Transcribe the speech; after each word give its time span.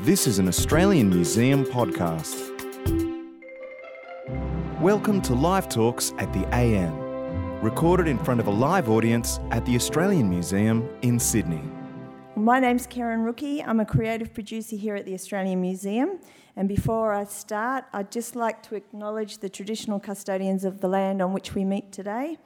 This 0.00 0.26
is 0.26 0.38
an 0.38 0.48
Australian 0.48 1.08
Museum 1.08 1.64
podcast. 1.64 2.50
Welcome 4.80 5.22
to 5.22 5.34
Live 5.34 5.68
Talks 5.68 6.12
at 6.18 6.32
the 6.32 6.46
AM, 6.54 6.94
recorded 7.62 8.08
in 8.08 8.18
front 8.18 8.40
of 8.40 8.48
a 8.48 8.50
live 8.50 8.90
audience 8.90 9.38
at 9.50 9.64
the 9.64 9.76
Australian 9.76 10.28
Museum 10.28 10.88
in 11.02 11.18
Sydney. 11.18 11.62
My 12.34 12.58
name's 12.58 12.86
Karen 12.86 13.22
Rookie. 13.22 13.62
I'm 13.62 13.78
a 13.78 13.86
creative 13.86 14.34
producer 14.34 14.74
here 14.76 14.96
at 14.96 15.06
the 15.06 15.14
Australian 15.14 15.60
Museum. 15.60 16.18
And 16.56 16.68
before 16.68 17.14
I 17.14 17.24
start, 17.24 17.84
I'd 17.92 18.10
just 18.10 18.34
like 18.34 18.62
to 18.64 18.74
acknowledge 18.74 19.38
the 19.38 19.48
traditional 19.48 20.00
custodians 20.00 20.64
of 20.64 20.80
the 20.80 20.88
land 20.88 21.22
on 21.22 21.32
which 21.32 21.54
we 21.54 21.64
meet 21.64 21.92
today, 21.92 22.36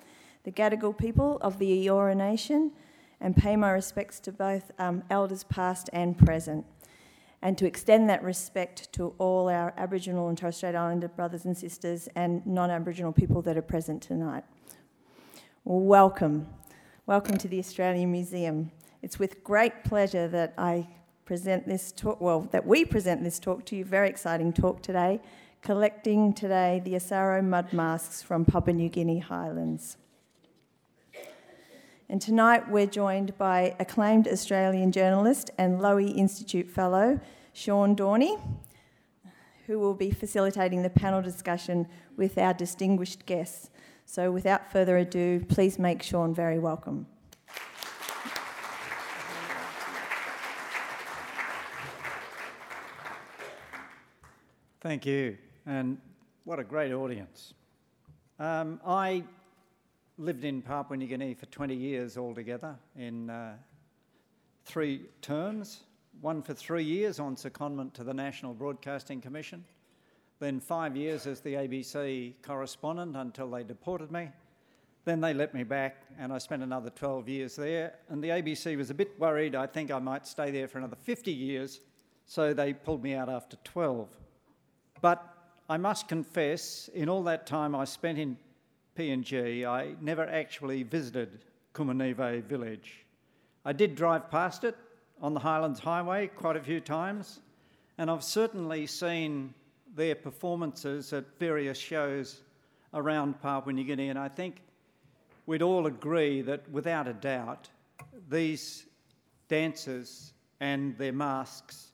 the 0.45 0.53
Gadigal 0.53 0.97
people 0.97 1.39
of 1.41 1.59
the 1.59 1.87
Eora 1.87 2.15
Nation, 2.15 2.73
and 3.21 3.37
pay 3.37 3.57
my 3.57 3.71
respects 3.71 4.21
to 4.21 4.33
both 4.33 4.71
um, 4.79 5.03
elders 5.11 5.45
past 5.45 5.91
and 5.93 6.17
present. 6.17 6.65
And 7.41 7.57
to 7.59 7.67
extend 7.67 8.11
that 8.11 8.25
respect 8.25 8.93
to 8.95 9.15
all 9.19 9.49
our 9.49 9.73
Aboriginal 9.77 10.29
and 10.29 10.37
Torres 10.37 10.57
Strait 10.57 10.75
Islander 10.75 11.09
brothers 11.09 11.45
and 11.45 11.57
sisters 11.57 12.09
and 12.17 12.45
non 12.45 12.71
Aboriginal 12.71 13.13
people 13.13 13.43
that 13.43 13.57
are 13.57 13.63
present 13.63 14.03
tonight. 14.03 14.45
Welcome. 15.65 16.49
Welcome 17.07 17.39
to 17.39 17.47
the 17.47 17.61
Australian 17.61 18.11
Museum. 18.11 18.73
It's 19.03 19.21
with 19.21 19.45
great 19.45 19.85
pleasure 19.85 20.27
that 20.29 20.53
I 20.59 20.89
present 21.25 21.69
this 21.69 21.93
talk, 21.93 22.21
well, 22.21 22.49
that 22.51 22.67
we 22.67 22.85
present 22.85 23.23
this 23.23 23.39
talk 23.39 23.65
to 23.67 23.77
you, 23.77 23.85
very 23.85 24.09
exciting 24.09 24.53
talk 24.53 24.83
today, 24.83 25.21
collecting 25.63 26.33
today 26.33 26.83
the 26.85 26.95
Asaro 26.95 27.45
mud 27.45 27.73
masks 27.73 28.21
from 28.21 28.45
Papua 28.45 28.75
New 28.75 28.89
Guinea 28.89 29.21
highlands. 29.21 29.97
And 32.11 32.23
tonight 32.23 32.71
we're 32.71 32.87
joined 32.87 33.37
by 33.37 33.77
acclaimed 33.79 34.27
Australian 34.27 34.91
journalist 34.93 35.51
and 35.59 35.79
Lowy 35.79 36.17
Institute 36.17 36.71
Fellow, 36.71 37.21
Sean 37.59 37.97
Dorney, 37.97 38.41
who 39.67 39.81
will 39.81 39.93
be 39.93 40.13
facilitating 40.13 40.83
the 40.83 40.91
panel 40.91 41.21
discussion 41.21 41.89
with 42.17 42.39
our 42.39 42.55
distinguished 42.55 43.27
guests. 43.27 43.71
So 44.05 44.31
without 44.31 44.71
further 44.71 44.97
ado, 44.97 45.45
please 45.49 45.77
make 45.77 46.01
Sean 46.01 46.33
very 46.33 46.61
welcome. 46.61 47.09
Thank 54.81 55.05
you, 55.05 55.37
and 55.67 55.99
what 56.45 56.61
a 56.61 56.65
great 56.65 56.93
audience. 56.93 57.55
Um, 58.39 58.81
I 58.87 59.25
lived 60.17 60.45
in 60.45 60.63
Papua 60.63 60.97
New 60.97 61.09
Guinea 61.09 61.35
for 61.35 61.47
20 61.47 61.75
years 61.75 62.17
altogether 62.17 62.77
in 62.97 63.29
uh, 63.29 63.57
three 64.65 65.07
terms 65.21 65.81
one 66.21 66.43
for 66.43 66.55
three 66.55 66.83
years 66.83 67.21
on 67.21 67.37
secondment 67.37 67.93
to 67.95 68.05
the 68.05 68.15
National 68.15 68.53
Broadcasting 68.53 69.21
Commission, 69.21 69.65
then 70.41 70.61
five 70.61 70.97
years 70.97 71.27
as 71.27 71.41
the 71.41 71.55
ABC 71.55 72.35
correspondent 72.43 73.17
until 73.17 73.51
they 73.51 73.63
deported 73.63 74.11
me. 74.11 74.29
Then 75.05 75.21
they 75.21 75.33
let 75.33 75.55
me 75.55 75.65
back, 75.65 76.03
and 76.19 76.33
I 76.33 76.39
spent 76.39 76.63
another 76.63 76.91
12 76.91 77.29
years 77.29 77.57
there. 77.57 77.95
And 78.09 78.23
the 78.23 78.29
ABC 78.29 78.77
was 78.77 78.91
a 78.91 78.95
bit 78.95 79.19
worried, 79.19 79.55
I 79.55 79.67
think 79.67 79.91
I 79.91 79.99
might 79.99 80.27
stay 80.27 80.51
there 80.51 80.69
for 80.69 80.79
another 80.79 80.97
50 80.97 81.33
years, 81.33 81.81
so 82.27 82.53
they 82.53 82.73
pulled 82.73 83.03
me 83.03 83.15
out 83.15 83.29
after 83.29 83.57
12. 83.65 84.09
But 85.01 85.25
I 85.69 85.77
must 85.77 86.09
confess, 86.09 86.89
in 86.95 87.09
all 87.09 87.23
that 87.25 87.47
time 87.47 87.75
I 87.75 87.85
spent 87.85 88.19
in 88.19 88.37
PNG, 88.97 89.65
I 89.65 89.95
never 90.01 90.27
actually 90.27 90.83
visited 90.83 91.45
Komunive 91.75 92.45
village. 92.45 93.07
I 93.65 93.73
did 93.73 93.95
drive 93.95 94.31
past 94.31 94.65
it 94.65 94.77
on 95.21 95.35
the 95.35 95.41
Highlands 95.41 95.81
Highway 95.81 96.29
quite 96.29 96.57
a 96.57 96.63
few 96.63 96.81
times, 96.81 97.41
and 97.99 98.11
I've 98.11 98.23
certainly 98.23 98.87
seen 98.87 99.53
their 99.95 100.15
performances 100.15 101.13
at 101.13 101.25
various 101.39 101.79
shows 101.79 102.41
around 102.95 103.41
Papua 103.43 103.73
New 103.73 103.85
Guinea, 103.85 104.09
and 104.11 104.19
I 104.19 104.29
think 104.29 104.63
we'd 105.47 105.63
all 105.63 105.87
agree 105.87 106.43
that 106.43 106.71
without 106.71 107.09
a 107.09 107.13
doubt, 107.13 107.69
these 108.29 108.87
dancers 109.49 110.33
and 110.61 110.97
their 110.99 111.13
masks 111.13 111.93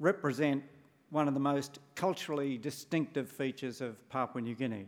represent 0.00 0.62
one 1.10 1.28
of 1.28 1.34
the 1.34 1.40
most 1.40 1.78
culturally 1.94 2.58
distinctive 2.58 3.30
features 3.30 3.80
of 3.80 4.08
Papua 4.08 4.42
New 4.42 4.54
Guinea 4.54 4.86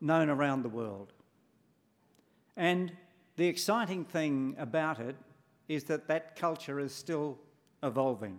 known 0.00 0.28
around 0.30 0.62
the 0.62 0.68
world. 0.68 1.12
And 2.56 2.92
the 3.36 3.46
exciting 3.46 4.04
thing 4.04 4.54
about 4.58 4.98
it 4.98 5.16
is 5.68 5.84
that 5.84 6.08
that 6.08 6.36
culture 6.36 6.78
is 6.78 6.94
still 6.94 7.38
evolving. 7.82 8.38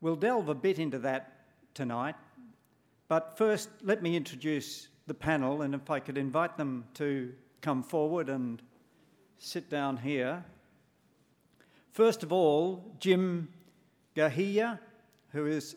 We'll 0.00 0.16
delve 0.16 0.48
a 0.48 0.54
bit 0.54 0.78
into 0.78 0.98
that 1.00 1.32
tonight, 1.74 2.16
but 3.08 3.36
first 3.36 3.68
let 3.82 4.02
me 4.02 4.16
introduce 4.16 4.88
the 5.06 5.14
panel 5.14 5.62
and 5.62 5.74
if 5.74 5.90
I 5.90 6.00
could 6.00 6.18
invite 6.18 6.56
them 6.56 6.84
to 6.94 7.32
come 7.60 7.82
forward 7.82 8.28
and 8.28 8.62
sit 9.38 9.68
down 9.68 9.96
here. 9.96 10.44
First 11.92 12.22
of 12.22 12.32
all, 12.32 12.94
Jim 12.98 13.48
Gahia, 14.16 14.78
who 15.32 15.46
is 15.46 15.76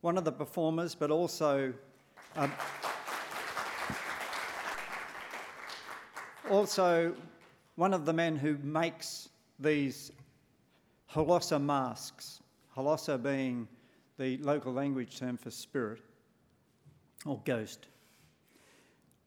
one 0.00 0.18
of 0.18 0.24
the 0.24 0.32
performers 0.32 0.94
but 0.94 1.10
also 1.10 1.72
um, 2.36 2.52
also 6.50 7.14
one 7.76 7.92
of 7.92 8.06
the 8.06 8.12
men 8.12 8.36
who 8.36 8.56
makes 8.62 9.28
these 9.58 10.10
holosa 11.12 11.62
masks, 11.62 12.40
holosa 12.74 13.22
being 13.22 13.68
the 14.18 14.38
local 14.38 14.72
language 14.72 15.18
term 15.18 15.36
for 15.36 15.50
spirit 15.50 16.00
or 17.26 17.40
ghost. 17.44 17.86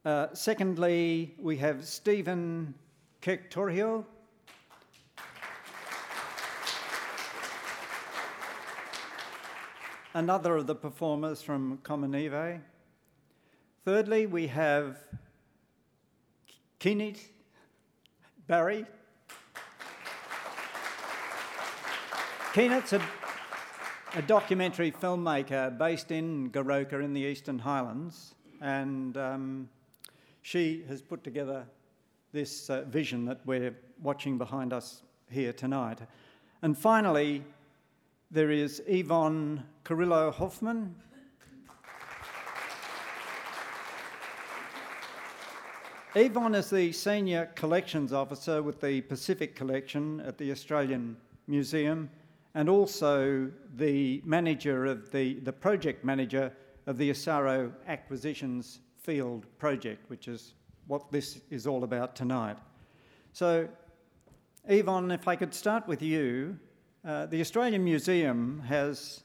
Uh, 0.04 0.28
secondly, 0.34 1.36
we 1.40 1.58
have 1.58 1.86
Stephen 1.86 2.74
Kektorio. 3.22 4.04
Another 10.16 10.56
of 10.56 10.66
the 10.66 10.74
performers 10.74 11.44
from 11.44 11.78
Komunive. 11.84 12.60
Thirdly, 13.86 14.26
we 14.26 14.48
have 14.48 14.98
Kenneth 16.80 17.30
Barry. 18.50 18.84
Kenneth's 22.52 22.94
a, 22.94 23.02
a 24.16 24.24
documentary 24.24 24.92
filmmaker 24.92 25.78
based 25.78 26.10
in 26.10 26.50
Goroka 26.50 26.94
in 26.94 27.14
the 27.14 27.22
Eastern 27.22 27.60
Highlands, 27.60 28.34
and 28.60 29.16
um, 29.18 29.70
she 30.42 30.84
has 30.88 31.00
put 31.00 31.24
together 31.24 31.64
this 32.32 32.72
uh, 32.72 32.86
vision 32.88 33.24
that 33.26 33.40
we're 33.46 33.76
watching 34.02 34.40
behind 34.40 34.74
us 34.74 35.04
here 35.30 35.54
tonight. 35.54 36.00
And 36.64 36.76
finally, 36.76 37.44
there 38.32 38.50
is 38.50 38.82
Yvonne 38.88 39.64
Carrillo 39.84 40.32
Hoffman, 40.32 40.96
Yvonne 46.16 46.56
is 46.56 46.72
the 46.72 46.92
Senior 46.92 47.52
Collections 47.54 48.14
Officer 48.14 48.64
with 48.64 48.82
the 48.82 49.02
Pacific 49.02 49.56
Collection 49.56 50.20
at 50.22 50.40
the 50.40 50.52
Australian 50.52 51.16
Museum 51.46 52.10
and 52.56 52.68
also 52.68 53.52
the 53.76 54.20
manager 54.26 54.88
of 54.88 55.12
the, 55.12 55.36
the 55.42 55.54
project 55.54 56.04
manager 56.04 56.52
of 56.88 56.98
the 56.98 57.12
Asaro 57.12 57.72
Acquisitions 57.86 58.80
Field 59.04 59.46
Project, 59.60 60.10
which 60.10 60.28
is 60.28 60.56
what 60.88 61.12
this 61.12 61.42
is 61.52 61.68
all 61.68 61.84
about 61.84 62.16
tonight. 62.16 62.58
So, 63.32 63.70
Yvonne, 64.68 65.12
if 65.12 65.28
I 65.28 65.36
could 65.36 65.54
start 65.54 65.88
with 65.88 66.02
you, 66.02 66.58
uh, 67.06 67.28
the 67.28 67.40
Australian 67.40 67.84
Museum 67.84 68.64
has 68.66 69.22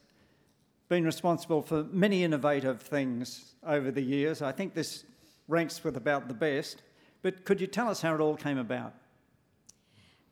been 0.90 1.04
responsible 1.04 1.62
for 1.62 1.84
many 1.84 2.24
innovative 2.24 2.82
things 2.82 3.54
over 3.66 3.90
the 3.90 4.02
years. 4.02 4.42
I 4.42 4.52
think 4.52 4.74
this 4.74 5.04
ranks 5.48 5.82
with 5.84 5.96
about 5.96 6.28
the 6.28 6.34
best. 6.34 6.82
But 7.22 7.44
could 7.44 7.60
you 7.60 7.66
tell 7.66 7.88
us 7.88 8.00
how 8.02 8.14
it 8.14 8.20
all 8.20 8.36
came 8.36 8.58
about? 8.58 8.94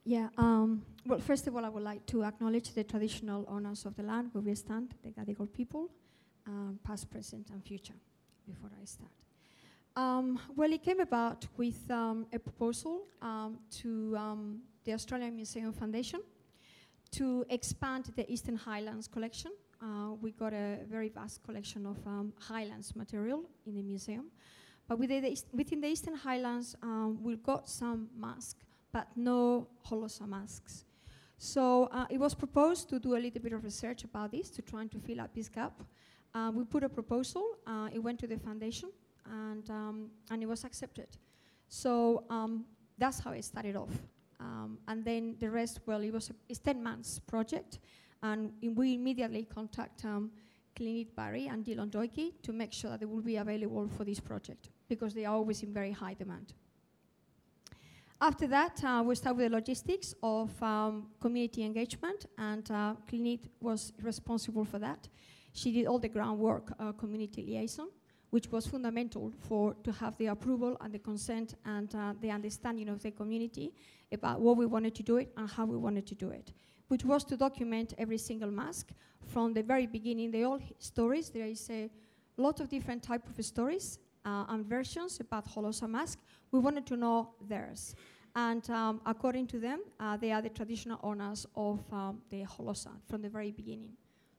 Yeah, 0.05 0.29
um, 0.37 0.83
well, 1.07 1.21
first 1.21 1.47
of 1.47 1.55
all, 1.55 1.65
I 1.65 1.69
would 1.69 1.83
like 1.83 2.05
to 2.07 2.25
acknowledge 2.25 2.75
the 2.75 2.85
traditional 2.85 3.45
owners 3.49 3.87
of 3.87 3.95
the 3.97 4.03
land 4.03 4.31
where 4.33 4.43
we 4.43 4.55
stand, 4.55 4.95
the 5.03 5.11
Gadigal 5.11 5.53
people, 5.53 5.91
um, 6.47 6.79
past, 6.85 7.11
present, 7.11 7.51
and 7.51 7.65
future, 7.65 7.95
before 8.47 8.71
I 8.81 8.85
start. 8.85 9.13
Um, 9.95 10.41
well, 10.57 10.73
it 10.73 10.83
came 10.83 11.01
about 11.01 11.47
with 11.57 11.89
um, 11.91 12.27
a 12.33 12.39
proposal 12.39 13.03
um, 13.21 13.59
to 13.83 14.17
um, 14.17 14.63
the 14.85 14.93
Australian 14.93 15.37
Museum 15.37 15.73
Foundation 15.73 16.21
to 17.13 17.45
expand 17.49 18.11
the 18.17 18.31
Eastern 18.31 18.57
Highlands 18.57 19.07
collection. 19.07 19.53
Uh, 19.81 20.15
we 20.21 20.33
got 20.33 20.53
a 20.53 20.79
very 20.89 21.11
vast 21.11 21.43
collection 21.43 21.87
of 21.87 21.99
Highlands 22.39 22.97
material 22.97 23.45
in 23.67 23.75
the 23.77 23.83
museum. 23.83 24.31
But 24.89 24.99
within 24.99 25.23
the, 25.23 25.43
within 25.53 25.81
the 25.81 25.89
Eastern 25.89 26.15
Highlands, 26.15 26.77
um, 26.83 27.19
we've 27.23 27.43
got 27.43 27.69
some 27.69 28.09
masks, 28.17 28.61
but 28.93 29.09
no 29.17 29.69
holosa 29.89 30.27
masks. 30.29 30.85
So 31.39 31.89
uh, 31.93 32.07
it 32.11 32.19
was 32.19 32.35
proposed 32.35 32.89
to 32.91 32.99
do 32.99 33.17
a 33.17 33.21
little 33.21 33.41
bit 33.41 33.53
of 33.53 33.65
research 33.65 34.05
about 34.05 34.33
this 34.33 34.51
to 34.51 34.63
try 34.63 34.87
to 34.87 34.99
fill 34.99 35.21
up 35.21 35.35
this 35.35 35.49
gap. 35.49 35.73
Uh, 36.35 36.51
we 36.55 36.65
put 36.65 36.83
a 36.85 36.89
proposal, 36.89 37.59
uh, 37.67 37.89
it 37.93 37.99
went 37.99 38.19
to 38.21 38.27
the 38.27 38.39
foundation, 38.39 38.91
and, 39.27 39.69
um, 39.71 40.11
and 40.31 40.43
it 40.43 40.47
was 40.47 40.65
accepted. 40.65 41.09
So 41.69 42.25
um, 42.31 42.65
that's 42.99 43.19
how 43.19 43.33
it 43.33 43.45
started 43.45 43.77
off. 43.77 43.91
Um, 44.39 44.79
and 44.89 45.05
then 45.05 45.37
the 45.39 45.51
rest, 45.51 45.81
well, 45.87 46.01
it 46.03 46.13
was 46.13 46.31
a 46.31 46.35
it's 46.49 46.59
10 46.59 46.83
months 46.83 47.19
project, 47.19 47.79
and 48.23 48.53
we 48.63 48.95
immediately 48.95 49.45
contact 49.45 50.05
Clinique 50.75 51.15
Barry 51.15 51.47
and 51.47 51.65
Dillon 51.65 51.91
Doike 51.91 52.33
to 52.43 52.53
make 52.53 52.73
sure 52.73 52.91
that 52.91 53.01
they 53.01 53.07
will 53.07 53.23
be 53.23 53.37
available 53.37 53.89
for 53.97 54.05
this 54.05 54.21
project 54.21 54.71
because 54.89 55.15
they 55.15 55.25
are 55.25 55.35
always 55.35 55.63
in 55.63 55.73
very 55.73 55.93
high 55.93 56.15
demand. 56.15 56.55
After 58.21 58.47
that, 58.47 58.85
uh, 58.85 59.03
we 59.05 59.17
start 59.17 59.37
with 59.37 59.51
the 59.51 59.57
logistics 59.57 60.15
of 60.23 60.63
um, 60.63 61.09
community 61.21 61.65
engagement, 61.65 62.27
and 62.39 62.71
uh, 62.71 62.95
was 63.61 63.93
responsible 64.01 64.65
for 64.65 64.79
that. 64.79 65.09
She 65.53 65.73
did 65.73 65.87
all 65.87 65.99
the 65.99 66.09
groundwork, 66.09 66.73
uh, 66.79 66.93
community 66.93 67.43
liaison, 67.43 67.89
which 68.31 68.51
was 68.53 68.67
fundamental 68.67 69.33
for 69.41 69.75
to 69.83 69.91
have 69.91 70.17
the 70.19 70.27
approval 70.27 70.77
and 70.81 70.95
the 70.95 71.01
consent 71.01 71.57
and 71.65 71.93
uh, 71.97 72.15
the 72.21 72.31
understanding 72.31 72.89
of 72.89 73.03
the 73.03 73.11
community 73.11 73.75
about 74.13 74.41
what 74.41 74.57
we 74.57 74.67
wanted 74.67 74.95
to 74.95 75.03
do 75.03 75.17
it 75.17 75.33
and 75.37 75.51
how 75.51 75.65
we 75.65 75.77
wanted 75.77 76.07
to 76.07 76.15
do 76.15 76.31
it, 76.31 76.53
which 76.93 77.07
was 77.07 77.25
to 77.25 77.39
document 77.39 77.95
every 77.97 78.19
single 78.19 78.51
mask 78.51 78.89
from 79.25 79.55
the 79.55 79.63
very 79.63 79.87
beginning. 79.87 80.31
They 80.31 80.43
all 80.43 80.61
stories. 80.79 81.31
There 81.31 81.47
is 81.47 81.71
a 81.71 81.89
lot 82.37 82.61
of 82.61 82.69
different 82.69 83.03
type 83.03 83.23
of 83.27 83.43
stories 83.43 83.99
uh, 84.27 84.45
and 84.51 84.67
versions 84.67 85.19
about 85.19 85.49
Holosa 85.49 85.89
mask. 85.89 86.19
We 86.51 86.61
wanted 86.61 86.85
to 86.89 86.99
know 86.99 87.31
theirs. 87.49 87.95
And 88.37 88.69
um, 88.69 89.01
according 89.07 89.47
to 89.47 89.59
them, 89.59 89.81
uh, 89.99 90.19
they 90.19 90.33
are 90.33 90.43
the 90.43 90.51
traditional 90.51 91.01
owners 91.03 91.47
of 91.57 91.81
um, 91.91 92.21
the 92.29 92.45
Holosa 92.45 92.91
from 93.09 93.23
the 93.23 93.31
very 93.31 93.53
beginning. 93.53 93.93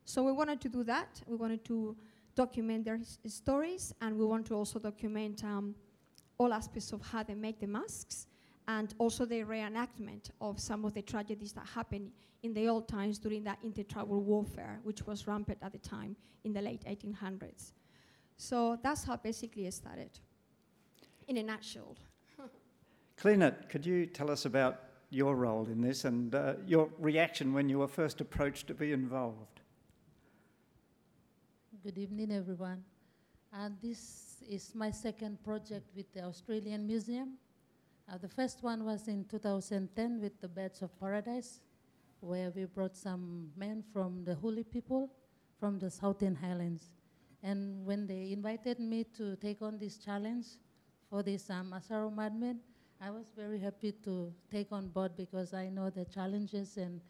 So 0.06 0.22
we 0.22 0.32
wanted 0.32 0.62
to 0.62 0.70
do 0.70 0.84
that. 0.84 1.24
We 1.26 1.36
wanted 1.36 1.66
to 1.66 1.98
document 2.36 2.86
their 2.86 3.00
stories, 3.26 3.96
and 4.00 4.16
we 4.16 4.26
want 4.26 4.46
to 4.48 4.54
also 4.54 4.78
document 4.78 5.44
um, 5.44 5.74
all 6.38 6.54
aspects 6.54 6.92
of 6.92 7.02
how 7.02 7.24
they 7.24 7.34
make 7.34 7.60
the 7.60 7.68
masks, 7.68 8.28
and 8.68 8.94
also 9.00 9.26
the 9.26 9.42
reenactment 9.42 10.30
of 10.40 10.60
some 10.60 10.86
of 10.86 10.94
the 10.94 11.02
tragedies 11.02 11.54
that 11.54 11.66
happened 11.66 12.12
in 12.44 12.54
the 12.54 12.68
old 12.68 12.88
times 12.88 13.18
during 13.18 13.44
that 13.46 13.58
intertribal 13.64 14.22
warfare, 14.22 14.80
which 14.84 15.08
was 15.08 15.28
rampant 15.28 15.58
at 15.62 15.72
the 15.72 15.78
time 15.80 16.16
in 16.44 16.54
the 16.54 16.62
late 16.62 16.84
1800s. 16.86 17.72
So 18.38 18.78
that's 18.84 19.06
how 19.06 19.16
basically 19.16 19.66
it 19.66 19.74
started, 19.74 20.20
in 21.28 21.38
a 21.38 21.44
nutshell. 21.44 21.96
Cleanit, 23.18 23.70
could 23.70 23.86
you 23.86 24.06
tell 24.06 24.30
us 24.30 24.46
about 24.46 24.82
your 25.10 25.36
role 25.36 25.66
in 25.68 25.80
this 25.80 26.06
and 26.06 26.36
uh, 26.36 26.56
your 26.66 26.90
reaction 27.00 27.54
when 27.54 27.70
you 27.70 27.80
were 27.80 27.88
first 27.88 28.20
approached 28.20 28.68
to 28.68 28.74
be 28.74 28.92
involved? 28.92 29.62
Good 31.84 31.98
evening, 31.98 32.32
everyone. 32.32 32.84
And 33.54 33.78
this 33.82 34.38
is 34.50 34.74
my 34.74 34.90
second 34.90 35.42
project 35.44 35.86
with 35.96 36.12
the 36.14 36.24
Australian 36.24 36.88
Museum. 36.88 37.34
Uh, 38.12 38.18
the 38.18 38.28
first 38.28 38.64
one 38.64 38.84
was 38.84 39.08
in 39.08 39.26
2010 39.26 40.20
with 40.20 40.42
the 40.42 40.48
Birds 40.48 40.82
of 40.82 41.00
Paradise, 41.00 41.60
where 42.24 42.52
we 42.56 42.64
brought 42.64 42.96
some 42.96 43.50
men 43.58 43.84
from 43.92 44.24
the 44.24 44.34
Huli 44.36 44.64
people 44.64 45.12
from 45.60 45.78
the 45.78 45.92
Southern 45.92 46.36
Highlands. 46.36 46.92
And 47.42 47.86
when 47.86 48.08
they 48.08 48.32
invited 48.32 48.80
me 48.80 49.04
to 49.18 49.36
take 49.36 49.62
on 49.62 49.78
this 49.78 49.98
challenge 49.98 50.46
for 51.10 51.22
this 51.22 51.50
um, 51.50 51.76
Asaro 51.76 52.10
Mudmen, 52.14 52.60
I 53.02 53.12
was 53.12 53.26
very 53.36 53.60
happy 53.60 53.92
to 54.06 54.32
take 54.50 54.72
on 54.72 54.88
board 54.88 55.12
because 55.18 55.54
I 55.54 55.68
know 55.68 55.90
the 55.90 56.06
challenges 56.06 56.78
and 56.78 57.02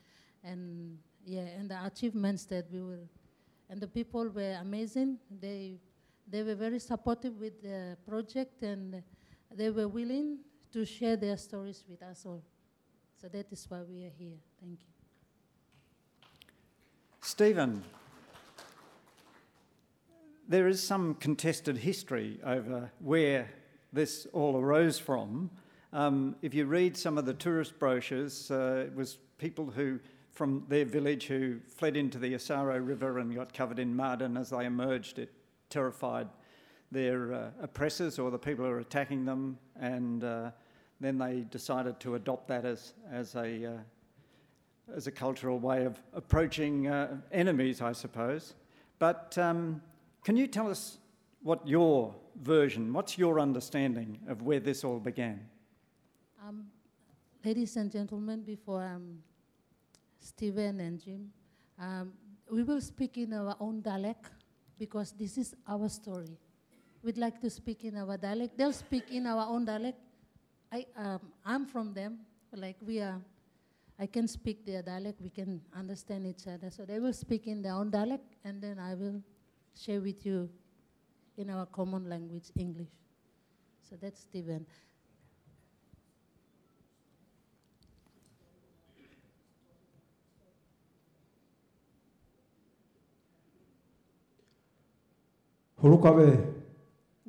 and 0.43 0.97
yeah 1.23 1.47
and 1.59 1.69
the 1.69 1.85
achievements 1.85 2.45
that 2.45 2.65
we 2.71 2.81
will 2.81 3.07
and 3.69 3.79
the 3.79 3.87
people 3.87 4.27
were 4.29 4.57
amazing. 4.59 5.19
They 5.39 5.77
they 6.27 6.41
were 6.41 6.55
very 6.55 6.79
supportive 6.79 7.39
with 7.39 7.61
the 7.61 7.97
project 8.07 8.63
and 8.63 9.03
they 9.55 9.69
were 9.69 9.87
willing 9.87 10.39
to 10.71 10.85
share 10.85 11.15
their 11.15 11.37
stories 11.37 11.83
with 11.87 12.01
us 12.01 12.25
all. 12.25 12.43
So 13.21 13.27
that 13.27 13.51
is 13.51 13.65
why 13.69 13.83
we 13.83 14.05
are 14.05 14.15
here. 14.17 14.39
Thank 14.59 14.79
you. 14.81 14.92
Stephen, 17.25 17.81
there 20.49 20.67
is 20.67 20.83
some 20.83 21.15
contested 21.15 21.77
history 21.77 22.37
over 22.45 22.91
where 22.99 23.49
this 23.93 24.27
all 24.33 24.57
arose 24.57 24.99
from. 24.99 25.49
Um, 25.93 26.35
if 26.41 26.53
you 26.53 26.65
read 26.65 26.97
some 26.97 27.17
of 27.17 27.25
the 27.25 27.33
tourist 27.33 27.79
brochures, 27.79 28.51
uh, 28.51 28.83
it 28.87 28.93
was 28.93 29.19
people 29.37 29.71
who 29.71 30.01
from 30.33 30.65
their 30.67 30.83
village 30.83 31.27
who 31.27 31.59
fled 31.65 31.95
into 31.95 32.19
the 32.19 32.33
Asaro 32.33 32.85
River 32.85 33.19
and 33.19 33.33
got 33.33 33.53
covered 33.53 33.79
in 33.79 33.95
mud, 33.95 34.21
and 34.21 34.37
as 34.37 34.49
they 34.49 34.65
emerged, 34.65 35.17
it 35.17 35.31
terrified 35.69 36.27
their 36.91 37.33
uh, 37.33 37.49
oppressors 37.61 38.19
or 38.19 38.31
the 38.31 38.37
people 38.37 38.65
who 38.65 38.71
were 38.71 38.79
attacking 38.79 39.23
them, 39.23 39.57
and 39.79 40.25
uh, 40.25 40.51
then 40.99 41.17
they 41.17 41.45
decided 41.51 42.01
to 42.01 42.15
adopt 42.15 42.49
that 42.49 42.65
as, 42.65 42.93
as, 43.09 43.35
a, 43.35 43.65
uh, 43.65 43.77
as 44.95 45.07
a 45.07 45.11
cultural 45.11 45.59
way 45.59 45.85
of 45.85 45.99
approaching 46.13 46.87
uh, 46.87 47.17
enemies, 47.31 47.81
I 47.81 47.93
suppose. 47.93 48.53
But 48.99 49.37
um, 49.37 49.81
can 50.23 50.37
you 50.37 50.47
tell 50.47 50.69
us 50.69 50.97
what 51.41 51.67
your 51.67 52.15
version, 52.41 52.93
what's 52.93 53.17
your 53.17 53.39
understanding 53.39 54.19
of 54.27 54.41
where 54.41 54.59
this 54.59 54.83
all 54.83 54.99
began? 54.99 55.39
Um, 56.45 56.65
ladies 57.43 57.75
and 57.75 57.91
gentlemen, 57.91 58.41
before 58.41 58.83
um, 58.83 59.19
Stephen 60.19 60.79
and 60.79 60.99
Jim, 60.99 61.31
um, 61.79 62.13
we 62.51 62.63
will 62.63 62.81
speak 62.81 63.17
in 63.17 63.33
our 63.33 63.55
own 63.59 63.81
dialect 63.81 64.31
because 64.77 65.11
this 65.11 65.37
is 65.37 65.55
our 65.67 65.89
story. 65.89 66.37
We'd 67.03 67.17
like 67.17 67.41
to 67.41 67.49
speak 67.49 67.83
in 67.83 67.97
our 67.97 68.17
dialect. 68.17 68.57
They'll 68.57 68.71
speak 68.71 69.11
in 69.11 69.27
our 69.27 69.45
own 69.49 69.65
dialect. 69.65 69.99
I, 70.71 70.85
um, 70.95 71.19
I'm 71.45 71.65
from 71.65 71.93
them. 71.93 72.19
Like 72.55 72.77
we 72.85 72.99
are, 72.99 73.19
I 73.99 74.07
can 74.07 74.27
speak 74.27 74.65
their 74.65 74.81
dialect. 74.81 75.21
We 75.21 75.29
can 75.29 75.61
understand 75.77 76.25
each 76.25 76.47
other. 76.47 76.69
So 76.71 76.83
they 76.85 76.99
will 76.99 77.13
speak 77.13 77.47
in 77.47 77.61
their 77.61 77.73
own 77.73 77.89
dialect, 77.91 78.25
and 78.43 78.61
then 78.61 78.79
I 78.79 78.95
will 78.95 79.21
share 79.79 80.01
with 80.01 80.25
you 80.25 80.49
in 81.37 81.49
our 81.49 81.65
common 81.65 82.09
language, 82.09 82.51
English. 82.57 82.89
So 83.89 83.95
that's 84.01 84.21
Stephen. 84.21 84.65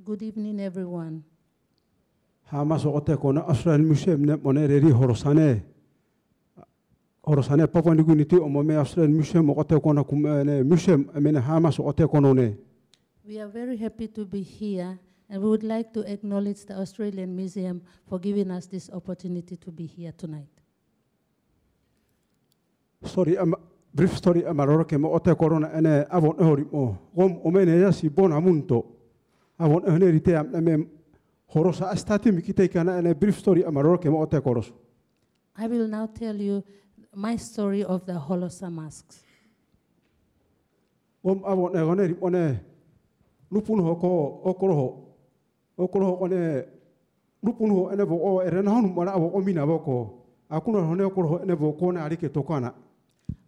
Good 0.04 0.23
evening, 0.23 0.61
everyone. 0.61 1.25
Hamas 2.52 2.87
ote 2.87 3.16
kona 3.21 3.40
Australian 3.40 3.87
Museum 3.88 4.25
ne 4.25 4.37
mone 4.37 4.66
reri 4.68 4.92
horosane. 4.92 5.74
Horosane 7.26 7.66
Papua 7.66 7.95
New 7.95 8.04
Guinea 8.04 8.40
omome 8.40 8.76
Australian 8.76 9.14
Museum 9.14 9.50
ote 9.50 9.81
kona 9.81 10.04
kumene 10.04 10.62
museum 10.62 11.09
amene 11.14 11.40
Hamas 11.40 11.81
ote 11.81 12.07
kono 12.07 12.35
ne. 12.35 12.57
We 13.26 13.40
are 13.40 13.49
very 13.49 13.76
happy 13.78 14.09
to 14.09 14.26
be 14.26 14.43
here 14.43 14.99
and 15.31 15.43
we 15.43 15.49
would 15.49 15.62
like 15.62 15.93
to 15.95 16.00
acknowledge 16.00 16.66
the 16.66 16.75
Australian 16.75 17.35
Museum 17.35 17.81
for 18.07 18.19
giving 18.19 18.50
us 18.50 18.66
this 18.66 18.90
opportunity 18.90 19.57
to 19.57 19.71
be 19.71 19.87
here 19.87 20.12
tonight. 20.12 20.50
Sorry, 23.04 23.38
um, 23.38 23.54
brief 23.95 24.16
story 24.19 24.43
amarora 24.43 24.85
ke 24.85 24.99
mo 24.99 25.14
ote 25.14 25.35
corona 25.38 25.71
ene 25.75 26.04
avon 26.11 26.37
ehori 26.37 26.71
mo. 26.71 26.99
Gom 27.16 27.40
omene 27.45 27.81
ya 27.81 27.90
si 27.90 28.09
bona 28.11 28.38
munto. 28.38 28.85
Avon 29.59 29.83
ehne 29.83 30.12
rite 30.12 30.37
am 30.37 30.50
me 30.62 30.87
horosa 31.54 31.88
astati 31.90 32.31
mikite 32.31 32.71
kana 32.71 32.99
ene 32.99 33.14
brief 33.14 33.38
story 33.38 33.62
amarora 33.62 33.99
ke 33.99 34.11
mo 34.11 34.21
ote 34.21 34.40
koros 34.43 34.73
I 35.57 35.69
will 35.69 35.87
now 35.87 36.07
tell 36.07 36.35
you 36.35 36.64
my 37.16 37.37
story 37.37 37.85
of 37.85 38.06
the 38.06 38.12
Holosa 38.12 38.73
masks. 38.73 39.23
Om 41.25 41.42
avon 41.47 41.73
ehone 41.73 42.09
ri 42.09 42.14
one 42.14 42.61
lupun 43.50 43.83
ho 43.83 43.94
ko 43.97 44.42
okoro 44.44 45.06
okoro 45.78 46.21
one 46.21 46.64
lupun 47.42 47.71
ho 47.71 47.90
ene 47.92 48.04
vo 48.04 48.16
o 48.16 48.40
erena 48.40 48.71
honu 48.71 48.94
mara 48.94 49.12
avo 49.12 49.30
omina 49.35 49.66
vo 49.66 49.78
ko 49.78 49.97
akuna 50.50 50.87
hone 50.87 51.04
okoro 51.04 51.42
ene 51.42 51.54
vo 51.54 51.73
ko 51.73 51.90
na 51.90 52.04
arike 52.09 52.28
tokana 52.28 52.73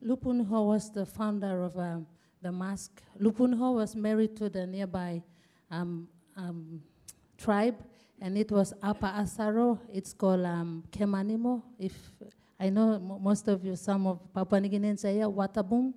Lupunho 0.07 0.67
was 0.67 0.91
the 0.93 1.05
founder 1.05 1.65
of 1.65 1.77
um, 1.77 2.07
the 2.41 2.53
mosque. 2.53 3.03
Lupunho 3.21 3.75
was 3.75 3.97
married 3.97 4.37
to 4.37 4.49
the 4.49 4.65
nearby 4.65 5.21
um, 5.69 6.07
um, 6.37 6.81
tribe, 7.37 7.75
and 8.21 8.39
it 8.39 8.53
was 8.53 8.73
Upper 8.85 9.09
Asaro. 9.09 9.81
It's 9.93 10.13
called 10.13 10.45
um, 10.45 10.85
Kemanimo. 10.93 11.63
If 11.79 12.13
I 12.59 12.71
know 12.71 12.99
most 12.99 13.49
of 13.49 13.65
you, 13.65 13.77
some 13.77 14.07
of 14.07 14.33
Papua 14.33 14.61
New 14.61 14.71
Guineans 14.71 15.05
yeah, 15.05 15.25
Watabung. 15.25 15.93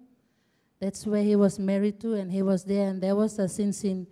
That's 0.80 1.06
where 1.06 1.24
he 1.24 1.36
was 1.36 1.60
married 1.60 2.00
to, 2.02 2.14
and 2.16 2.32
he 2.32 2.42
was 2.42 2.64
there, 2.64 2.88
and 2.88 3.02
there 3.02 3.16
was 3.16 3.40
a 3.40 3.48
sin 3.48 4.08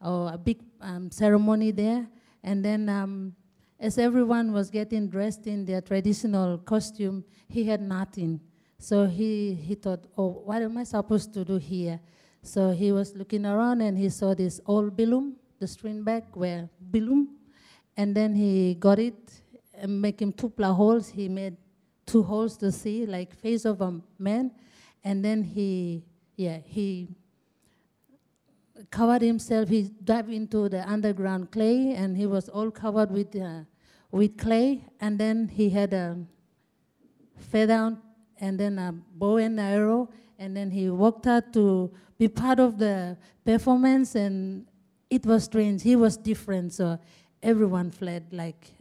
or 0.00 0.32
a 0.32 0.38
big 0.38 0.60
um, 0.80 1.10
ceremony 1.10 1.70
there. 1.70 2.08
And 2.42 2.64
then, 2.64 2.88
um, 2.88 3.34
as 3.80 3.98
everyone 3.98 4.52
was 4.52 4.70
getting 4.70 5.08
dressed 5.08 5.46
in 5.46 5.64
their 5.64 5.80
traditional 5.80 6.58
costume, 6.58 7.24
he 7.48 7.64
had 7.64 7.80
nothing. 7.80 8.40
So 8.78 9.06
he, 9.06 9.54
he 9.54 9.74
thought, 9.74 10.04
oh, 10.16 10.42
what 10.44 10.62
am 10.62 10.78
I 10.78 10.84
supposed 10.84 11.32
to 11.34 11.44
do 11.44 11.56
here? 11.56 12.00
So 12.42 12.70
he 12.70 12.92
was 12.92 13.14
looking 13.14 13.44
around 13.44 13.80
and 13.80 13.98
he 13.98 14.08
saw 14.08 14.34
this 14.34 14.60
old 14.66 14.96
bilum, 14.96 15.34
the 15.58 15.66
string 15.66 16.02
bag 16.02 16.24
where 16.34 16.68
bilum, 16.90 17.26
and 17.96 18.14
then 18.14 18.34
he 18.34 18.74
got 18.74 18.98
it 18.98 19.42
and 19.74 20.00
make 20.00 20.22
him 20.22 20.32
two 20.32 20.48
plow 20.48 20.72
holes. 20.72 21.08
He 21.08 21.28
made 21.28 21.56
two 22.08 22.22
holes 22.22 22.56
to 22.56 22.72
see, 22.72 23.06
like 23.06 23.34
face 23.34 23.64
of 23.64 23.80
a 23.80 24.00
man, 24.18 24.50
and 25.04 25.24
then 25.24 25.42
he, 25.42 26.02
yeah, 26.36 26.58
he 26.64 27.08
covered 28.90 29.22
himself. 29.22 29.68
He 29.68 29.82
dived 30.02 30.30
into 30.30 30.68
the 30.68 30.88
underground 30.88 31.50
clay, 31.50 31.94
and 31.94 32.16
he 32.16 32.26
was 32.26 32.48
all 32.48 32.70
covered 32.70 33.10
with 33.10 33.36
uh, 33.36 33.60
with 34.10 34.38
clay. 34.38 34.84
And 35.00 35.18
then 35.18 35.48
he 35.48 35.68
had 35.70 35.92
a 35.92 36.16
feather 37.36 37.96
and 38.40 38.58
then 38.58 38.78
a 38.78 38.92
bow 39.14 39.36
and 39.36 39.60
arrow, 39.60 40.08
and 40.38 40.56
then 40.56 40.70
he 40.70 40.88
walked 40.90 41.26
out 41.26 41.52
to 41.52 41.92
be 42.16 42.28
part 42.28 42.58
of 42.58 42.78
the 42.78 43.16
performance. 43.44 44.14
And 44.14 44.66
it 45.10 45.26
was 45.26 45.44
strange. 45.44 45.82
He 45.82 45.96
was 45.96 46.16
different, 46.16 46.72
so 46.72 46.98
everyone 47.42 47.90
fled. 47.90 48.32
Like 48.32 48.77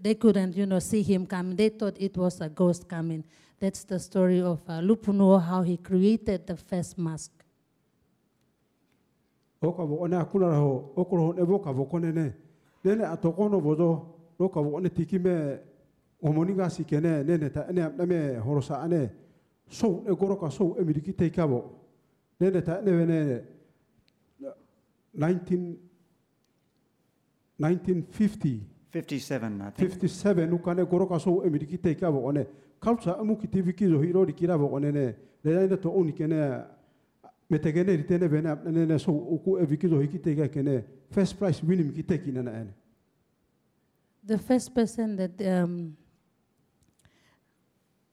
they 0.00 0.14
couldn't, 0.14 0.56
you 0.56 0.66
know, 0.66 0.78
see 0.78 1.02
him 1.02 1.26
coming. 1.26 1.56
They 1.56 1.68
thought 1.70 1.96
it 1.98 2.16
was 2.16 2.40
a 2.40 2.48
ghost 2.48 2.88
coming. 2.88 3.24
That's 3.58 3.84
the 3.84 3.98
story 3.98 4.40
of 4.42 4.60
uh, 4.68 4.80
Lupunuo, 4.80 5.42
how 5.42 5.62
he 5.62 5.76
created 5.76 6.46
the 6.46 6.56
first 6.56 6.98
mask. 6.98 7.30
ko 9.60 11.32
ne 11.32 11.44
vo 11.44 11.58
ka 11.58 11.72
kone 11.72 12.12
ne 12.12 12.34
ne 12.84 12.94
ne 12.94 13.04
ato 13.04 13.32
kono 13.32 13.58
vo 13.58 13.74
do 13.74 14.14
ro 14.38 14.48
ka 14.48 14.60
vo 14.60 14.80
tiki 14.88 15.18
me 15.18 15.58
o 16.22 16.32
moni 16.32 16.54
kene 16.86 17.24
ne 17.24 17.36
ne 17.36 17.50
ta 17.50 17.66
ne 17.72 19.10
so 19.68 20.04
e 20.06 20.14
goro 20.14 20.36
ka 20.36 20.50
so 20.50 20.76
e 20.78 20.84
mi 20.84 20.92
diki 20.92 21.12
te 21.16 21.30
ka 21.30 21.46
vo 21.46 21.80
ne 22.38 22.50
ne 22.50 22.62
ta 22.62 22.80
ne 22.80 23.06
ne 23.06 23.42
19 25.16 25.76
1950 27.58 28.75
57, 28.96 29.60
I 29.60 29.70
think. 29.70 29.90
57 29.90 30.46
nu 30.46 30.58
kane 30.58 30.84
goro 30.84 31.06
ka 31.06 31.18
so 31.18 31.42
e 31.44 31.50
mi 31.50 31.58
diki 31.58 31.76
te 31.82 31.94
ka 31.94 32.10
vo 32.10 32.20
one 32.28 32.46
kalsa 32.80 33.18
amu 33.20 33.36
ki 33.36 33.46
tv 33.46 33.76
ki 33.76 33.88
zo 33.88 34.00
hiro 34.00 34.24
di 34.24 34.32
kira 34.32 34.56
vo 34.56 34.66
one 34.66 34.90
ne 34.92 35.14
le 35.44 35.66
ne 35.68 35.76
to 35.76 35.90
oni 35.90 36.12
kene 36.12 36.64
me 37.50 37.58
te 37.58 37.72
kene 37.72 37.96
ritene 37.96 38.28
vena 38.28 38.54
ne 38.64 38.86
ne 38.86 38.98
so 38.98 39.12
uku 39.12 39.58
e 39.58 39.66
viki 39.66 39.88
zo 39.88 40.00
hiki 40.00 40.18
te 40.18 40.34
ka 40.34 40.48
kene 40.48 40.84
first 41.10 41.38
prize 41.38 41.62
winning 41.62 41.92
ki 41.92 42.02
te 42.02 42.18
kina 42.18 42.40
ene 42.40 42.72
The 44.24 44.38
first 44.38 44.74
person 44.74 45.16
that 45.16 45.38
um, 45.40 45.96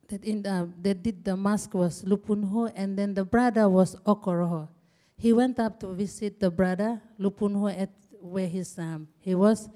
that 0.08 0.24
in 0.24 0.42
the, 0.42 0.68
that 0.82 1.02
did 1.02 1.24
the 1.24 1.36
mask 1.36 1.74
was 1.74 2.04
Lupunho, 2.04 2.70
and 2.76 2.96
then 2.96 3.14
the 3.14 3.24
brother 3.24 3.68
was 3.68 3.96
Okoroho. 4.06 4.68
He 5.16 5.32
went 5.32 5.58
up 5.58 5.80
to 5.80 5.88
visit 5.92 6.38
the 6.38 6.50
brother 6.50 7.00
Lupunho 7.18 7.66
at 7.66 7.90
where 8.20 8.46
his 8.46 8.78
um, 8.78 9.08
he 9.18 9.34
was, 9.34 9.68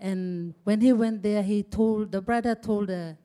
and 0.00 0.54
when 0.64 0.80
he 0.80 0.92
went 0.92 1.22
there, 1.22 1.42
he 1.42 1.62
told 1.62 2.10
the 2.10 2.20
brother 2.20 2.54
told 2.54 2.88
the 2.88 3.16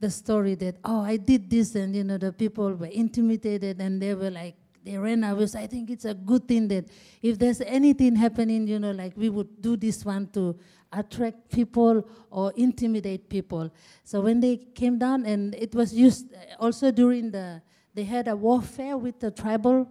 the 0.00 0.10
story 0.10 0.56
that 0.56 0.76
oh 0.84 1.02
I 1.02 1.16
did 1.16 1.48
this, 1.48 1.74
and 1.74 1.94
you 1.94 2.04
know 2.04 2.18
the 2.18 2.32
people 2.32 2.72
were 2.72 2.86
intimidated, 2.86 3.80
and 3.80 4.00
they 4.00 4.14
were 4.14 4.30
like 4.30 4.56
they 4.84 4.98
ran 4.98 5.22
away. 5.24 5.46
So 5.46 5.58
I 5.58 5.66
think 5.66 5.90
it's 5.90 6.04
a 6.04 6.14
good 6.14 6.48
thing 6.48 6.68
that 6.68 6.86
if 7.20 7.38
there's 7.38 7.60
anything 7.60 8.16
happening, 8.16 8.66
you 8.66 8.78
know, 8.78 8.90
like 8.90 9.12
we 9.16 9.28
would 9.28 9.62
do 9.62 9.76
this 9.76 10.04
one 10.04 10.26
to 10.32 10.58
attract 10.92 11.50
people 11.50 12.06
or 12.30 12.52
intimidate 12.56 13.28
people. 13.28 13.72
So 14.04 14.20
when 14.20 14.40
they 14.40 14.56
came 14.56 14.98
down, 14.98 15.24
and 15.24 15.54
it 15.54 15.74
was 15.74 15.94
used 15.94 16.34
uh, 16.34 16.38
also 16.58 16.90
during 16.90 17.30
the, 17.30 17.62
they 17.94 18.04
had 18.04 18.28
a 18.28 18.36
warfare 18.36 18.96
with 18.96 19.20
the 19.20 19.30
tribal, 19.30 19.88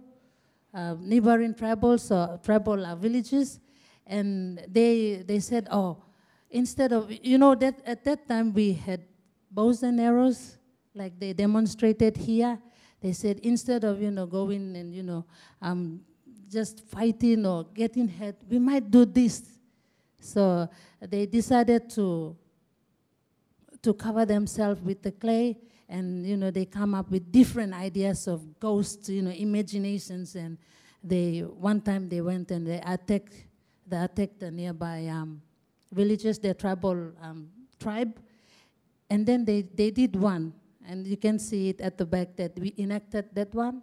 uh, 0.74 0.94
neighboring 1.00 1.54
tribals 1.54 2.10
or 2.10 2.38
tribal 2.38 2.84
uh, 2.84 2.94
villages, 2.94 3.60
and 4.06 4.64
they 4.68 5.22
they 5.26 5.40
said, 5.40 5.68
oh, 5.70 6.02
instead 6.50 6.92
of 6.92 7.10
you 7.10 7.38
know 7.38 7.54
that 7.54 7.80
at 7.86 8.04
that 8.04 8.28
time 8.28 8.52
we 8.52 8.72
had 8.72 9.00
bows 9.50 9.82
and 9.82 10.00
arrows, 10.00 10.58
like 10.94 11.18
they 11.18 11.32
demonstrated 11.32 12.16
here. 12.16 12.58
They 13.00 13.12
said 13.12 13.40
instead 13.42 13.84
of 13.84 14.00
you 14.00 14.10
know 14.10 14.26
going 14.26 14.76
and 14.76 14.94
you 14.94 15.02
know 15.02 15.24
um, 15.60 16.00
just 16.50 16.86
fighting 16.86 17.46
or 17.46 17.64
getting 17.64 18.08
hurt, 18.08 18.36
we 18.48 18.58
might 18.58 18.90
do 18.90 19.04
this. 19.04 19.42
So 20.20 20.68
they 21.00 21.26
decided 21.26 21.90
to 21.90 22.36
to 23.82 23.94
cover 23.94 24.24
themselves 24.24 24.80
with 24.80 25.02
the 25.02 25.10
clay, 25.10 25.58
and 25.88 26.26
you 26.26 26.36
know 26.36 26.50
they 26.50 26.64
come 26.64 26.94
up 26.94 27.10
with 27.10 27.32
different 27.32 27.74
ideas 27.74 28.28
of 28.28 28.58
ghosts, 28.60 29.08
you 29.08 29.22
know, 29.22 29.30
imaginations, 29.30 30.36
and 30.36 30.58
they 31.02 31.40
one 31.40 31.80
time 31.80 32.08
they 32.08 32.20
went 32.20 32.50
and 32.50 32.66
they 32.66 32.80
attacked 32.84 33.34
they 33.92 33.98
attacked 33.98 34.40
the 34.40 34.50
nearby 34.50 35.06
um, 35.08 35.42
villages, 35.92 36.38
their 36.38 36.54
tribal 36.54 37.12
um, 37.20 37.48
tribe, 37.78 38.18
and 39.10 39.26
then 39.26 39.44
they, 39.44 39.60
they 39.62 39.90
did 39.90 40.16
one, 40.16 40.54
and 40.88 41.06
you 41.06 41.16
can 41.16 41.38
see 41.38 41.68
it 41.68 41.80
at 41.80 41.98
the 41.98 42.06
back 42.06 42.34
that 42.36 42.58
we 42.58 42.72
enacted 42.78 43.26
that 43.34 43.54
one 43.54 43.82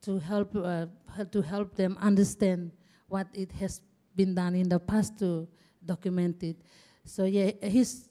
to 0.00 0.18
help 0.18 0.56
uh, 0.56 0.86
to 1.30 1.42
help 1.42 1.76
them 1.76 1.98
understand 2.00 2.72
what 3.08 3.26
it 3.34 3.52
has 3.52 3.82
been 4.16 4.34
done 4.34 4.54
in 4.54 4.68
the 4.68 4.80
past 4.80 5.18
to 5.18 5.46
document 5.84 6.42
it. 6.42 6.56
So 7.04 7.24
yeah, 7.24 7.50
he's 7.62 8.08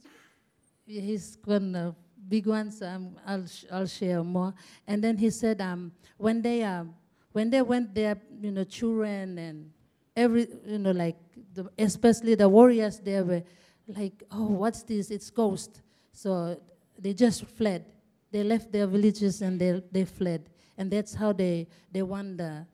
he's 0.86 1.38
gonna 1.38 1.96
big 2.30 2.46
ones. 2.46 2.82
Um, 2.84 3.18
I'll 3.26 3.48
sh- 3.48 3.66
I'll 3.72 3.88
share 3.88 4.24
more. 4.24 4.54
And 4.86 5.04
then 5.04 5.18
he 5.18 5.32
said, 5.32 5.60
um, 5.60 5.92
when 6.18 6.42
they 6.42 6.64
um, 6.64 6.94
when 7.32 7.50
they 7.50 7.64
went 7.64 7.96
there, 7.96 8.22
you 8.40 8.52
know, 8.52 8.64
children 8.64 9.38
and 9.40 9.72
every 10.16 10.48
you 10.66 10.80
know 10.80 10.92
like 10.92 11.18
the, 11.54 11.70
especially 11.78 12.36
the 12.36 12.48
warriors 12.48 13.00
they 13.00 13.22
were 13.22 13.44
like 13.88 14.24
oh 14.32 14.46
what's 14.46 14.84
this? 14.84 15.12
It's 15.12 15.30
ghost. 15.30 15.82
So 16.12 16.60
they 16.98 17.14
just 17.14 17.46
fled. 17.46 17.86
They 18.32 18.44
left 18.44 18.72
their 18.72 18.88
villages 18.88 19.42
and 19.42 19.60
they, 19.60 19.82
they 19.92 20.06
fled. 20.06 20.50
And 20.78 20.90
that's 20.92 21.14
how 21.14 21.34
they 21.34 21.68
they 21.92 22.02
won 22.02 22.38
the 22.38 22.66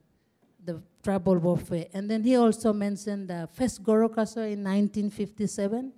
the 0.64 0.82
tribal 1.02 1.36
warfare. 1.36 1.86
And 1.94 2.10
then 2.10 2.22
he 2.22 2.36
also 2.36 2.72
mentioned 2.72 3.28
the 3.28 3.48
first 3.52 3.82
Goroka 3.82 4.26
Show 4.32 4.42
in 4.42 4.62
1957 4.64 5.92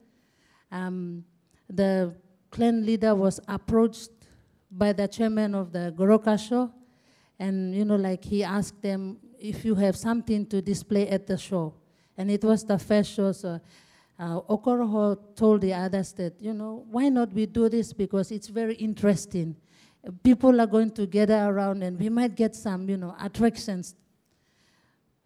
um, 0.70 1.24
the 1.68 2.14
clan 2.50 2.84
leader 2.84 3.14
was 3.14 3.40
approached 3.48 4.10
by 4.70 4.92
the 4.92 5.08
chairman 5.08 5.54
of 5.54 5.72
the 5.72 5.94
Goroka 5.96 6.38
Show 6.38 6.70
and 7.38 7.74
you 7.74 7.84
know 7.84 7.96
like 7.96 8.24
he 8.24 8.44
asked 8.44 8.80
them 8.82 9.18
if 9.40 9.64
you 9.64 9.74
have 9.74 9.96
something 9.96 10.46
to 10.46 10.62
display 10.62 11.08
at 11.08 11.26
the 11.26 11.38
show. 11.38 11.74
And 12.16 12.30
it 12.30 12.44
was 12.44 12.64
the 12.64 12.78
first 12.78 13.12
show 13.12 13.32
so 13.32 13.60
uh, 14.20 14.38
okoroho 14.42 15.18
told 15.34 15.62
the 15.62 15.72
others 15.72 16.12
that 16.12 16.34
you 16.40 16.52
know 16.52 16.84
why 16.90 17.08
not 17.08 17.32
we 17.32 17.46
do 17.46 17.70
this? 17.70 17.94
Because 17.94 18.30
it's 18.30 18.48
very 18.48 18.74
interesting. 18.74 19.56
People 20.22 20.60
are 20.60 20.66
going 20.66 20.90
to 20.90 21.06
gather 21.06 21.38
around 21.48 21.82
and 21.82 21.98
we 21.98 22.10
might 22.10 22.34
get 22.34 22.54
some 22.54 22.88
you 22.88 22.98
know 22.98 23.16
attractions. 23.18 23.94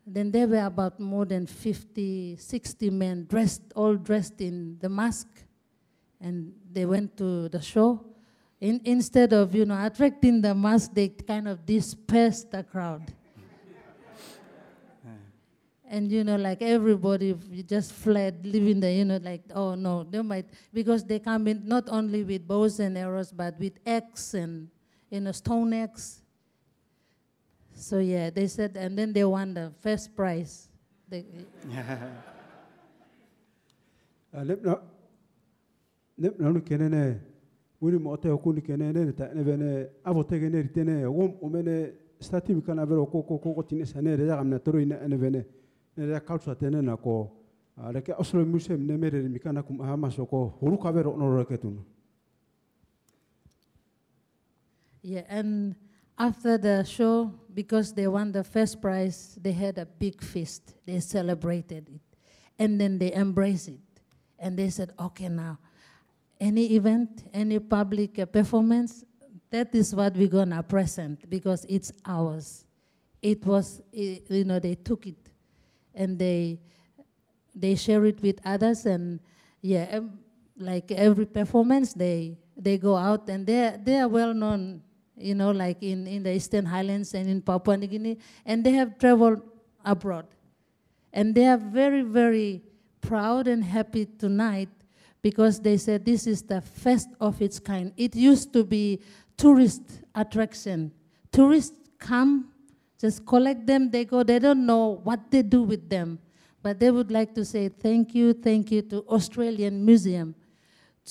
Then 0.07 0.31
there 0.31 0.47
were 0.47 0.65
about 0.65 1.01
more 1.01 1.25
than 1.25 1.47
50 1.47 2.37
60 2.37 2.91
men 2.91 3.27
dressed 3.29 3.63
all 3.75 3.97
dressed 3.97 4.41
in 4.41 4.79
the 4.81 4.89
mask. 4.89 5.27
And 6.21 6.53
they 6.73 6.87
went 6.87 7.17
to 7.17 7.49
the 7.49 7.61
show. 7.61 8.05
In, 8.61 8.81
instead 8.85 9.33
of 9.33 9.57
you 9.57 9.65
know 9.65 9.85
attracting 9.85 10.41
the 10.41 10.55
mask, 10.55 10.93
they 10.95 11.09
kind 11.09 11.49
of 11.49 11.67
dispersed 11.67 12.53
the 12.53 12.63
crowd. 12.63 13.13
And 15.91 16.11
you 16.11 16.25
know, 16.25 16.37
like 16.37 16.63
everybody 16.63 17.35
just 17.67 17.93
fled, 17.93 18.45
leaving 18.47 18.81
the 18.81 18.91
you 18.91 19.05
know, 19.05 19.19
like 19.23 19.43
oh 19.55 19.75
no, 19.75 20.05
they 20.05 20.23
might 20.23 20.47
because 20.73 21.05
they 21.05 21.19
come 21.19 21.47
in 21.49 21.63
not 21.67 21.85
only 21.89 22.25
with 22.25 22.47
bows 22.47 22.81
and 22.81 22.97
arrows, 22.97 23.33
but 23.33 23.59
with 23.59 23.79
axe 23.87 24.35
and 24.35 24.69
you 25.11 25.21
know 25.21 25.33
stone 25.33 25.73
axe. 25.75 26.23
So 27.75 27.99
yeah, 27.99 28.31
they 28.31 28.47
said, 28.47 28.77
and 28.77 28.97
then 28.99 29.13
they 29.13 29.25
won 29.25 29.53
the 29.55 29.73
first 29.81 30.17
prize. 30.17 30.69
They, 31.09 31.25
ah, 34.33 34.43
lep 34.43 34.65
na 34.65 34.77
lep 36.19 36.39
na 36.41 36.51
nu 36.51 36.61
kene 36.61 36.89
ne 36.89 37.21
mo 37.99 38.17
te 38.17 38.29
okuni 38.29 38.63
kene 38.65 38.93
ne 38.93 39.13
ta 39.13 39.29
ne 39.35 39.43
vene 39.43 39.89
avo 40.03 40.23
te 40.25 40.41
kene 40.41 40.63
ritene 40.63 41.07
wom 41.07 41.37
o 41.43 41.49
mene 41.49 41.93
stati 42.19 42.55
mi 42.55 42.63
kana 42.63 42.87
vero 42.87 43.05
ko 43.07 43.23
ko 43.23 43.39
ko 43.39 43.63
tine 43.63 43.85
sane 43.85 44.17
re 44.17 44.27
gamna 44.27 44.59
toro 44.59 44.79
ina 44.81 44.97
ne 45.07 45.17
vene 45.17 45.45
ne 45.97 46.07
re 46.07 46.21
tene 46.61 46.83
na 46.83 46.97
ko 46.97 47.31
re 47.93 48.01
ke 48.03 48.13
oslo 48.19 48.45
kum 49.67 49.79
ha 49.81 49.97
maso 49.97 50.27
ko 50.27 50.55
horu 50.61 50.79
ka 50.79 50.91
vero 50.93 51.17
no 51.17 51.29
re 51.29 51.45
ketun 51.45 51.79
Yeah, 55.07 55.21
and 55.29 55.77
after 56.17 56.57
the 56.57 56.83
show, 56.85 57.31
because 57.53 57.93
they 57.93 58.07
won 58.09 58.33
the 58.33 58.43
first 58.43 58.81
prize, 58.81 59.37
they 59.41 59.53
had 59.53 59.77
a 59.77 59.85
big 59.85 60.23
feast. 60.23 60.75
They 60.87 60.99
celebrated 61.01 61.91
it. 61.91 62.01
And 62.59 62.81
then 62.81 62.99
they 62.99 63.13
embraced 63.13 63.69
it. 63.69 63.81
And 64.39 64.59
they 64.59 64.71
said, 64.71 64.93
okay, 64.99 65.29
now, 65.29 65.59
any 66.41 66.75
event, 66.75 67.29
any 67.35 67.59
public 67.59 68.19
uh, 68.19 68.25
performance, 68.25 69.05
that 69.51 69.75
is 69.75 69.95
what 69.95 70.17
we're 70.17 70.27
gonna 70.29 70.63
present 70.63 71.29
because 71.29 71.67
it's 71.69 71.93
ours. 72.07 72.65
It 73.21 73.45
was, 73.45 73.83
i- 73.95 74.23
you 74.31 74.45
know, 74.45 74.59
they 74.59 74.75
took 74.75 75.07
it 75.07 75.24
and 75.95 76.19
they 76.19 76.59
they 77.55 77.75
share 77.75 78.05
it 78.05 78.21
with 78.21 78.41
others 78.45 78.87
and 78.87 79.21
yeah, 79.61 80.01
like 80.59 80.91
every 80.93 81.27
performance 81.27 81.95
they 81.95 82.37
they 82.57 82.79
go 82.79 82.97
out 82.97 83.29
and 83.29 83.47
they 83.47 83.77
they 83.83 83.99
are 83.99 84.09
well 84.09 84.35
known, 84.35 84.83
you 85.17 85.35
know, 85.35 85.51
like 85.51 85.83
in 85.83 86.07
in 86.07 86.23
the 86.23 86.35
Eastern 86.35 86.67
Highlands 86.67 87.15
and 87.15 87.29
in 87.29 87.41
Papua 87.41 87.77
New 87.77 87.87
Guinea, 87.87 88.19
and 88.45 88.65
they 88.65 88.73
have 88.73 88.99
traveled 88.99 89.43
abroad, 89.85 90.27
and 91.13 91.35
they 91.35 91.47
are 91.47 91.59
very 91.59 92.03
very 92.03 92.63
proud 93.01 93.47
and 93.49 93.63
happy 93.63 94.07
tonight 94.07 94.69
because 95.23 95.61
they 95.61 95.77
said 95.77 96.05
this 96.05 96.27
is 96.27 96.43
the 96.43 96.61
first 96.61 97.09
of 97.21 97.41
its 97.41 97.59
kind. 97.59 97.93
It 97.97 98.15
used 98.15 98.53
to 98.53 98.65
be 98.65 99.01
tourist 99.37 99.83
attraction. 100.15 100.93
Tourists 101.33 101.77
come, 101.99 102.51
just 103.05 103.27
collect 103.27 103.67
them, 103.67 103.91
they 103.91 104.07
go, 104.07 104.23
they 104.23 104.39
don't 104.39 104.65
know 104.65 104.99
what 105.05 105.31
they 105.31 105.43
do 105.43 105.63
with 105.63 105.91
them. 105.91 106.19
But 106.63 106.81
they 106.81 106.91
would 106.91 107.11
like 107.11 107.35
to 107.35 107.45
say 107.45 107.69
thank 107.69 108.15
you, 108.15 108.33
thank 108.33 108.73
you 108.73 108.81
to 108.81 109.05
Australian 109.09 109.85
Museum 109.85 110.35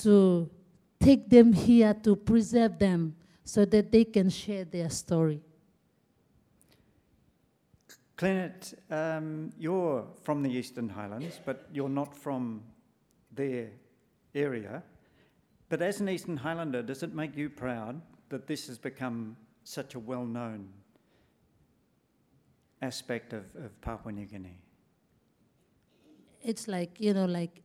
to 0.02 0.50
take 0.98 1.30
them 1.30 1.52
here 1.52 1.94
to 2.02 2.16
preserve 2.16 2.80
them 2.80 3.14
so 3.44 3.64
that 3.66 3.92
they 3.92 4.02
can 4.02 4.28
share 4.28 4.64
their 4.64 4.90
story. 4.90 5.40
Clinett, 8.16 8.74
um, 8.90 9.52
you're 9.56 10.04
from 10.24 10.42
the 10.42 10.50
Eastern 10.50 10.88
Highlands, 10.88 11.38
but 11.44 11.68
you're 11.72 11.88
not 11.88 12.12
from 12.16 12.60
their 13.30 13.70
area. 14.34 14.82
But 15.68 15.80
as 15.80 16.00
an 16.00 16.08
Eastern 16.08 16.38
Highlander, 16.38 16.82
does 16.82 17.04
it 17.04 17.14
make 17.14 17.36
you 17.36 17.50
proud 17.50 18.02
that 18.30 18.48
this 18.48 18.66
has 18.66 18.78
become 18.78 19.36
such 19.62 19.94
a 19.94 20.00
well 20.00 20.24
known 20.24 20.70
aspect 22.84 23.32
of, 23.32 23.44
of 23.56 23.80
Papua 23.80 24.12
New 24.12 24.26
Guinea? 24.26 24.58
It's 26.42 26.68
like, 26.68 27.00
you 27.00 27.14
know, 27.14 27.24
like 27.24 27.62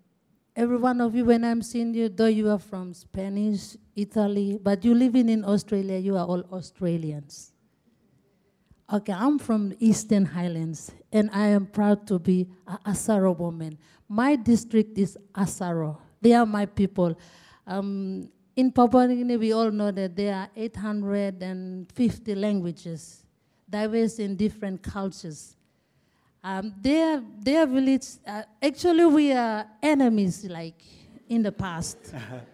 every 0.56 0.78
one 0.78 1.02
of 1.02 1.16
you, 1.16 1.26
when 1.26 1.44
I'm 1.44 1.62
seeing 1.62 1.94
you, 1.94 2.10
though 2.10 2.34
you 2.40 2.50
are 2.50 2.60
from 2.60 2.94
Spanish, 2.94 3.76
Italy, 3.96 4.58
but 4.62 4.84
you 4.86 4.94
living 4.96 5.30
in 5.30 5.44
Australia, 5.44 5.98
you 5.98 6.16
are 6.18 6.26
all 6.26 6.44
Australians. 6.52 7.52
Okay, 8.92 9.14
I'm 9.14 9.38
from 9.38 9.74
Eastern 9.80 10.26
Highlands, 10.26 10.92
and 11.12 11.30
I 11.32 11.48
am 11.48 11.68
proud 11.68 12.08
to 12.08 12.18
be 12.18 12.48
a 12.66 12.78
Asaro 12.90 13.38
woman. 13.38 13.78
My 14.08 14.36
district 14.36 14.98
is 14.98 15.18
Asaro. 15.36 15.98
They 16.22 16.34
are 16.34 16.46
my 16.46 16.66
people. 16.66 17.18
Um, 17.68 18.32
in 18.56 18.72
Papua 18.72 19.08
New 19.08 19.16
Guinea, 19.18 19.38
we 19.38 19.54
all 19.54 19.70
know 19.70 19.92
that 19.92 20.16
there 20.16 20.34
are 20.34 20.50
850 20.56 22.36
languages, 22.36 23.24
diverse 23.70 24.20
in 24.20 24.36
different 24.36 24.82
cultures. 24.82 25.56
Um, 26.44 26.74
their, 26.82 27.22
their 27.40 27.68
village, 27.68 28.08
uh, 28.26 28.44
actually, 28.62 29.06
we 29.06 29.34
are 29.34 29.68
enemies, 29.84 30.46
like 30.46 30.82
in 31.28 31.44
the 31.44 31.52
past. 31.52 31.98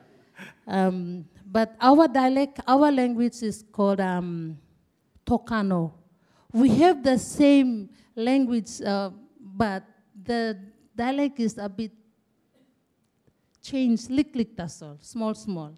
um, 0.68 1.26
but 1.46 1.76
our 1.80 2.08
dialect, 2.08 2.60
our 2.68 2.92
language 2.92 3.42
is 3.44 3.64
called 3.72 4.00
um, 4.00 4.58
Tokano. 5.26 5.94
We 6.52 6.70
have 6.78 7.04
the 7.04 7.18
same 7.18 7.90
language, 8.16 8.82
uh, 8.82 9.12
but 9.40 9.84
the 10.24 10.58
dialect 10.96 11.40
is 11.40 11.58
a 11.58 11.70
bit 11.70 11.92
changed, 13.62 14.10
lick 14.10 14.36
lick, 14.36 14.56
that's 14.56 14.82
all, 14.82 14.98
small, 15.02 15.34
small. 15.34 15.74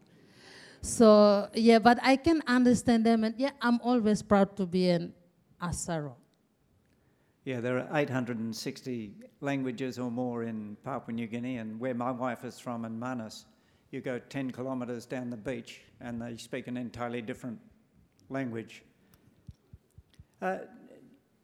So, 0.81 1.49
yeah, 1.53 1.79
but 1.79 1.99
I 2.01 2.15
can 2.15 2.41
understand 2.47 3.05
them, 3.05 3.23
and 3.23 3.35
yeah, 3.37 3.51
I'm 3.61 3.79
always 3.81 4.21
proud 4.21 4.55
to 4.57 4.65
be 4.65 4.89
an 4.89 5.13
Asaro. 5.61 6.13
Yeah, 7.45 7.61
there 7.61 7.77
are 7.77 7.97
860 7.97 9.13
languages 9.39 9.97
or 9.97 10.11
more 10.11 10.43
in 10.43 10.75
Papua 10.83 11.15
New 11.15 11.27
Guinea, 11.27 11.57
and 11.57 11.79
where 11.79 11.93
my 11.93 12.11
wife 12.11 12.43
is 12.43 12.59
from 12.59 12.83
in 12.83 12.99
Manus, 12.99 13.45
you 13.91 14.01
go 14.01 14.19
10 14.19 14.51
kilometres 14.51 15.05
down 15.05 15.29
the 15.29 15.37
beach 15.37 15.81
and 16.01 16.21
they 16.21 16.35
speak 16.37 16.67
an 16.67 16.75
entirely 16.75 17.21
different 17.21 17.57
language. 18.29 18.83
Uh, 20.41 20.57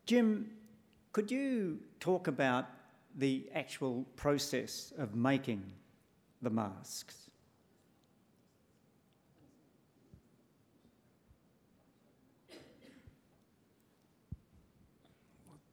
Jim, 0.05 0.51
could 1.13 1.31
you 1.31 1.79
talk 1.99 2.27
about 2.27 2.65
the 3.15 3.47
actual 3.55 4.05
process 4.15 4.91
of 4.97 5.15
making 5.15 5.63
the 6.41 6.49
masks? 6.49 7.22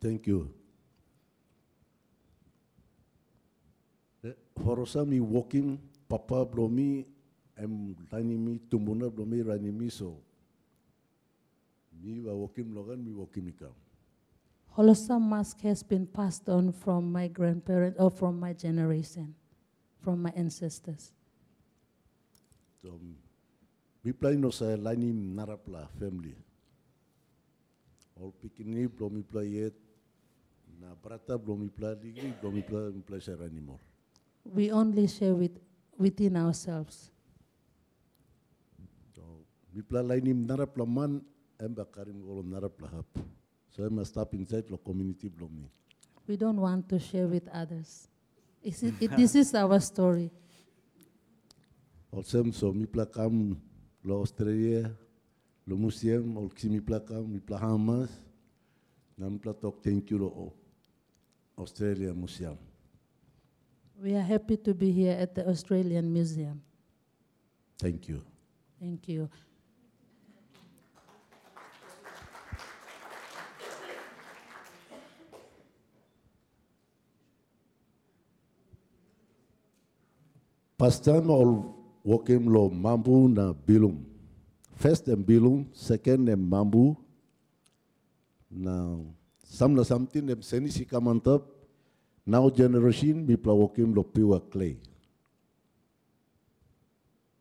Thank 0.00 0.26
you. 0.26 0.48
Eh, 4.24 4.32
Horosa 4.64 5.04
mi 5.06 5.20
walking, 5.20 5.78
papa 6.08 6.44
blomi, 6.44 7.04
em 7.56 7.94
lani 8.10 8.36
mi 8.36 8.58
tumuna 8.70 9.10
blomi 9.12 9.42
rani 9.46 9.70
mi 9.70 9.90
so. 9.90 10.16
Mi 12.02 12.20
wa 12.20 12.32
walking 12.34 12.74
logan, 12.74 13.04
mi 13.04 13.12
walking 13.12 13.44
mi 13.44 13.52
kam. 13.52 13.74
Holosa 14.76 15.20
mask 15.20 15.60
has 15.62 15.82
been 15.82 16.06
passed 16.06 16.48
on 16.48 16.72
from 16.72 17.12
my 17.12 17.28
grandparents 17.28 17.98
or 18.00 18.10
from 18.10 18.40
my 18.40 18.52
generation, 18.54 19.34
from 20.00 20.22
my 20.22 20.32
ancestors. 20.34 21.12
So, 22.82 22.98
mi 24.02 24.12
play 24.12 24.36
no 24.36 24.48
sa 24.48 24.64
lani 24.78 25.12
narapla 25.12 25.88
family. 25.98 26.36
All 28.18 28.32
pikini 28.42 28.88
blomi 28.88 29.22
play 29.22 29.46
yet, 29.46 29.72
na 30.80 30.96
brata 30.96 31.36
blomi 31.36 31.68
play 31.68 31.94
ligi, 32.02 32.32
blomi 32.40 32.62
play 32.64 32.88
mi 32.88 33.02
play 33.04 33.20
sa. 33.20 33.36
We 34.44 34.72
only 34.72 35.06
share 35.06 35.34
with, 35.34 35.60
within 35.98 36.36
ourselves. 36.36 37.12
So, 39.14 39.44
mi 39.74 39.82
play 39.82 40.02
lani 40.02 40.32
narapla 40.32 40.88
man, 40.88 41.20
em 41.60 41.74
bakarim 41.74 42.24
golo 42.24 42.42
narapla 42.42 42.88
hap. 42.90 43.12
So, 43.68 43.84
I 43.84 44.02
stop 44.04 44.32
inside 44.32 44.64
the 44.68 44.78
community 44.78 45.28
blomi. 45.28 45.68
We 46.26 46.36
don't 46.36 46.60
want 46.60 46.88
to 46.88 46.98
share 46.98 47.26
with 47.26 47.46
others. 47.52 48.08
Is 48.62 48.82
it, 48.82 48.94
it, 49.00 49.16
this 49.16 49.34
is 49.34 49.54
our 49.54 49.78
story. 49.80 50.30
Olsem 52.12 52.52
so 52.54 52.72
mi 52.72 52.86
pla 52.86 53.04
kam 53.04 53.60
lo 54.02 54.20
Australia, 54.20 54.90
lo 55.66 55.76
museum, 55.76 56.36
ol 56.36 56.50
si 56.56 56.68
mi 56.68 56.80
pla 56.80 56.98
kam, 56.98 57.28
mi 57.30 57.38
pla 57.38 57.58
Hamas, 57.60 58.10
na 59.16 59.28
mi 59.28 59.38
thank 59.84 60.10
you 60.10 60.18
lo 60.18 60.26
o 60.26 60.59
Australia 61.60 62.14
Museum. 62.14 62.56
We 64.00 64.16
are 64.16 64.24
happy 64.24 64.56
to 64.56 64.72
be 64.72 64.90
here 64.90 65.12
at 65.12 65.34
the 65.34 65.46
Australian 65.46 66.10
Museum. 66.10 66.62
Thank 67.78 68.08
you. 68.08 68.24
Thank 68.80 69.08
you. 69.08 69.28
Pastan 80.80 81.28
ol 81.28 81.76
wokem 82.00 82.48
lo 82.48 82.72
mambu 82.72 83.28
na 83.28 83.52
bilum. 83.52 84.00
First 84.80 85.12
and 85.12 85.28
bilum, 85.28 85.68
second 85.76 86.24
and 86.32 86.40
mambu. 86.40 86.96
Now, 88.48 89.04
some 89.50 89.74
na 89.74 89.82
something 89.82 90.24
them 90.24 90.42
seni 90.42 90.70
si 90.70 90.84
kamantap. 90.84 91.42
Now 92.24 92.48
generation 92.48 93.26
mi 93.26 93.34
pla 93.34 93.52
wokem 93.52 93.94
lo 93.94 94.04
pure 94.04 94.38
clay. 94.38 94.78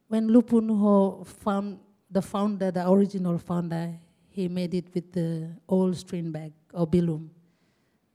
When 0.07 0.27
Lupunho 0.27 1.25
found 1.27 1.77
the 2.09 2.21
founder, 2.21 2.71
the 2.71 2.89
original 2.89 3.37
founder, 3.37 3.93
he 4.29 4.47
made 4.47 4.73
it 4.73 4.87
with 4.95 5.11
the 5.13 5.53
old 5.67 5.95
string 5.95 6.31
bag 6.31 6.51
or 6.73 6.87
bilum. 6.87 7.29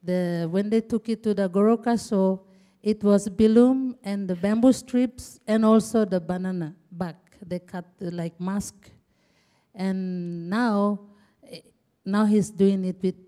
The, 0.03 0.49
when 0.51 0.69
they 0.69 0.81
took 0.81 1.09
it 1.09 1.23
to 1.23 1.33
the 1.33 1.49
Goroka 1.49 1.97
Show, 1.97 2.43
it 2.83 3.03
was 3.05 3.29
bilum 3.29 3.95
and 4.03 4.27
the 4.27 4.35
bamboo 4.35 4.73
strips 4.73 5.39
and 5.47 5.65
also 5.65 6.05
the 6.05 6.21
banana 6.21 6.75
back. 6.91 7.39
They 7.47 7.61
cut 7.61 7.87
uh, 8.03 8.11
like 8.11 8.41
mask. 8.41 8.91
And 9.73 10.51
now, 10.51 11.01
eh, 11.49 11.61
now 12.05 12.25
he's 12.25 12.51
doing 12.51 12.85
it 12.85 12.97
with 13.01 13.24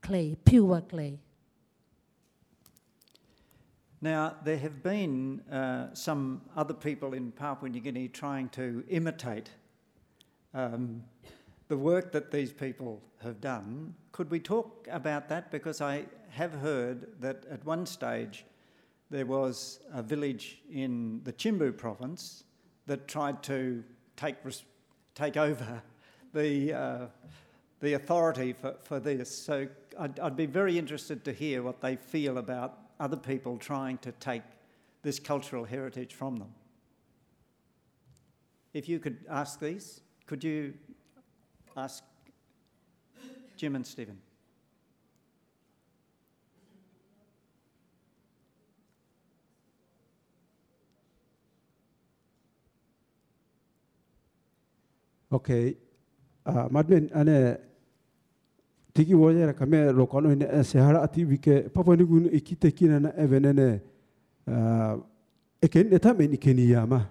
clay, 0.00 0.36
pure 0.44 0.80
clay. 0.82 1.18
Now, 4.02 4.36
there 4.44 4.56
have 4.56 4.82
been 4.82 5.40
uh, 5.50 5.92
some 5.92 6.40
other 6.56 6.72
people 6.72 7.12
in 7.12 7.32
Papua 7.32 7.68
New 7.68 7.80
Guinea 7.80 8.08
trying 8.08 8.48
to 8.50 8.82
imitate 8.88 9.50
um, 10.54 11.04
the 11.68 11.76
work 11.76 12.10
that 12.12 12.30
these 12.30 12.50
people 12.50 13.02
have 13.22 13.40
done. 13.40 13.94
Could 14.12 14.30
we 14.30 14.40
talk 14.40 14.88
about 14.90 15.28
that? 15.28 15.50
Because 15.50 15.82
I 15.82 16.06
have 16.30 16.52
heard 16.54 17.20
that 17.20 17.44
at 17.50 17.64
one 17.66 17.84
stage 17.84 18.46
there 19.10 19.26
was 19.26 19.80
a 19.92 20.02
village 20.02 20.62
in 20.72 21.20
the 21.24 21.32
Chimbu 21.32 21.76
province 21.76 22.44
that 22.86 23.06
tried 23.06 23.42
to 23.42 23.84
take, 24.16 24.36
take 25.14 25.36
over 25.36 25.82
the, 26.32 26.72
uh, 26.72 27.06
the 27.80 27.94
authority 27.94 28.52
for, 28.52 28.76
for 28.82 28.98
this. 28.98 29.30
So 29.36 29.68
I'd, 30.00 30.18
I'd 30.18 30.36
be 30.36 30.46
very 30.46 30.78
interested 30.78 31.26
to 31.26 31.32
hear 31.32 31.62
what 31.62 31.82
they 31.82 31.94
feel 31.94 32.38
about 32.38 32.78
other 32.98 33.18
people 33.18 33.58
trying 33.58 33.98
to 33.98 34.12
take 34.12 34.42
this 35.02 35.20
cultural 35.20 35.64
heritage 35.64 36.14
from 36.14 36.38
them. 36.38 36.54
If 38.72 38.88
you 38.88 38.98
could 38.98 39.18
ask 39.28 39.60
these, 39.60 40.00
could 40.26 40.42
you 40.42 40.72
ask 41.76 42.02
Jim 43.56 43.76
and 43.76 43.86
Stephen? 43.86 44.18
Okay. 55.30 55.76
Uh, 56.46 56.68
madmen 56.70 57.10
ane 57.14 57.58
kame 59.04 59.92
lo 59.92 60.06
kono 60.06 60.32
ine 60.32 60.46
e 60.52 60.62
se 60.64 60.78
hara 60.78 61.02
ati 61.02 61.24
papa 61.72 61.96
ni 61.96 62.04
gun 62.04 62.28
ikite 62.32 62.74
kina 62.74 63.00
na 63.00 63.10
uh, 64.46 64.96
eken. 65.62 67.06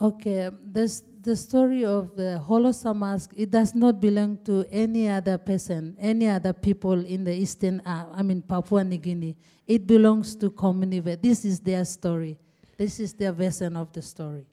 Okay, 0.00 0.50
this, 0.60 1.04
the 1.22 1.36
story 1.36 1.84
of 1.84 2.16
the 2.16 2.42
Holosa 2.48 2.94
mask, 2.94 3.30
it 3.36 3.48
does 3.48 3.76
not 3.76 4.00
belong 4.00 4.38
to 4.44 4.64
any 4.68 5.08
other 5.08 5.38
person, 5.38 5.96
any 6.00 6.28
other 6.28 6.52
people 6.52 7.04
in 7.06 7.22
the 7.22 7.32
eastern, 7.32 7.80
uh, 7.86 8.06
I 8.12 8.22
mean 8.22 8.42
Papua 8.42 8.82
New 8.82 8.98
Guinea. 8.98 9.36
It 9.66 9.86
belongs 9.86 10.34
to 10.36 10.50
Komunive. 10.50 11.22
This 11.22 11.44
is 11.44 11.60
their 11.60 11.84
story. 11.84 12.36
This 12.76 12.98
is 12.98 13.14
their 13.14 13.30
version 13.30 13.76
of 13.76 13.92
the 13.92 14.02
story. 14.02 14.44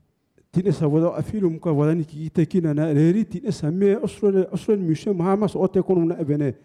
Tine 0.52 0.72
sa 0.72 0.88
wada 0.88 1.16
afilu 1.16 1.50
muka 1.50 1.72
wada 1.72 1.96
ni 1.96 2.04
kite 2.04 2.46
kina 2.46 2.74
na 2.74 2.92
reri 2.94 3.24
tine 3.26 3.52
sa 3.52 3.72
me 3.72 3.96
Australia 3.96 4.48
Australian 4.52 4.86
Museum 4.86 5.18
hamas 5.20 5.56
ote 5.56 5.82
kono 5.82 6.06
na 6.06 6.16
evene. 6.20 6.56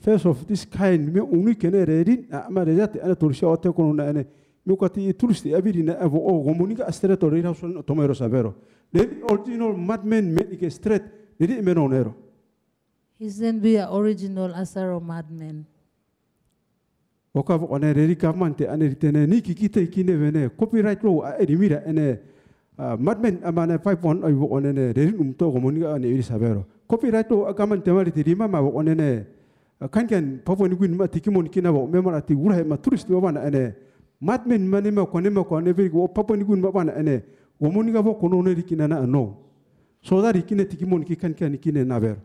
First 0.00 0.26
of 0.26 0.46
this 0.46 0.64
kind 0.64 1.12
me 1.12 1.20
uni 1.20 1.54
kene 1.54 1.84
reri 1.84 2.26
na 2.30 2.46
ama 2.46 2.64
rejate 2.64 3.02
ana 3.04 3.14
turisha 3.14 3.46
ote 3.46 3.68
kono 3.68 3.92
na 3.92 4.08
ene. 4.08 4.24
Me 4.64 4.76
kati 4.76 5.12
turisti 5.12 5.54
abiri 5.54 5.82
na 5.82 5.92
evo 6.00 6.18
o 6.24 6.42
gomunika 6.42 6.86
astere 6.86 7.16
to 7.18 7.28
reri 7.28 7.42
hausun 7.42 7.82
tomero 7.82 8.14
savero. 8.14 8.54
Reri 8.92 9.20
original 9.28 9.76
madmen 9.76 10.32
me 10.32 10.42
ike 10.52 10.70
straight 10.70 11.02
reri 11.38 11.60
meno 11.60 11.86
nero. 11.86 12.14
He's 13.18 13.38
then 13.38 13.60
be 13.60 13.76
an 13.76 13.88
original 13.92 14.54
Asaro 14.54 15.00
madman. 15.02 15.66
Oka 17.34 17.58
vo 17.58 17.74
ane 17.74 17.92
reri 17.92 18.14
government 18.14 18.56
te 18.56 18.66
ane 18.66 18.88
ritene 18.88 19.26
ni 19.26 19.42
kikite 19.42 19.86
kine 19.90 20.16
vene 20.16 20.48
copyright 20.56 21.04
law 21.04 21.22
a 21.22 21.36
erimira 21.38 21.82
ene 21.86 22.32
uh, 22.78 22.96
madmen 22.98 23.38
amane 23.44 23.76
51 23.78 24.24
ai 24.24 24.32
vo 24.32 24.56
ane 24.56 24.72
ne 24.72 24.92
reri 24.92 25.12
umto 25.16 25.50
gomunika 25.50 25.94
ane 25.94 26.08
iri 26.08 26.22
savero. 26.22 26.64
Copyright 26.88 27.30
law 27.30 27.46
a 27.46 27.52
government 27.52 27.84
te 27.84 27.90
mari 27.92 28.12
tirima 28.12 28.48
ma 28.48 28.60
vo 28.60 28.78
ane 28.80 28.94
ne 28.94 29.26
kan 29.90 30.06
kan 30.06 30.40
papo 30.44 30.68
ni 30.68 30.76
gwin 30.76 30.96
ma 30.96 31.06
tikimon 31.08 31.48
kina 31.48 31.72
vo 31.72 31.86
memara 31.86 32.20
ti 32.20 32.34
ura 32.34 32.64
ma 32.64 32.76
tourist 32.76 33.08
wa 33.10 33.20
wana 33.20 33.40
ane 33.42 33.74
madmen 34.20 34.66
mane 34.68 34.90
ma 34.90 35.06
kone 35.06 35.30
ma 35.30 35.44
kone 35.44 35.72
veri 35.72 35.88
go 35.88 36.08
papo 36.08 36.36
ni 36.36 36.44
gwin 36.44 36.60
ma 36.60 36.70
wana 36.70 36.92
ane 36.94 37.22
gomunika 37.60 38.02
vo 38.02 38.14
kono 38.14 38.42
ne 38.42 38.54
rikina 38.54 38.88
na 38.88 39.06
no. 39.06 39.36
So 40.02 40.20
that 40.20 40.34
rikine 40.34 40.64
tikimon 40.64 41.06
ki 41.06 41.16
kan 41.16 41.34
kan 41.34 41.56
kine 41.58 41.84
na 41.84 41.98
vero. 41.98 42.20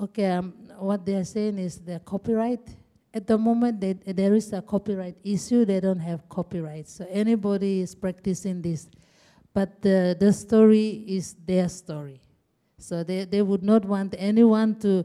Okay, 0.00 0.30
um, 0.30 0.52
what 0.78 1.04
they 1.04 1.16
are 1.16 1.24
saying 1.24 1.58
is 1.58 1.78
the 1.78 1.98
copyright. 1.98 2.62
At 3.12 3.26
the 3.26 3.38
moment, 3.38 3.80
they, 3.80 3.94
there 3.94 4.34
is 4.34 4.52
a 4.52 4.60
copyright 4.60 5.16
issue. 5.24 5.64
They 5.64 5.80
don't 5.80 5.98
have 5.98 6.28
copyright, 6.28 6.88
so 6.88 7.06
anybody 7.08 7.80
is 7.80 7.94
practicing 7.94 8.60
this. 8.60 8.88
But 9.54 9.80
the 9.80 10.14
the 10.18 10.32
story 10.32 11.04
is 11.08 11.34
their 11.46 11.68
story, 11.68 12.20
so 12.76 13.02
they, 13.02 13.24
they 13.24 13.42
would 13.42 13.62
not 13.62 13.84
want 13.84 14.14
anyone 14.18 14.78
to 14.80 15.04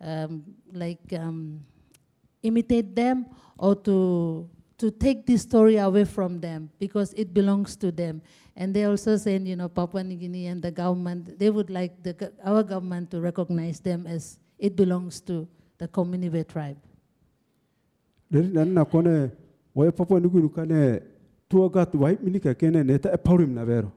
um, 0.00 0.42
like 0.72 1.12
um, 1.16 1.64
imitate 2.42 2.94
them 2.96 3.26
or 3.56 3.76
to 3.76 4.50
to 4.78 4.90
take 4.90 5.24
this 5.24 5.42
story 5.42 5.76
away 5.76 6.04
from 6.04 6.40
them 6.40 6.70
because 6.78 7.12
it 7.14 7.32
belongs 7.32 7.76
to 7.76 7.92
them. 7.92 8.20
And 8.56 8.74
they 8.74 8.84
also 8.84 9.16
saying, 9.16 9.46
you 9.46 9.56
know, 9.56 9.68
Papua 9.68 10.02
New 10.04 10.16
Guinea 10.16 10.46
and 10.48 10.62
the 10.62 10.70
government, 10.70 11.38
they 11.38 11.50
would 11.50 11.70
like 11.70 12.02
the, 12.02 12.32
our 12.44 12.62
government 12.62 13.10
to 13.12 13.20
recognize 13.20 13.80
them 13.80 14.06
as 14.06 14.38
it 14.58 14.76
belongs 14.76 15.20
to 15.22 15.48
the 15.78 15.88
Komunive 15.88 16.46
tribe. 16.46 16.76
Gat 21.70 21.92
kene 22.58 22.84
ne 22.84 22.98
ta 22.98 23.10
e 23.14 23.46
na 23.46 23.64
vero. 23.64 23.92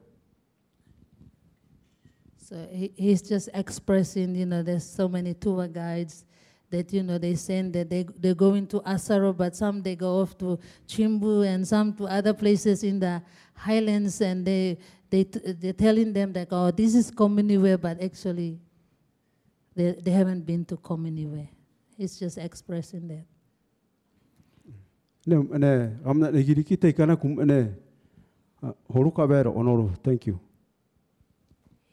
So 2.36 2.68
he, 2.70 2.92
he's 2.96 3.20
just 3.20 3.50
expressing, 3.52 4.34
you 4.34 4.46
know, 4.46 4.62
there's 4.62 4.88
so 4.88 5.08
many 5.08 5.34
tour 5.34 5.66
guides 5.68 6.24
that, 6.70 6.92
you 6.92 7.02
know, 7.02 7.18
they 7.18 7.34
send 7.34 7.72
that 7.74 7.90
they, 7.90 8.06
they 8.18 8.32
go 8.32 8.54
into 8.54 8.80
Asaro, 8.80 9.36
but 9.36 9.56
some 9.56 9.82
they 9.82 9.96
go 9.96 10.20
off 10.20 10.38
to 10.38 10.58
Chimbu 10.86 11.46
and 11.46 11.66
some 11.66 11.92
to 11.94 12.04
other 12.04 12.32
places 12.32 12.84
in 12.84 13.00
the 13.00 13.20
highlands 13.54 14.20
and 14.20 14.46
they, 14.46 14.78
they 15.10 15.24
they're 15.24 15.72
telling 15.72 16.12
them 16.12 16.32
that, 16.32 16.48
oh, 16.50 16.70
this 16.70 16.94
is 16.94 17.10
Komunive, 17.10 17.80
but 17.80 18.00
actually 18.02 18.60
they, 19.74 19.92
they 20.00 20.10
haven't 20.12 20.46
been 20.46 20.64
to 20.64 20.76
Komunive. 20.76 21.48
He's 21.96 22.18
just 22.18 22.38
expressing 22.38 23.08
that. 23.08 23.24
Ne 25.28 25.36
ene 25.36 25.98
amna 26.06 26.30
ne 26.30 26.42
giri 26.42 26.64
ki 26.64 26.76
te 26.76 26.92
kana 26.92 27.14
kum 27.14 27.38
ene 27.40 27.74
horuka 28.90 29.28
vero 29.28 29.52
onoro. 29.52 29.94
Thank 30.02 30.26
you. 30.26 30.40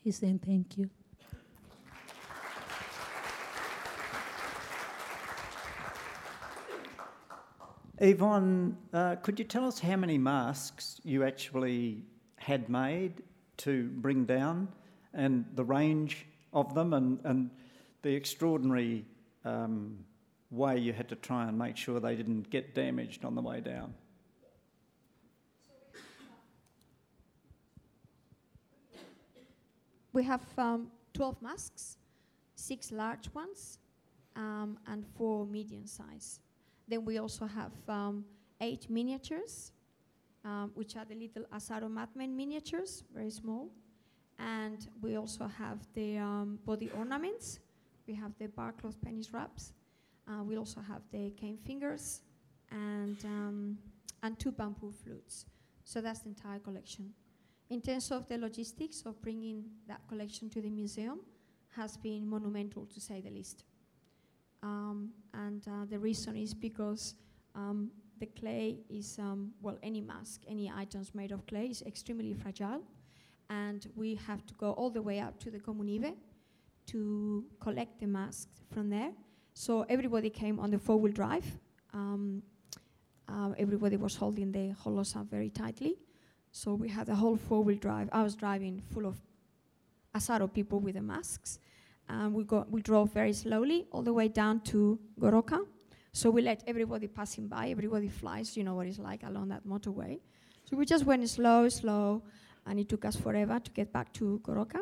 He's 0.04 0.18
saying 0.18 0.40
thank 0.40 0.78
you. 0.78 0.90
Yvonne, 7.98 8.78
uh, 8.94 9.16
could 9.18 9.38
you 9.38 9.46
tell 9.46 9.66
us 9.68 9.80
how 9.80 9.98
many 9.98 10.18
masks 10.18 11.02
you 11.04 11.24
actually 11.26 12.04
had 12.38 12.70
made 12.70 13.22
to 13.58 13.90
bring 14.06 14.24
down 14.26 14.70
and 15.14 15.44
the 15.56 15.64
range 15.64 16.26
of 16.54 16.74
them 16.74 16.94
and, 16.94 17.20
and 17.26 17.50
the 18.02 18.14
extraordinary 18.16 19.06
um, 19.44 19.98
way 20.52 20.78
you 20.78 20.94
had 20.94 21.10
to 21.10 21.16
try 21.16 21.48
and 21.48 21.58
make 21.58 21.78
sure 21.78 22.00
they 22.00 22.16
didn't 22.16 22.50
get 22.50 22.74
damaged 22.76 23.26
on 23.26 23.36
the 23.36 23.42
way 23.42 23.62
down? 23.62 23.94
We 30.14 30.24
have 30.24 30.42
um, 30.58 30.88
12 31.14 31.42
masks, 31.42 31.98
six 32.56 32.90
large 32.90 33.28
ones, 33.34 33.80
um, 34.38 34.78
and 34.88 35.06
four 35.18 35.46
medium 35.46 35.86
size. 35.86 36.40
Then 36.88 37.04
we 37.04 37.18
also 37.18 37.46
have 37.46 37.74
um, 37.90 38.24
eight 38.62 38.90
miniatures, 38.90 39.74
um, 40.46 40.72
which 40.76 40.96
are 40.96 41.04
the 41.04 41.16
little 41.16 41.44
Asaro 41.54 41.90
Mudmen 41.90 42.34
miniatures, 42.34 43.04
very 43.14 43.30
small. 43.30 43.70
And 44.40 44.88
we 45.02 45.18
also 45.18 45.48
have 45.48 45.80
the 45.96 46.18
um, 46.18 46.60
body 46.66 46.90
ornaments. 46.98 47.60
We 48.08 48.14
have 48.16 48.32
the 48.40 48.48
bark 48.48 48.80
cloth 48.82 48.96
penis 49.04 49.34
wraps. 49.34 49.74
Uh, 50.28 50.44
we 50.44 50.58
also 50.58 50.82
have 50.82 51.02
the 51.12 51.30
cane 51.32 51.58
fingers 51.58 52.22
and, 52.72 53.18
um, 53.26 53.78
and 54.24 54.40
two 54.40 54.52
bamboo 54.52 54.92
flutes. 54.92 55.46
So 55.84 56.02
that's 56.02 56.22
the 56.22 56.30
entire 56.30 56.60
collection. 56.60 57.14
In 57.70 57.82
terms 57.82 58.12
of 58.12 58.28
the 58.28 58.38
logistics 58.38 59.04
of 59.06 59.22
bringing 59.22 59.66
that 59.88 60.02
collection 60.08 60.50
to 60.52 60.62
the 60.62 60.70
museum, 60.70 61.20
has 61.76 61.98
been 61.98 62.28
monumental 62.28 62.86
to 62.86 63.00
say 63.00 63.22
the 63.22 63.30
least. 63.30 63.66
Um, 64.64 65.10
and 65.34 65.62
uh, 65.68 65.86
the 65.90 66.00
reason 66.00 66.36
is 66.36 66.54
because 66.54 67.16
um, 67.54 67.92
the 68.20 68.28
clay 68.28 68.80
is, 68.90 69.20
um, 69.20 69.52
well, 69.62 69.78
any 69.84 70.02
mask, 70.02 70.42
any 70.48 70.72
items 70.74 71.14
made 71.14 71.32
of 71.32 71.46
clay 71.48 71.66
is 71.66 71.82
extremely 71.82 72.34
fragile. 72.34 72.82
And 73.50 73.88
we 73.96 74.16
have 74.28 74.46
to 74.48 74.54
go 74.56 74.72
all 74.72 74.90
the 74.90 75.02
way 75.02 75.20
up 75.20 75.40
to 75.42 75.52
the 75.52 75.60
Komunive 75.60 76.14
to 76.88 77.46
collect 77.60 78.00
the 78.00 78.08
masks 78.08 78.62
from 78.72 78.90
there. 78.90 79.12
So 79.58 79.86
everybody 79.88 80.30
came 80.30 80.60
on 80.60 80.70
the 80.70 80.78
four 80.78 80.98
wheel 80.98 81.14
drive. 81.14 81.46
Um, 81.94 82.44
uh, 83.30 83.54
everybody 83.58 83.96
was 83.96 84.14
holding 84.14 84.52
the 84.52 84.76
holosa 84.84 85.26
very 85.26 85.50
tightly. 85.50 85.96
So 86.52 86.74
we 86.74 86.90
had 86.90 87.08
the 87.08 87.16
whole 87.16 87.38
four 87.38 87.64
wheel 87.64 87.78
drive. 87.78 88.10
I 88.12 88.22
was 88.22 88.36
driving 88.36 88.84
full 88.94 89.06
of 89.06 89.16
Asaro 90.14 90.54
people 90.54 90.82
with 90.82 90.96
the 90.96 91.02
masks. 91.02 91.60
And 92.10 92.34
we, 92.34 92.44
got, 92.44 92.70
we 92.70 92.82
drove 92.82 93.14
very 93.14 93.32
slowly 93.32 93.88
all 93.92 94.02
the 94.02 94.12
way 94.12 94.28
down 94.28 94.60
to 94.72 95.00
Goroka. 95.20 95.66
So 96.12 96.30
we 96.30 96.42
let 96.42 96.62
everybody 96.68 97.08
passing 97.08 97.48
by, 97.48 97.70
everybody 97.70 98.10
flies, 98.10 98.58
you 98.58 98.64
know 98.66 98.76
what 98.76 98.88
it's 98.88 99.00
like 99.00 99.24
along 99.24 99.48
that 99.50 99.66
motorway. 99.66 100.20
So 100.66 100.76
we 100.76 100.86
just 100.86 101.06
went 101.06 101.28
slow, 101.30 101.70
slow, 101.70 102.24
and 102.66 102.78
it 102.78 102.90
took 102.90 103.06
us 103.06 103.16
forever 103.16 103.60
to 103.60 103.72
get 103.72 103.94
back 103.94 104.12
to 104.14 104.42
Goroka. 104.44 104.82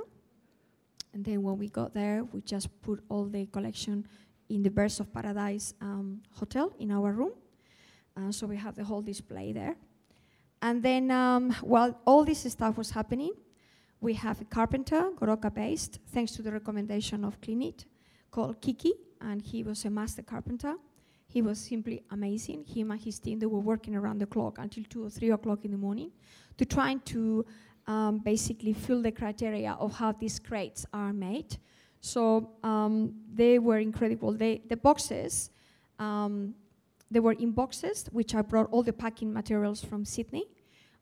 And 1.13 1.23
then 1.23 1.43
when 1.43 1.59
we 1.59 1.69
got 1.69 1.93
there, 1.93 2.23
we 2.23 2.41
just 2.41 2.69
put 2.81 3.03
all 3.07 3.25
the 3.25 3.45
collection 3.45 4.07
in 4.49 4.63
the 4.63 4.69
Birds 4.69 4.99
of 4.99 5.13
Paradise 5.13 5.73
um, 5.81 6.21
hotel 6.31 6.73
in 6.79 6.91
our 6.91 7.11
room. 7.11 7.31
Uh, 8.15 8.31
so 8.31 8.45
we 8.45 8.57
have 8.57 8.75
the 8.75 8.83
whole 8.83 9.01
display 9.01 9.51
there. 9.51 9.75
And 10.61 10.81
then 10.81 11.11
um, 11.11 11.51
while 11.61 11.99
all 12.05 12.23
this 12.23 12.49
stuff 12.51 12.77
was 12.77 12.91
happening, 12.91 13.33
we 13.99 14.13
have 14.13 14.41
a 14.41 14.45
carpenter, 14.45 15.11
Goroka 15.15 15.53
based, 15.53 15.99
thanks 16.13 16.33
to 16.33 16.41
the 16.41 16.51
recommendation 16.51 17.23
of 17.23 17.39
Clinit, 17.41 17.85
called 18.31 18.61
Kiki, 18.61 18.93
and 19.21 19.41
he 19.41 19.63
was 19.63 19.85
a 19.85 19.89
master 19.89 20.21
carpenter. 20.21 20.75
He 21.27 21.41
was 21.41 21.57
simply 21.59 22.03
amazing. 22.11 22.65
Him 22.65 22.91
and 22.91 23.01
his 23.01 23.19
team, 23.19 23.39
they 23.39 23.45
were 23.45 23.59
working 23.59 23.95
around 23.95 24.19
the 24.19 24.25
clock 24.25 24.57
until 24.59 24.83
2 24.89 25.05
or 25.05 25.09
3 25.09 25.31
o'clock 25.31 25.65
in 25.65 25.71
the 25.71 25.77
morning 25.77 26.11
to 26.57 26.65
trying 26.65 26.99
to 27.01 27.45
um, 27.87 28.19
basically 28.19 28.73
fill 28.73 29.01
the 29.01 29.11
criteria 29.11 29.73
of 29.79 29.93
how 29.93 30.11
these 30.11 30.39
crates 30.39 30.85
are 30.93 31.13
made. 31.13 31.57
So 32.03 32.49
um, 32.63 33.15
they 33.33 33.59
were 33.59 33.77
incredible. 33.77 34.33
They, 34.33 34.61
the 34.67 34.75
boxes, 34.75 35.51
um, 35.99 36.53
they 37.09 37.21
were 37.21 37.31
in 37.31 37.51
boxes, 37.51 38.09
which 38.11 38.35
I 38.35 38.41
brought 38.41 38.67
all 38.71 38.83
the 38.83 38.91
packing 38.91 39.31
materials 39.31 39.81
from 39.81 40.03
Sydney 40.03 40.43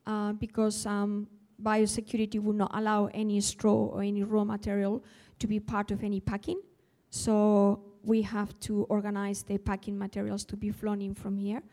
uh, 0.05 0.33
because 0.33 0.85
um, 0.85 1.27
biosecurity 1.59 2.39
would 2.39 2.55
not 2.55 2.69
allow 2.75 3.07
any 3.15 3.41
straw 3.41 3.87
or 3.87 4.03
any 4.03 4.21
raw 4.21 4.43
material 4.43 5.03
to 5.39 5.47
be 5.47 5.59
part 5.59 5.89
of 5.89 6.03
any 6.03 6.19
packing. 6.19 6.61
So 7.09 7.81
we 8.03 8.21
have 8.21 8.57
to 8.59 8.83
organize 8.83 9.41
the 9.41 9.57
packing 9.57 9.97
materials 9.97 10.45
to 10.45 10.55
be 10.55 10.69
flown 10.69 11.01
in 11.01 11.15
from 11.15 11.35
here. 11.35 11.63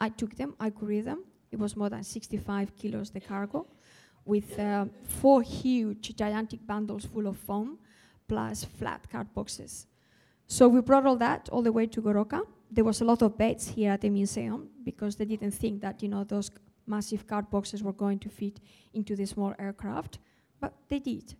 I 0.00 0.10
took 0.10 0.36
them, 0.36 0.54
I 0.60 0.70
couried 0.70 1.06
them. 1.06 1.24
It 1.50 1.58
was 1.58 1.76
more 1.76 1.90
than 1.90 2.04
65 2.04 2.76
kilos 2.76 3.10
the 3.10 3.20
cargo, 3.20 3.66
with 4.24 4.56
uh, 4.60 4.84
four 5.02 5.42
huge, 5.42 6.14
gigantic 6.14 6.64
bundles 6.64 7.04
full 7.04 7.26
of 7.26 7.36
foam, 7.36 7.78
plus 8.28 8.64
flat 8.64 9.08
card 9.10 9.32
boxes. 9.34 9.86
So 10.46 10.68
we 10.68 10.80
brought 10.80 11.06
all 11.06 11.16
that 11.16 11.48
all 11.50 11.62
the 11.62 11.72
way 11.72 11.86
to 11.86 12.00
Goroka. 12.00 12.42
There 12.70 12.84
was 12.84 13.00
a 13.00 13.04
lot 13.04 13.22
of 13.22 13.36
beds 13.36 13.68
here 13.68 13.92
at 13.92 14.00
the 14.00 14.10
museum 14.10 14.68
because 14.84 15.16
they 15.16 15.24
didn't 15.24 15.52
think 15.52 15.80
that 15.80 16.02
you 16.02 16.08
know 16.08 16.24
those 16.24 16.50
massive 16.86 17.26
card 17.26 17.50
boxes 17.50 17.82
were 17.82 17.92
going 17.92 18.18
to 18.20 18.28
fit 18.28 18.60
into 18.94 19.16
the 19.16 19.26
small 19.26 19.54
aircraft, 19.58 20.18
but 20.60 20.72
they 20.88 20.98
did. 20.98 21.34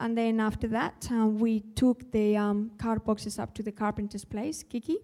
And 0.00 0.16
then 0.16 0.40
after 0.40 0.66
that, 0.68 1.06
um, 1.10 1.38
we 1.38 1.60
took 1.74 2.10
the 2.10 2.36
um, 2.36 2.70
card 2.78 3.04
boxes 3.04 3.38
up 3.38 3.54
to 3.54 3.62
the 3.62 3.72
carpenter's 3.72 4.24
place, 4.24 4.62
Kiki, 4.62 4.98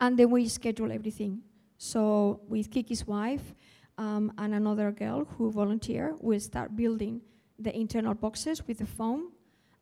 and 0.00 0.18
then 0.18 0.30
we 0.30 0.48
scheduled 0.48 0.90
everything. 0.90 1.42
So 1.78 2.40
with 2.48 2.70
Kiki's 2.70 3.06
wife 3.06 3.54
um, 3.96 4.32
and 4.36 4.54
another 4.54 4.90
girl 4.90 5.24
who 5.24 5.50
volunteered, 5.50 6.16
we 6.20 6.38
start 6.40 6.76
building 6.76 7.20
the 7.58 7.74
internal 7.76 8.14
boxes 8.14 8.66
with 8.66 8.78
the 8.78 8.86
foam, 8.86 9.32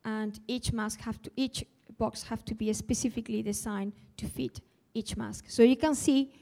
and 0.07 0.41
each 0.47 0.73
mask 0.73 1.01
have 1.01 1.21
to 1.21 1.31
each 1.37 1.65
box 1.99 2.23
have 2.23 2.45
to 2.45 2.55
be 2.55 2.73
specifically 2.73 3.43
designed 3.43 3.93
to 4.17 4.27
fit 4.27 4.61
each 4.95 5.17
mask. 5.17 5.45
So 5.49 5.63
you 5.63 5.77
can 5.77 5.95
see 5.95 6.33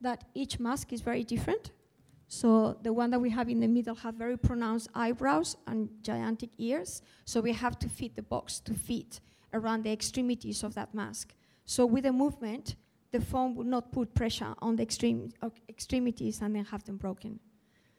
that 0.00 0.24
each 0.34 0.60
mask 0.60 0.92
is 0.92 1.00
very 1.00 1.24
different. 1.24 1.72
So 2.28 2.76
the 2.82 2.92
one 2.92 3.10
that 3.10 3.18
we 3.20 3.30
have 3.30 3.48
in 3.48 3.60
the 3.60 3.68
middle 3.68 3.94
have 3.96 4.14
very 4.14 4.36
pronounced 4.36 4.88
eyebrows 4.94 5.56
and 5.66 5.88
gigantic 6.02 6.50
ears. 6.58 7.02
So 7.24 7.40
we 7.40 7.52
have 7.52 7.78
to 7.78 7.88
fit 7.88 8.14
the 8.14 8.22
box 8.22 8.60
to 8.60 8.74
fit 8.74 9.20
around 9.52 9.84
the 9.84 9.92
extremities 9.92 10.62
of 10.62 10.74
that 10.74 10.94
mask. 10.94 11.34
So 11.64 11.86
with 11.86 12.04
the 12.04 12.12
movement, 12.12 12.76
the 13.12 13.20
foam 13.20 13.54
would 13.54 13.68
not 13.68 13.92
put 13.92 14.14
pressure 14.14 14.54
on 14.60 14.76
the 14.76 14.82
extreme, 14.82 15.30
uh, 15.40 15.50
extremities 15.68 16.42
and 16.42 16.54
then 16.54 16.64
have 16.64 16.84
them 16.84 16.96
broken. 16.96 17.38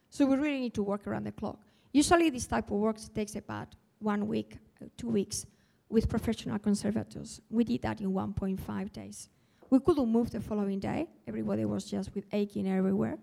So 0.09 0.25
we 0.25 0.35
really 0.35 0.59
need 0.59 0.73
to 0.75 0.83
work 0.83 1.07
around 1.07 1.25
the 1.25 1.31
clock. 1.31 1.59
Usually 1.93 2.29
this 2.29 2.45
type 2.45 2.69
of 2.71 2.77
work 2.77 2.97
takes 3.13 3.35
about 3.35 3.69
one 3.99 4.27
week, 4.27 4.57
two 4.97 5.09
weeks 5.09 5.45
with 5.89 6.09
professional 6.09 6.59
conservators. 6.59 7.41
We 7.49 7.63
did 7.63 7.81
that 7.83 8.01
in 8.01 8.11
1.5 8.11 8.91
days. 8.91 9.29
We 9.69 9.79
couldn't 9.79 10.11
move 10.11 10.31
the 10.31 10.39
following 10.41 10.79
day. 10.79 11.07
Everybody 11.27 11.65
was 11.65 11.85
just 11.85 12.13
with 12.13 12.25
aching 12.31 12.67
everywhere 12.67 13.17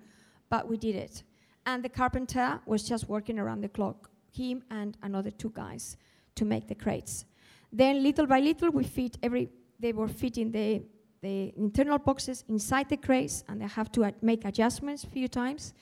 but 0.52 0.68
we 0.68 0.76
did 0.76 0.94
it. 0.94 1.22
And 1.64 1.82
the 1.82 1.88
carpenter 1.88 2.60
was 2.66 2.82
just 2.82 3.08
working 3.08 3.38
around 3.38 3.62
the 3.62 3.70
clock, 3.70 4.10
him 4.30 4.62
and 4.70 4.98
another 5.02 5.30
two 5.30 5.50
guys, 5.54 5.96
to 6.34 6.44
make 6.44 6.68
the 6.68 6.74
crates. 6.74 7.24
Then 7.72 8.02
little 8.02 8.26
by 8.26 8.40
little, 8.40 8.70
we 8.70 8.84
fit 8.84 9.16
every, 9.22 9.48
they 9.80 9.94
were 9.94 10.08
fitting 10.08 10.52
the, 10.52 10.82
the 11.22 11.54
internal 11.56 11.98
boxes 11.98 12.44
inside 12.48 12.90
the 12.90 12.98
crates, 12.98 13.44
and 13.48 13.62
they 13.62 13.66
have 13.66 13.90
to 13.92 14.04
ad- 14.04 14.22
make 14.22 14.44
adjustments 14.44 15.04
a 15.04 15.06
few 15.06 15.26
times. 15.26 15.72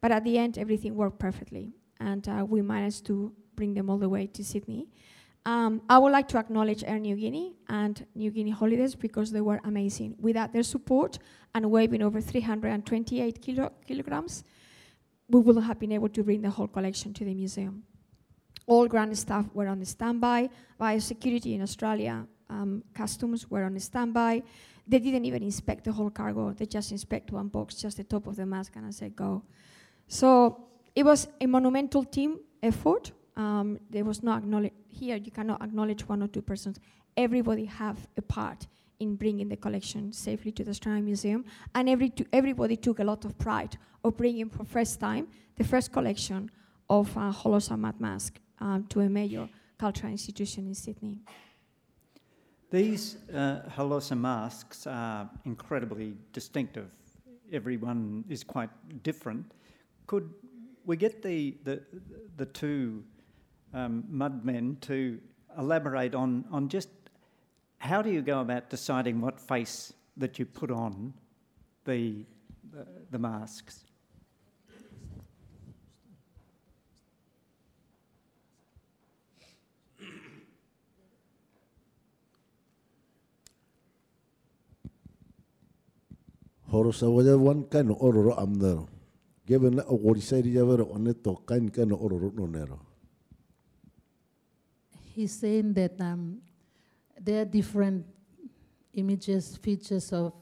But 0.00 0.12
at 0.12 0.22
the 0.22 0.38
end, 0.38 0.58
everything 0.58 0.94
worked 0.94 1.18
perfectly, 1.18 1.72
and 1.98 2.28
uh, 2.28 2.46
we 2.48 2.62
managed 2.62 3.06
to 3.06 3.32
bring 3.56 3.74
them 3.74 3.90
all 3.90 3.98
the 3.98 4.08
way 4.08 4.28
to 4.28 4.44
Sydney. 4.44 4.86
Um, 5.46 5.80
I 5.88 5.98
would 5.98 6.12
like 6.12 6.28
to 6.28 6.38
acknowledge 6.38 6.84
Air 6.84 6.98
Niugini 6.98 7.54
and 7.68 8.06
Niugini 8.16 8.52
Holidays 8.52 8.94
because 8.94 9.30
they 9.30 9.40
were 9.40 9.60
amazing. 9.64 10.14
Without 10.18 10.52
their 10.52 10.62
support 10.62 11.18
and 11.54 11.70
weighing 11.70 12.02
over 12.02 12.20
328 12.20 13.40
kilo- 13.40 13.72
kilograms, 13.86 14.44
we 15.28 15.40
wouldn't 15.40 15.64
have 15.64 15.78
been 15.78 15.92
able 15.92 16.08
to 16.10 16.22
bring 16.22 16.42
the 16.42 16.50
whole 16.50 16.68
collection 16.68 17.14
to 17.14 17.24
the 17.24 17.34
museum. 17.34 17.84
All 18.66 18.86
ground 18.86 19.16
staff 19.16 19.46
were 19.54 19.66
on 19.66 19.82
standby. 19.84 20.50
Biosecurity 20.78 21.54
in 21.54 21.62
Australia, 21.62 22.26
um, 22.50 22.84
customs 22.92 23.50
were 23.50 23.64
on 23.64 23.78
standby. 23.80 24.42
They 24.86 24.98
didn't 24.98 25.24
even 25.24 25.42
inspect 25.42 25.84
the 25.84 25.92
whole 25.92 26.10
cargo. 26.10 26.52
They 26.52 26.66
just 26.66 26.92
inspect 26.92 27.32
one 27.32 27.48
box, 27.48 27.76
just 27.76 27.96
the 27.96 28.04
top 28.04 28.26
of 28.26 28.36
the 28.36 28.44
mask, 28.44 28.72
and 28.76 28.86
I 28.86 28.90
said, 28.90 29.16
go. 29.16 29.44
So 30.06 30.66
it 30.94 31.04
was 31.04 31.28
a 31.40 31.46
monumental 31.46 32.04
team 32.04 32.40
effort 32.62 33.12
um, 33.36 33.78
there 33.90 34.04
was 34.04 34.22
no 34.22 34.32
acknowledge 34.32 34.72
here. 34.88 35.16
You 35.16 35.30
cannot 35.30 35.62
acknowledge 35.62 36.06
one 36.08 36.22
or 36.22 36.28
two 36.28 36.42
persons. 36.42 36.78
Everybody 37.16 37.64
have 37.64 38.08
a 38.16 38.22
part 38.22 38.66
in 38.98 39.16
bringing 39.16 39.48
the 39.48 39.56
collection 39.56 40.12
safely 40.12 40.52
to 40.52 40.64
the 40.64 40.70
Australian 40.70 41.04
Museum, 41.04 41.44
and 41.74 41.88
every 41.88 42.12
everybody 42.32 42.76
took 42.76 42.98
a 42.98 43.04
lot 43.04 43.24
of 43.24 43.36
pride 43.38 43.78
of 44.04 44.16
bringing 44.16 44.48
for 44.48 44.64
first 44.64 45.00
time 45.00 45.28
the 45.56 45.64
first 45.64 45.92
collection 45.92 46.50
of 46.88 47.16
uh, 47.16 47.32
Holosa 47.32 47.78
mud 47.78 48.00
mask 48.00 48.40
um, 48.58 48.84
to 48.88 49.00
a 49.00 49.08
major 49.08 49.48
cultural 49.78 50.12
institution 50.12 50.66
in 50.66 50.74
Sydney. 50.74 51.18
These 52.70 53.16
uh, 53.34 53.62
Holosa 53.76 54.16
masks 54.16 54.86
are 54.86 55.28
incredibly 55.44 56.14
distinctive. 56.32 56.90
Everyone 57.52 58.24
is 58.28 58.44
quite 58.44 58.70
different. 59.02 59.44
Could 60.06 60.30
we 60.84 60.96
get 60.96 61.22
the, 61.22 61.56
the, 61.64 61.82
the 62.36 62.46
two 62.46 63.02
um, 63.74 64.04
mudmen 64.12 64.80
to 64.82 65.20
elaborate 65.58 66.14
on, 66.14 66.44
on 66.50 66.68
just 66.68 66.88
how 67.78 68.02
do 68.02 68.10
you 68.10 68.22
go 68.22 68.40
about 68.40 68.68
deciding 68.70 69.20
what 69.20 69.40
face 69.40 69.92
that 70.16 70.38
you 70.38 70.44
put 70.44 70.70
on 70.70 71.14
the, 71.84 72.24
the, 72.70 72.86
the 73.10 73.18
masks? 73.18 73.84
Horosa 86.70 87.10
wada 87.10 87.36
wan 87.36 87.64
kan 87.64 87.88
ororo 87.88 88.38
amdaro. 88.38 88.86
Given 89.44 89.80
a 89.80 89.90
worisari 89.90 90.54
javero 90.54 90.86
oneto 90.86 91.44
kan 91.44 91.68
kan 91.68 91.90
ororo 91.90 92.30
no 92.32 92.46
nero. 92.46 92.89
He's 95.14 95.32
saying 95.32 95.74
that 95.74 96.00
um, 96.00 96.38
there 97.20 97.42
are 97.42 97.44
different 97.44 98.06
images, 98.94 99.56
features 99.56 100.12
of, 100.12 100.32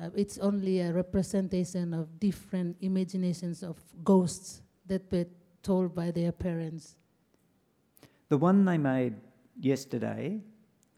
uh, 0.00 0.10
it's 0.16 0.38
only 0.38 0.80
a 0.80 0.92
representation 0.92 1.94
of 1.94 2.18
different 2.18 2.76
imaginations 2.80 3.62
of 3.62 3.76
ghosts 4.02 4.62
that 4.86 5.10
were 5.12 5.26
told 5.62 5.94
by 5.94 6.10
their 6.10 6.32
parents. 6.32 6.96
The 8.28 8.38
one 8.38 8.64
they 8.64 8.78
made 8.78 9.14
yesterday 9.60 10.40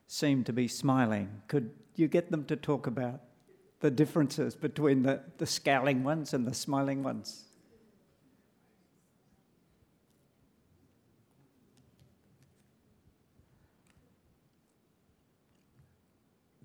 seemed 0.07 0.46
to 0.46 0.53
be 0.53 0.68
smiling. 0.68 1.42
Could 1.49 1.70
you 1.96 2.09
get 2.09 2.31
them 2.31 2.44
to 2.44 2.57
talk 2.57 2.87
about 2.87 3.20
the 3.81 3.90
differences 3.90 4.55
between 4.55 5.03
the, 5.03 5.20
the 5.38 5.46
scowling 5.46 6.05
ones 6.05 6.33
and 6.33 6.46
the 6.46 6.55
smiling 6.55 7.03
ones? 7.03 7.46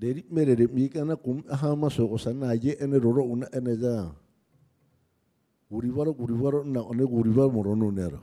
Dari 0.01 0.25
mere 0.33 0.57
de 0.57 0.65
mi 0.65 0.89
kana 0.89 1.13
kum 1.13 1.45
aha 1.45 1.77
maso 1.77 2.09
ko 2.09 2.17
sana 2.17 2.57
ye 2.57 2.73
ene 2.81 2.97
roro 2.97 3.21
una 3.21 3.45
ene 3.53 3.77
ja. 3.77 4.09
Guribaro 5.69 6.09
guribaro 6.17 6.65
na 6.65 6.81
one 6.81 7.05
guribaro 7.05 7.53
morono 7.53 7.93
nero. 7.93 8.21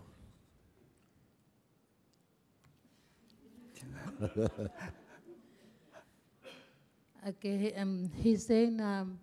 Okay, 7.28 7.74
um, 7.78 8.10
he's 8.22 8.46
saying 8.46 8.80
um, 8.80 9.20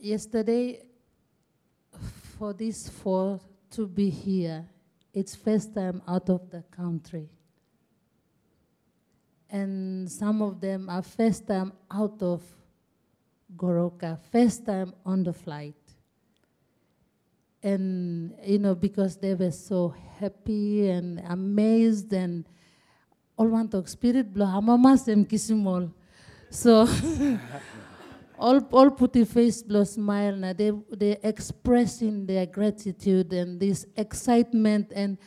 yesterday 0.00 0.82
for 2.38 2.52
these 2.54 2.88
four 2.88 3.38
to 3.70 3.86
be 3.86 4.10
here, 4.10 4.66
it's 5.14 5.36
first 5.36 5.74
time 5.74 6.02
out 6.08 6.28
of 6.28 6.50
the 6.50 6.64
country. 6.74 7.28
And 9.48 10.10
some 10.10 10.42
of 10.42 10.60
them 10.60 10.88
are 10.88 11.02
first 11.02 11.46
time 11.46 11.72
out 11.90 12.20
of 12.22 12.42
Goroka, 13.56 14.18
first 14.32 14.66
time 14.66 14.92
on 15.04 15.22
the 15.22 15.32
flight. 15.32 15.76
and 17.66 18.32
you 18.44 18.58
know 18.58 18.74
because 18.74 19.16
they 19.16 19.34
were 19.34 19.50
so 19.50 19.92
happy 20.20 20.88
and 20.88 21.20
amazed 21.28 22.12
and 22.12 22.48
all 23.36 23.48
want 23.48 23.70
to 23.72 23.84
spirit 23.86 24.32
blow 24.32 24.46
hamamas 24.46 25.08
em 25.08 25.24
kisimol 25.24 25.90
so 26.48 26.86
all 28.38 28.60
all 28.72 28.90
put 28.90 29.16
a 29.16 29.24
face 29.24 29.62
blow 29.62 29.82
smile 29.84 30.36
now 30.36 30.52
they 30.52 30.70
they 31.02 31.16
expressing 31.22 32.24
their 32.26 32.46
gratitude 32.46 33.32
and 33.32 33.58
this 33.58 33.84
excitement 33.96 34.92
and 34.94 35.18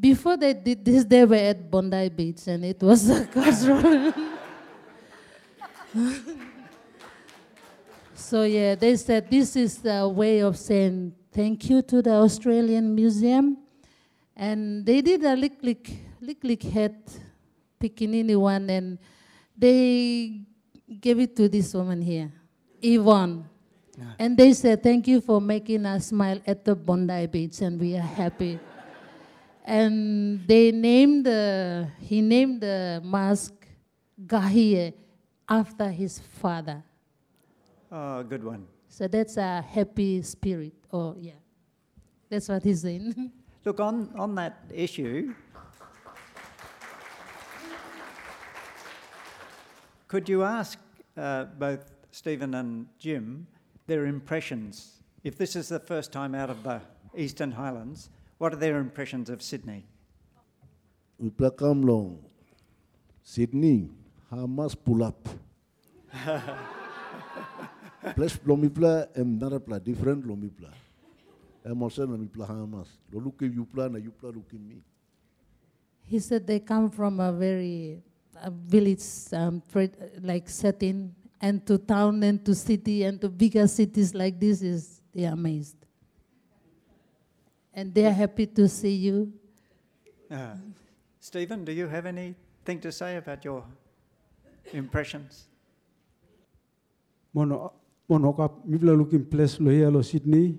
before 0.00 0.36
they 0.36 0.52
did 0.54 0.84
this 0.84 1.04
they 1.04 1.24
were 1.24 1.36
at 1.36 1.70
bondi 1.70 2.08
beach 2.08 2.46
and 2.46 2.64
it 2.64 2.82
was 2.82 3.08
a 3.08 3.26
cultural 3.32 4.12
so 8.14 8.42
yeah 8.42 8.74
they 8.74 8.96
said 8.96 9.30
this 9.30 9.54
is 9.56 9.84
a 9.84 10.08
way 10.08 10.40
of 10.40 10.56
saying 10.58 11.14
thank 11.32 11.70
you 11.70 11.82
to 11.82 12.02
the 12.02 12.10
australian 12.12 12.94
museum. 12.94 13.56
And 14.36 14.86
they 14.86 15.00
did 15.02 15.22
a 15.24 15.34
lick 15.34 15.58
lick 15.62 15.90
lick 16.20 16.42
lick 16.42 16.62
head 16.62 16.94
pickinini 17.80 18.36
one 18.36 18.70
and 18.70 18.98
they 19.56 20.42
gave 21.00 21.18
it 21.18 21.34
to 21.36 21.48
this 21.48 21.74
woman 21.74 22.02
here 22.02 22.30
yvonne. 22.82 23.44
And 24.18 24.36
they 24.36 24.52
said 24.52 24.82
thank 24.82 25.08
you 25.08 25.20
for 25.20 25.40
making 25.40 25.86
us 25.86 26.06
smile 26.06 26.40
at 26.46 26.64
the 26.64 26.74
bondi 26.74 27.26
beach 27.26 27.60
and 27.60 27.80
we 27.80 27.96
are 27.96 28.10
happy 28.22 28.58
and 29.68 30.40
they 30.48 30.72
named 30.72 31.26
the 31.26 31.86
he 32.00 32.22
named 32.22 32.62
the 32.62 33.02
mask 33.04 33.52
Gahie 34.26 34.94
after 35.46 35.90
his 35.90 36.18
father. 36.18 36.82
Oh, 37.92 38.22
good 38.22 38.42
one. 38.42 38.66
So 38.88 39.06
that's 39.06 39.36
a 39.36 39.60
happy 39.60 40.22
spirit. 40.22 40.72
Oh 40.90 41.14
yeah, 41.18 41.40
that's 42.30 42.48
what 42.48 42.62
he's 42.62 42.80
saying. 42.80 43.30
Look, 43.64 43.80
on, 43.80 44.10
on 44.16 44.34
that 44.36 44.64
issue, 44.72 45.34
could 50.06 50.28
you 50.28 50.44
ask 50.44 50.78
uh, 51.18 51.44
both 51.44 51.92
Stephen 52.10 52.54
and 52.54 52.86
Jim 52.98 53.46
their 53.86 54.06
impressions? 54.06 55.02
If 55.22 55.36
this 55.36 55.54
is 55.54 55.68
the 55.68 55.80
first 55.80 56.10
time 56.10 56.34
out 56.34 56.48
of 56.48 56.62
the 56.62 56.80
Eastern 57.14 57.52
Highlands, 57.52 58.08
what 58.38 58.52
are 58.52 58.56
their 58.56 58.78
impressions 58.78 59.28
of 59.30 59.42
Sydney? 59.42 59.84
We 61.18 61.30
play 61.30 61.50
come 61.50 61.82
long. 61.82 62.24
Sydney, 63.22 63.90
Hamas 64.32 64.74
pull 64.74 65.02
up. 65.02 65.28
Plus 68.14 68.38
lomi 68.46 68.68
play 68.68 69.04
em 69.16 69.38
nara 69.38 69.60
play 69.60 69.78
different 69.80 70.26
lomi 70.26 70.48
play. 70.48 70.70
Em 71.66 71.82
also 71.82 72.06
na 72.06 72.16
mi 72.16 72.26
play 72.26 72.46
Hamas. 72.46 72.88
Lo 73.12 73.20
look 73.20 73.42
you 73.42 73.66
play 73.66 73.88
na 73.88 73.98
you 73.98 74.10
play 74.10 74.30
look 74.30 74.52
me. 74.52 74.82
he 76.08 76.18
said 76.18 76.46
they 76.46 76.58
come 76.58 76.90
from 76.90 77.20
a 77.20 77.30
very 77.32 78.02
a 78.42 78.50
village 78.50 79.02
um, 79.32 79.62
like 80.22 80.48
setting, 80.48 81.14
and 81.40 81.66
to 81.66 81.76
town 81.76 82.22
and 82.22 82.44
to 82.44 82.54
city 82.54 83.02
and 83.04 83.20
to 83.20 83.28
bigger 83.28 83.66
cities 83.66 84.14
like 84.14 84.38
this 84.40 84.62
is 84.62 85.02
they 85.14 85.26
are 85.26 85.32
amazed, 85.34 85.76
and 87.78 87.94
they 87.94 88.04
are 88.10 88.18
happy 88.24 88.46
to 88.58 88.66
see 88.66 88.94
you. 89.06 89.32
Uh, 90.28 90.58
Stephen, 91.20 91.64
do 91.64 91.70
you 91.70 91.86
have 91.86 92.06
anything 92.06 92.80
to 92.82 92.90
say 92.90 93.16
about 93.16 93.44
your 93.44 93.62
impressions? 94.72 95.46
Mono 97.32 97.72
mono 98.08 98.32
ka 98.32 98.48
mipla 98.66 98.98
looking 98.98 99.24
place 99.24 99.60
lo 99.60 99.70
here 99.70 99.90
lo 99.90 100.02
Sydney. 100.02 100.58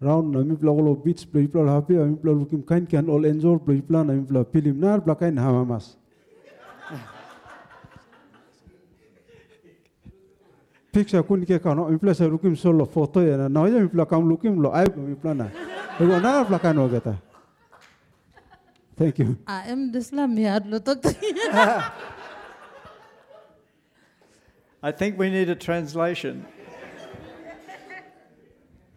Round 0.00 0.32
na 0.32 0.40
mipla 0.40 0.72
lo 0.72 0.94
beach 0.94 1.28
lo 1.28 1.40
mipla 1.42 1.68
happy 1.74 1.94
mipla 1.94 2.32
looking 2.40 2.62
kain 2.62 2.86
kan 2.86 3.10
all 3.10 3.24
enjoy 3.26 3.60
lo 3.60 3.72
mipla 3.76 4.06
na 4.06 4.16
mipla 4.16 4.44
pilim 4.56 4.80
na 4.80 4.96
mipla 4.96 5.18
kain 5.18 5.36
hamamas. 5.36 5.96
Picture 10.90 11.22
kun 11.22 11.44
ke 11.44 11.62
kano 11.62 11.90
mipla 11.92 12.16
sa 12.16 12.24
looking 12.24 12.56
solo 12.56 12.86
photo 12.86 13.20
ya 13.20 13.36
na 13.36 13.48
na 13.48 13.68
ya 13.68 13.84
mipla 13.84 14.08
kam 14.08 14.24
looking 14.24 14.56
lo 14.56 14.72
ai 14.72 14.88
mipla 14.88 15.36
na. 15.36 15.65
Ego 15.96 16.20
na 16.20 16.44
mipla 16.44 16.58
kain 16.60 16.78
o 16.78 16.88
gata. 16.88 17.16
Thank 18.96 19.18
you. 19.18 19.38
I 19.46 19.68
am 19.72 19.92
the 19.92 19.98
Islam 19.98 20.36
ya 20.38 20.58
adlo 20.60 20.76
to. 20.84 20.92
I 24.82 24.92
think 24.92 25.18
we 25.18 25.30
need 25.30 25.48
a 25.48 25.54
translation. 25.54 26.44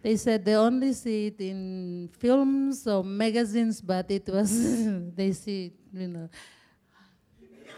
They 0.01 0.17
said 0.17 0.43
they 0.43 0.55
only 0.55 0.91
see 0.93 1.27
it 1.27 1.39
in 1.39 2.09
films 2.19 2.87
or 2.87 3.03
magazines, 3.03 3.79
but 3.81 4.11
it 4.11 4.27
was 4.27 4.51
they 5.15 5.31
see 5.31 5.67
it, 5.67 5.73
you 5.93 6.07
know. 6.07 6.29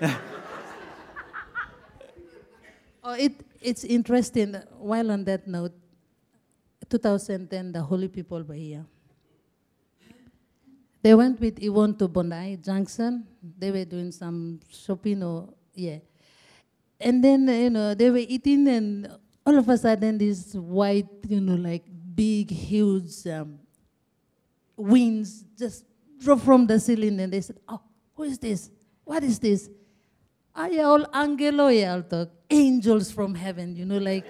oh, 3.03 3.13
it 3.13 3.34
it's 3.62 3.84
interesting. 3.84 4.55
While 4.77 5.12
on 5.12 5.25
that 5.25 5.47
note, 5.47 5.73
2010, 6.89 7.71
the 7.71 7.81
holy 7.81 8.07
people 8.07 8.41
were 8.41 8.55
here. 8.55 8.86
They 11.02 11.16
went 11.16 11.40
with 11.40 11.62
Yvonne 11.62 11.96
to 11.98 12.08
Bondi 12.08 12.58
Junction. 12.58 13.26
They 13.58 13.72
were 13.72 13.86
doing 13.86 14.12
some 14.12 14.60
shopping 14.70 15.24
or 15.24 15.50
yeah. 15.74 15.98
And 17.00 17.24
then 17.24 17.48
you 17.48 17.70
know 17.72 17.96
they 17.96 18.12
were 18.12 18.18
eating, 18.18 18.68
and 18.68 19.08
all 19.46 19.58
of 19.58 19.68
a 19.68 19.78
sudden 19.78 20.18
this 20.18 20.54
white, 20.54 21.10
you 21.28 21.42
know, 21.42 21.56
like 21.56 21.84
big, 22.14 22.52
huge 22.52 23.26
um, 23.26 23.58
wings 24.78 25.46
just 25.58 25.86
dropped 26.20 26.44
from 26.44 26.68
the 26.68 26.80
ceiling, 26.80 27.20
and 27.20 27.34
they 27.34 27.42
said, 27.42 27.58
"Oh, 27.68 27.82
who 28.14 28.24
is 28.24 28.38
this? 28.38 28.70
What 29.04 29.24
is 29.24 29.40
this?" 29.40 29.70
Ah, 30.54 30.68
yeah, 30.68 30.84
all 30.84 31.06
angelo, 31.14 32.02
talk. 32.04 32.30
Angels 32.50 33.10
from 33.12 33.34
heaven, 33.34 33.76
you 33.76 33.86
know, 33.86 33.98
like 33.98 34.26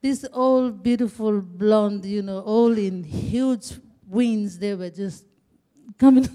this 0.00 0.24
all 0.32 0.70
beautiful 0.70 1.40
blonde, 1.40 2.04
you 2.04 2.22
know, 2.22 2.40
all 2.40 2.78
in 2.78 3.02
huge 3.02 3.72
wings. 4.06 4.58
They 4.58 4.74
were 4.74 4.90
just 4.90 5.26
coming, 5.98 6.28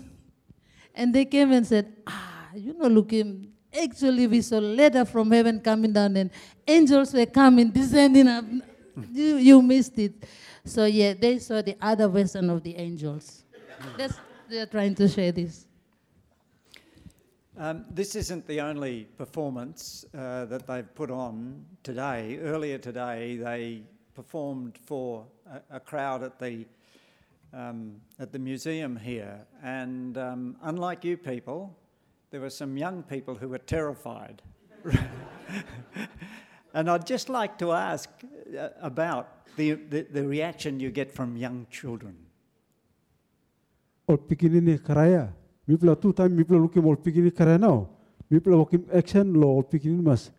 and 0.95 1.13
they 1.13 1.25
came 1.25 1.51
and 1.51 1.65
said, 1.65 1.91
"Ah, 2.05 2.49
you 2.55 2.73
know, 2.73 2.87
look 2.87 3.11
him." 3.11 3.53
Actually, 3.71 4.25
we 4.25 4.41
saw 4.41 4.57
letter 4.57 5.05
from 5.05 5.31
heaven 5.31 5.59
coming 5.59 5.93
down, 5.93 6.17
and 6.17 6.31
angels 6.67 7.13
were 7.13 7.25
coming, 7.25 7.69
descending 7.69 8.27
up. 8.27 8.45
you, 9.11 9.35
you 9.35 9.61
missed 9.61 9.97
it. 9.99 10.25
So 10.65 10.85
yeah, 10.85 11.13
they 11.13 11.39
saw 11.39 11.61
the 11.61 11.77
other 11.81 12.07
version 12.07 12.49
of 12.49 12.63
the 12.63 12.75
angels. 12.75 13.43
That's 13.97 14.19
they're 14.49 14.65
trying 14.65 14.95
to 14.95 15.07
share 15.07 15.31
this. 15.31 15.67
Um, 17.57 17.85
this 17.91 18.15
isn't 18.15 18.47
the 18.47 18.61
only 18.61 19.05
performance 19.17 20.05
uh, 20.17 20.45
that 20.45 20.65
they've 20.65 20.95
put 20.95 21.11
on 21.11 21.65
today. 21.83 22.39
Earlier 22.41 22.77
today, 22.77 23.35
they 23.35 23.83
performed 24.15 24.77
for 24.85 25.25
a, 25.45 25.75
a 25.75 25.79
crowd 25.79 26.23
at 26.23 26.39
the 26.39 26.65
um, 27.53 27.95
at 28.19 28.31
the 28.31 28.39
museum 28.39 28.95
here, 28.95 29.45
and 29.63 30.17
um, 30.17 30.57
unlike 30.63 31.03
you 31.03 31.17
people, 31.17 31.75
there 32.31 32.41
were 32.41 32.49
some 32.49 32.77
young 32.77 33.03
people 33.03 33.35
who 33.35 33.49
were 33.49 33.57
terrified. 33.57 34.41
and 36.73 36.89
I'd 36.89 37.05
just 37.05 37.29
like 37.29 37.57
to 37.59 37.71
ask 37.71 38.09
uh, 38.57 38.69
about 38.81 39.45
the, 39.55 39.73
the, 39.73 40.01
the 40.11 40.27
reaction 40.27 40.79
you 40.79 40.91
get 40.91 41.11
from 41.11 41.35
young 41.35 41.65
children. 41.71 42.15
Ol 44.07 44.17
pikini 44.17 44.61
ni 44.61 44.77
karaya. 44.77 45.33
Mipla 45.67 45.99
tu 45.99 46.13
time 46.13 46.37
mipla 46.37 46.61
looking 46.61 46.85
ol 46.85 46.95
pikini 46.95 47.31
karaya 47.31 47.59
now. 47.59 47.89
Mipla 48.31 48.65
wakim 48.65 48.85
action 48.95 49.33
lo 49.33 49.57
ol 49.57 49.63
pikini 49.63 50.01
mas. 50.01 50.31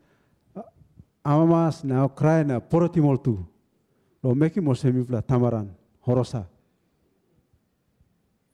Amamas 1.25 1.85
now 1.85 2.09
cry 2.09 2.43
na 2.43 2.61
poroti 2.61 3.01
mol 3.01 3.19
tu. 3.19 3.47
Lo 4.23 4.35
meki 4.35 4.63
mol 4.63 4.75
se 4.75 4.91
mipla 4.91 5.23
tamaran 5.23 5.69
horosa. 6.07 6.47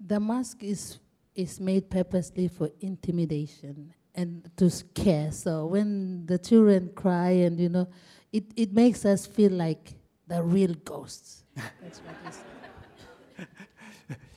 The 0.06 0.20
mask 0.20 0.62
is 0.62 0.98
is 1.34 1.60
made 1.60 1.90
purposely 1.90 2.48
for 2.48 2.70
intimidation 2.80 3.92
and 4.14 4.50
to 4.56 4.70
scare. 4.70 5.30
So 5.32 5.66
when 5.66 6.24
the 6.26 6.38
children 6.38 6.90
cry 6.94 7.30
and 7.44 7.60
you 7.60 7.68
know, 7.68 7.88
it, 8.32 8.44
it 8.56 8.72
makes 8.72 9.04
us 9.04 9.26
feel 9.26 9.52
like 9.52 9.94
the 10.26 10.42
real 10.42 10.74
ghosts. 10.84 11.44
That's 11.54 11.98
what 12.00 12.14
it 12.24 12.28
is. 12.30 12.38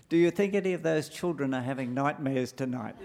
Do 0.10 0.18
you 0.18 0.32
think 0.32 0.56
any 0.56 0.74
of 0.74 0.82
those 0.82 1.08
children 1.08 1.54
are 1.54 1.62
having 1.62 1.94
nightmares 1.94 2.52
tonight? 2.52 2.96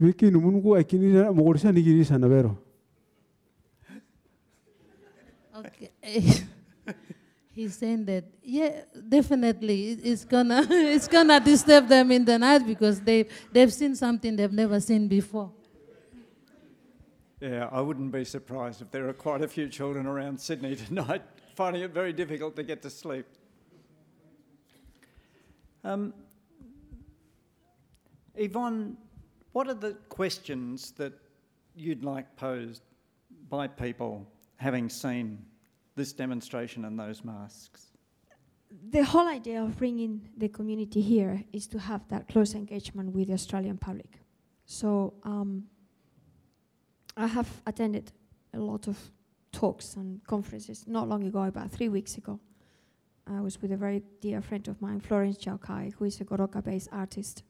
Wiki 0.00 0.30
numungu 0.30 0.76
aikini 0.76 1.12
mogorisa 1.32 1.72
nigiri 1.72 2.04
sana. 2.04 2.56
Okay. 5.54 5.90
He's 7.54 7.76
saying 7.76 8.06
that, 8.06 8.24
yeah, 8.42 8.82
definitely, 9.08 9.90
it's 9.90 10.24
gonna, 10.24 10.66
it's 10.70 11.06
gonna 11.06 11.38
disturb 11.38 11.86
them 11.86 12.10
in 12.10 12.24
the 12.24 12.38
night 12.38 12.66
because 12.66 13.00
they, 13.00 13.26
they've 13.52 13.72
seen 13.72 13.94
something 13.94 14.36
they've 14.36 14.52
never 14.52 14.80
seen 14.80 15.06
before. 15.06 15.52
Yeah, 17.40 17.68
I 17.70 17.80
wouldn't 17.80 18.12
be 18.12 18.24
surprised 18.24 18.80
if 18.80 18.90
there 18.90 19.08
are 19.08 19.12
quite 19.12 19.42
a 19.42 19.48
few 19.48 19.68
children 19.68 20.06
around 20.06 20.40
Sydney 20.40 20.76
tonight 20.86 21.22
finding 21.54 21.82
it 21.82 21.90
very 21.90 22.12
difficult 22.12 22.56
to 22.56 22.62
get 22.62 22.82
to 22.82 22.90
sleep. 22.90 23.26
Um, 25.84 26.14
Yvonne, 28.34 28.96
what 29.52 29.68
are 29.68 29.74
the 29.74 29.92
questions 30.08 30.92
that 30.92 31.12
you'd 31.74 32.04
like 32.04 32.34
posed 32.36 32.82
by 33.48 33.66
people 33.66 34.26
having 34.56 34.88
seen 34.88 35.44
this 35.94 36.12
demonstration 36.12 36.84
and 36.84 36.98
those 36.98 37.24
masks? 37.24 37.92
The 38.90 39.04
whole 39.04 39.28
idea 39.28 39.62
of 39.62 39.78
bringing 39.78 40.28
the 40.36 40.48
community 40.48 41.02
here 41.02 41.44
is 41.52 41.66
to 41.68 41.78
have 41.78 42.08
that 42.08 42.28
close 42.28 42.54
engagement 42.54 43.12
with 43.12 43.28
the 43.28 43.34
Australian 43.34 43.76
public. 43.76 44.20
So 44.64 45.14
um, 45.24 45.64
I 47.16 47.26
have 47.26 47.48
attended 47.66 48.12
a 48.54 48.58
lot 48.58 48.88
of 48.88 48.98
talks 49.52 49.96
and 49.96 50.24
conferences 50.26 50.84
not 50.86 51.08
long 51.08 51.24
ago, 51.24 51.42
about 51.42 51.70
three 51.70 51.90
weeks 51.90 52.16
ago. 52.16 52.40
I 53.26 53.40
was 53.40 53.60
with 53.60 53.72
a 53.72 53.76
very 53.76 54.02
dear 54.20 54.40
friend 54.40 54.66
of 54.68 54.80
mine, 54.80 55.00
Florence 55.00 55.36
Jaukae, 55.36 55.92
who 55.94 56.06
is 56.06 56.20
a 56.20 56.24
Goroka 56.24 56.64
based 56.64 56.88
artist. 56.90 57.44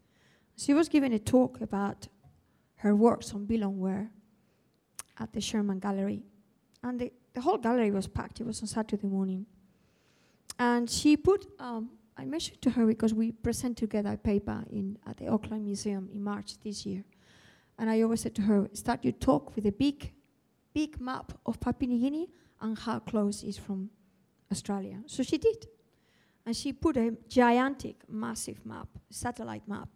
She 0.57 0.74
was 0.74 0.88
giving 0.88 1.12
a 1.14 1.18
talk 1.18 1.61
about 1.61 2.09
her 2.76 2.95
works 2.95 3.32
on 3.32 3.47
Bilumwear 3.47 4.11
at 5.18 5.32
the 5.32 5.40
Sherman 5.40 5.78
Gallery. 5.78 6.24
And 6.83 7.01
the, 7.01 7.12
the 7.35 7.41
whole 7.41 7.59
gallery 7.59 7.91
was 7.91 8.07
packed. 8.07 8.41
It 8.41 8.47
was 8.47 8.61
on 8.61 8.68
Saturday 8.68 9.07
morning. 9.07 9.47
And 10.59 10.89
she 10.91 11.16
put, 11.16 11.47
um, 11.59 11.91
I 12.16 12.24
mentioned 12.24 12.61
to 12.62 12.70
her 12.70 12.87
because 12.87 13.14
we 13.14 13.33
present 13.33 13.76
together 13.78 14.12
a 14.12 14.16
paper 14.16 14.64
in, 14.70 14.99
at 15.07 15.16
the 15.16 15.28
Auckland 15.28 15.64
Museum 15.64 16.09
in 16.12 16.22
March 16.22 16.59
this 16.61 16.85
year. 16.85 17.05
And 17.78 17.89
I 17.89 18.03
always 18.03 18.20
said 18.20 18.35
to 18.37 18.43
her, 18.43 18.68
start 18.74 19.05
your 19.05 19.12
talk 19.14 19.57
with 19.57 19.66
a 19.66 19.72
big, 19.72 20.12
big 20.74 21.01
map 21.01 21.33
of 21.47 21.59
Papua 21.59 21.89
New 21.89 22.01
Guinea 22.01 22.28
and 22.61 22.78
how 22.78 22.99
close 22.99 23.43
it 23.43 23.49
is 23.49 23.59
from 23.59 23.91
Australia. 24.51 24.99
So 25.07 25.22
she 25.22 25.39
did. 25.39 25.66
And 26.45 26.57
she 26.57 26.72
put 26.72 26.97
a 26.97 27.16
gigantic, 27.28 28.03
massive 28.09 28.64
map, 28.66 28.89
satellite 29.11 29.66
map, 29.66 29.89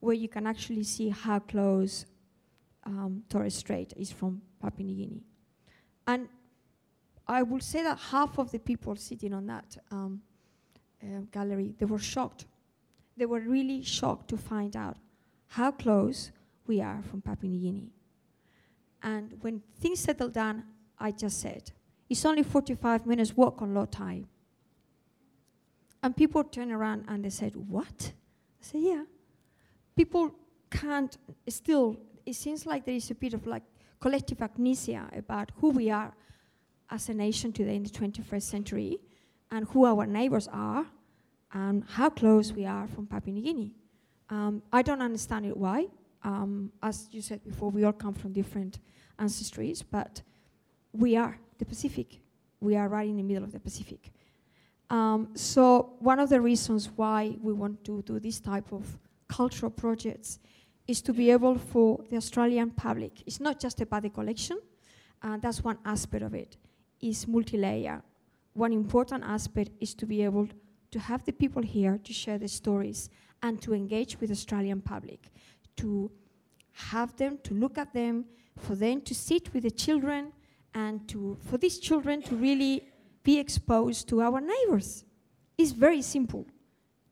where 0.00 0.14
you 0.14 0.28
can 0.28 0.46
actually 0.46 0.82
see 0.82 1.08
how 1.08 1.38
close 1.38 2.06
um, 2.84 3.22
Torres 3.28 3.54
Strait 3.54 3.94
is 3.96 4.12
from 4.12 4.42
Papua 4.60 4.86
New 4.86 4.94
Guinea. 4.94 5.22
And 6.06 6.28
I 7.26 7.42
will 7.42 7.60
say 7.60 7.82
that 7.82 7.98
half 7.98 8.38
of 8.38 8.50
the 8.50 8.58
people 8.58 8.96
sitting 8.96 9.32
on 9.32 9.46
that 9.46 9.76
um, 9.90 10.20
uh, 11.02 11.20
gallery, 11.32 11.74
they 11.78 11.86
were 11.86 11.98
shocked. 11.98 12.46
They 13.16 13.26
were 13.26 13.40
really 13.40 13.82
shocked 13.82 14.28
to 14.28 14.36
find 14.36 14.76
out 14.76 14.96
how 15.48 15.70
close 15.70 16.32
we 16.66 16.80
are 16.80 17.02
from 17.10 17.22
Papua 17.22 17.50
New 17.50 17.60
Guinea. 17.60 17.90
And 19.02 19.36
when 19.40 19.62
things 19.80 20.00
settled 20.00 20.32
down, 20.32 20.64
I 20.98 21.10
just 21.10 21.40
said, 21.40 21.70
it's 22.08 22.24
only 22.24 22.42
45 22.42 23.06
minutes 23.06 23.36
walk 23.36 23.62
on 23.62 23.74
low 23.74 23.86
tide. 23.86 24.26
And 26.02 26.16
people 26.16 26.44
turned 26.44 26.72
around 26.72 27.04
and 27.08 27.24
they 27.24 27.30
said, 27.30 27.56
What? 27.56 28.12
I 28.60 28.60
said, 28.60 28.80
Yeah. 28.82 29.04
People 29.96 30.34
can't 30.70 31.16
still, 31.48 31.96
it 32.26 32.34
seems 32.34 32.66
like 32.66 32.84
there 32.84 32.94
is 32.94 33.10
a 33.10 33.14
bit 33.14 33.32
of 33.32 33.46
like 33.46 33.62
collective 34.00 34.40
amnesia 34.42 35.08
about 35.16 35.52
who 35.56 35.70
we 35.70 35.90
are 35.90 36.12
as 36.90 37.08
a 37.08 37.14
nation 37.14 37.52
today 37.52 37.76
in 37.76 37.82
the 37.82 37.90
21st 37.90 38.42
century 38.42 38.98
and 39.50 39.66
who 39.68 39.84
our 39.84 40.06
neighbors 40.06 40.48
are 40.52 40.86
and 41.52 41.84
how 41.88 42.10
close 42.10 42.52
we 42.52 42.66
are 42.66 42.86
from 42.88 43.06
Papua 43.06 43.32
New 43.32 43.42
Guinea. 43.42 43.72
Um, 44.30 44.62
I 44.72 44.82
don't 44.82 45.00
understand 45.00 45.46
it 45.46 45.56
why. 45.56 45.86
Um, 46.22 46.72
as 46.82 47.08
you 47.12 47.20
said 47.20 47.44
before, 47.44 47.70
we 47.70 47.84
all 47.84 47.92
come 47.92 48.14
from 48.14 48.32
different 48.32 48.78
ancestries, 49.18 49.84
but 49.88 50.22
we 50.92 51.16
are 51.16 51.38
the 51.58 51.64
Pacific. 51.64 52.18
We 52.60 52.76
are 52.76 52.88
right 52.88 53.08
in 53.08 53.16
the 53.16 53.22
middle 53.22 53.44
of 53.44 53.52
the 53.52 53.60
Pacific. 53.60 54.10
Um, 54.90 55.30
so 55.34 55.94
one 55.98 56.18
of 56.18 56.28
the 56.28 56.40
reasons 56.40 56.90
why 56.96 57.36
we 57.40 57.52
want 57.52 57.84
to 57.84 58.02
do 58.02 58.18
this 58.18 58.40
type 58.40 58.72
of 58.72 58.98
cultural 59.28 59.70
projects 59.70 60.38
is 60.86 61.00
to 61.02 61.12
be 61.12 61.30
able 61.30 61.58
for 61.58 62.00
the 62.10 62.16
Australian 62.16 62.70
public. 62.70 63.22
It's 63.26 63.40
not 63.40 63.58
just 63.58 63.80
about 63.80 64.02
the 64.02 64.10
collection, 64.10 64.58
uh, 65.22 65.38
that's 65.38 65.64
one 65.64 65.78
aspect 65.84 66.22
of 66.22 66.34
it. 66.34 66.56
It's 67.00 67.26
multi-layer. 67.26 68.02
One 68.52 68.72
important 68.72 69.24
aspect 69.24 69.70
is 69.80 69.94
to 69.94 70.06
be 70.06 70.22
able 70.22 70.48
to 70.90 70.98
have 70.98 71.24
the 71.24 71.32
people 71.32 71.62
here 71.62 71.98
to 72.04 72.12
share 72.12 72.38
the 72.38 72.48
stories 72.48 73.10
and 73.42 73.60
to 73.62 73.74
engage 73.74 74.20
with 74.20 74.28
the 74.28 74.34
Australian 74.34 74.80
public, 74.80 75.30
to 75.76 76.10
have 76.72 77.16
them, 77.16 77.38
to 77.44 77.54
look 77.54 77.78
at 77.78 77.92
them, 77.92 78.24
for 78.56 78.74
them 78.74 79.00
to 79.00 79.14
sit 79.14 79.52
with 79.52 79.64
the 79.64 79.70
children, 79.70 80.32
and 80.74 81.06
to, 81.08 81.36
for 81.40 81.56
these 81.58 81.78
children 81.78 82.22
to 82.22 82.36
really 82.36 82.86
be 83.22 83.38
exposed 83.38 84.08
to 84.08 84.20
our 84.20 84.40
neighbors. 84.40 85.04
It's 85.56 85.72
very 85.72 86.02
simple. 86.02 86.46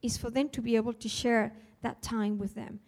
It's 0.02 0.16
for 0.16 0.30
them 0.30 0.48
to 0.50 0.60
be 0.60 0.76
able 0.76 0.92
to 0.92 1.08
share 1.08 1.52
that 1.80 2.02
time 2.02 2.38
with 2.38 2.54
them. 2.54 2.80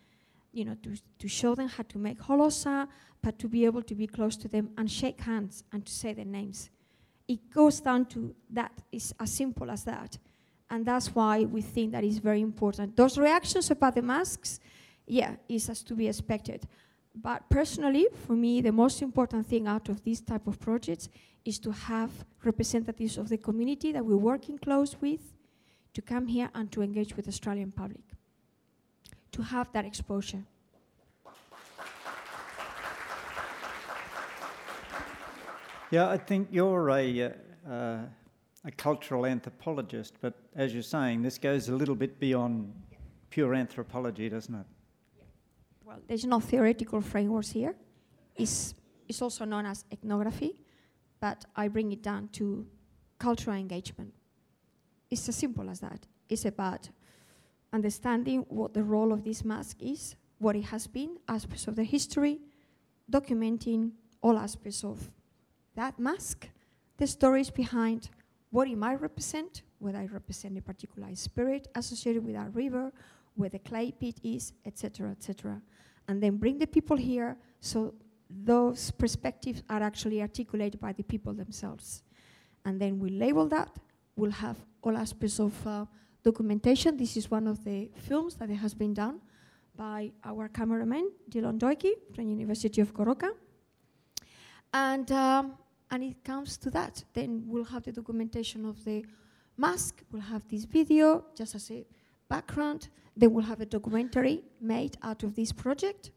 You 0.55 0.64
know, 0.64 0.76
to, 0.84 0.90
to 1.18 1.28
show 1.28 1.55
them 1.55 1.68
how 1.68 1.82
to 1.82 1.98
make 1.98 2.18
holosa, 2.20 2.88
but 3.22 3.38
to 3.40 3.48
be 3.48 3.64
able 3.64 3.82
to 3.82 3.94
be 3.94 4.07
close 4.07 4.36
to 4.36 4.48
them 4.48 4.70
and 4.78 4.90
shake 4.90 5.20
hands 5.20 5.64
and 5.72 5.84
to 5.84 5.92
say 5.92 6.12
their 6.12 6.24
names. 6.24 6.70
It 7.26 7.50
goes 7.50 7.80
down 7.80 8.07
to 8.07 8.34
that. 8.50 8.72
It's 8.92 9.12
as 9.18 9.32
simple 9.32 9.70
as 9.70 9.84
that. 9.84 10.18
And 10.70 10.86
that's 10.86 11.14
why 11.14 11.44
we 11.44 11.61
think 11.61 11.92
that 11.92 12.05
is 12.05 12.18
very 12.18 12.40
important. 12.40 12.96
Those 12.96 13.18
reactions 13.18 13.70
about 13.70 13.94
the 13.94 14.02
masks, 14.02 14.61
yeah, 15.07 15.36
is 15.48 15.68
as 15.68 15.82
to 15.84 15.94
be 15.94 16.09
expected. 16.09 16.66
But 17.14 17.48
personally, 17.48 18.07
for 18.26 18.34
me, 18.34 18.61
the 18.61 18.72
most 18.72 19.02
important 19.02 19.46
thing 19.46 19.66
out 19.66 19.88
of 19.88 20.02
these 20.02 20.20
type 20.20 20.46
of 20.46 20.59
projects 20.59 21.09
is 21.44 21.59
to 21.61 21.70
have 21.70 22.11
representatives 22.42 23.18
of 23.18 23.28
the 23.28 23.38
community 23.38 23.92
that 23.92 24.05
we're 24.05 24.16
working 24.16 24.59
close 24.59 24.96
with 25.00 25.20
to 25.92 26.02
come 26.02 26.26
here 26.26 26.50
and 26.55 26.72
to 26.72 26.82
engage 26.82 27.14
with 27.16 27.26
the 27.26 27.30
Australian 27.30 27.70
public, 27.70 28.02
to 29.35 29.43
have 29.43 29.68
that 29.72 29.85
exposure. 29.85 30.45
Yeah, 35.91 36.09
I 36.09 36.16
think 36.16 36.49
you're 36.51 36.91
a, 36.91 37.22
uh, 37.22 37.30
uh, 37.68 37.99
a 38.64 38.70
cultural 38.76 39.26
anthropologist, 39.26 40.14
but 40.20 40.35
as 40.55 40.72
you're 40.72 40.82
saying, 40.82 41.22
this 41.22 41.39
goes 41.39 41.68
a 41.68 41.74
little 41.74 41.95
bit 41.95 42.18
beyond 42.18 42.72
pure 43.30 43.55
anthropology, 43.55 44.28
doesn't 44.28 44.55
it? 44.55 44.66
Well, 45.85 45.99
there's 46.07 46.24
no 46.24 46.41
theoretical 46.41 47.01
frameworks 47.01 47.51
here. 47.51 47.74
It's, 48.37 48.74
it's 49.09 49.20
also 49.20 49.45
known 49.45 49.66
as 49.66 49.85
ethnography, 49.93 50.57
but 51.20 51.45
I 51.57 51.68
bring 51.68 51.93
it 51.93 52.03
down 52.03 52.28
to 52.32 52.66
cultural 53.18 53.57
engagement. 53.57 54.14
It's 55.11 55.28
as 55.28 55.37
simple 55.37 55.68
as 55.70 55.80
that. 55.80 56.07
It's 56.28 56.45
about 56.45 56.89
understanding 57.75 58.47
what 58.49 58.72
the 58.72 58.83
role 58.83 59.12
of 59.12 59.25
this 59.25 59.45
mask 59.45 59.83
is, 59.83 60.14
what 60.39 60.55
it 60.55 60.64
has 60.64 60.87
been, 60.87 61.18
aspects 61.29 61.66
of 61.66 61.75
the 61.75 61.85
history, 61.85 62.39
documenting 63.11 63.91
all 64.22 64.39
aspects 64.39 64.85
of 64.85 65.11
that 65.75 65.99
mask, 65.99 66.49
the 66.97 67.07
stories 67.07 67.51
behind 67.51 68.09
what 68.51 68.68
it 68.68 68.79
might 68.79 69.01
represent, 69.01 69.62
whether 69.81 70.01
it 70.01 70.12
represents 70.12 70.59
a 70.59 70.62
particular 70.62 71.09
spirit 71.14 71.66
associated 71.75 72.25
with 72.25 72.37
that 72.37 72.55
river, 72.55 72.93
where 73.35 73.51
the 73.51 73.59
clay 73.59 73.91
pit 73.91 74.20
is, 74.22 74.53
etc., 74.64 75.11
etc. 75.11 75.61
And 76.07 76.22
then 76.22 76.37
bring 76.37 76.59
the 76.59 76.68
people 76.68 76.97
here 76.97 77.37
so 77.61 77.95
those 78.31 78.93
perspectives 78.93 79.62
are 79.68 79.83
actually 79.83 80.22
articulated 80.22 80.81
by 80.81 80.93
the 80.93 81.03
people 81.03 81.33
themselves. 81.33 82.03
And 82.64 82.81
then 82.81 83.01
we 83.01 83.11
label 83.11 83.49
that. 83.49 83.70
We'll 84.16 84.31
have 84.31 84.57
all 84.83 84.97
aspects 84.97 85.41
of 85.41 85.66
uh, 85.66 85.87
documentation. 86.25 86.97
This 86.97 87.16
is 87.16 87.31
one 87.31 87.47
of 87.47 87.62
the 87.64 87.91
films 87.97 88.35
that 88.37 88.49
has 88.49 88.75
been 88.75 88.95
done 88.95 89.20
by 89.77 90.11
our 90.25 90.49
cameraman, 90.49 91.11
Dylan 91.31 91.59
Doike 91.59 91.93
from 92.14 92.29
University 92.29 92.81
of 92.81 92.95
Goroka. 92.95 93.31
And, 94.72 95.11
um, 95.12 95.55
and 95.91 96.03
it 96.03 96.25
comes 96.25 96.57
to 96.59 96.70
that. 96.70 97.05
Then 97.12 97.45
we'll 97.47 97.64
have 97.64 97.85
the 97.85 97.93
documentation 97.93 98.64
of 98.64 98.83
the 98.85 99.05
mask. 99.57 100.03
We'll 100.11 100.22
have 100.22 100.43
this 100.49 100.64
video 100.64 101.27
just 101.37 101.55
as 101.55 101.70
a 101.70 101.85
background. 102.29 102.89
Then 103.16 103.33
we'll 103.33 103.45
have 103.45 103.61
a 103.61 103.66
documentary 103.66 104.43
made 104.61 104.97
out 105.03 105.22
of 105.22 105.35
this 105.35 105.53
project. 105.53 106.11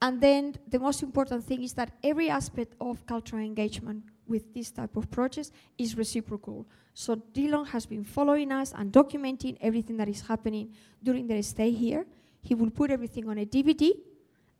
And 0.00 0.20
then 0.20 0.56
the 0.68 0.78
most 0.78 1.02
important 1.02 1.44
thing 1.44 1.62
is 1.62 1.74
that 1.74 1.92
every 2.02 2.30
aspect 2.30 2.74
of 2.80 3.06
cultural 3.06 3.42
engagement 3.42 4.04
with 4.34 4.52
this 4.52 4.68
type 4.72 4.94
of 5.00 5.04
projects 5.18 5.50
is 5.78 5.96
reciprocal. 5.96 6.66
So 6.92 7.10
Dylan 7.36 7.66
has 7.68 7.86
been 7.86 8.04
following 8.16 8.50
us 8.60 8.74
and 8.78 8.92
documenting 8.92 9.54
everything 9.60 9.96
that 10.00 10.08
is 10.08 10.20
happening 10.30 10.66
during 11.06 11.24
their 11.28 11.42
stay 11.42 11.70
here. 11.70 12.04
He 12.48 12.54
will 12.54 12.72
put 12.80 12.90
everything 12.90 13.28
on 13.28 13.38
a 13.38 13.46
DVD, 13.46 13.92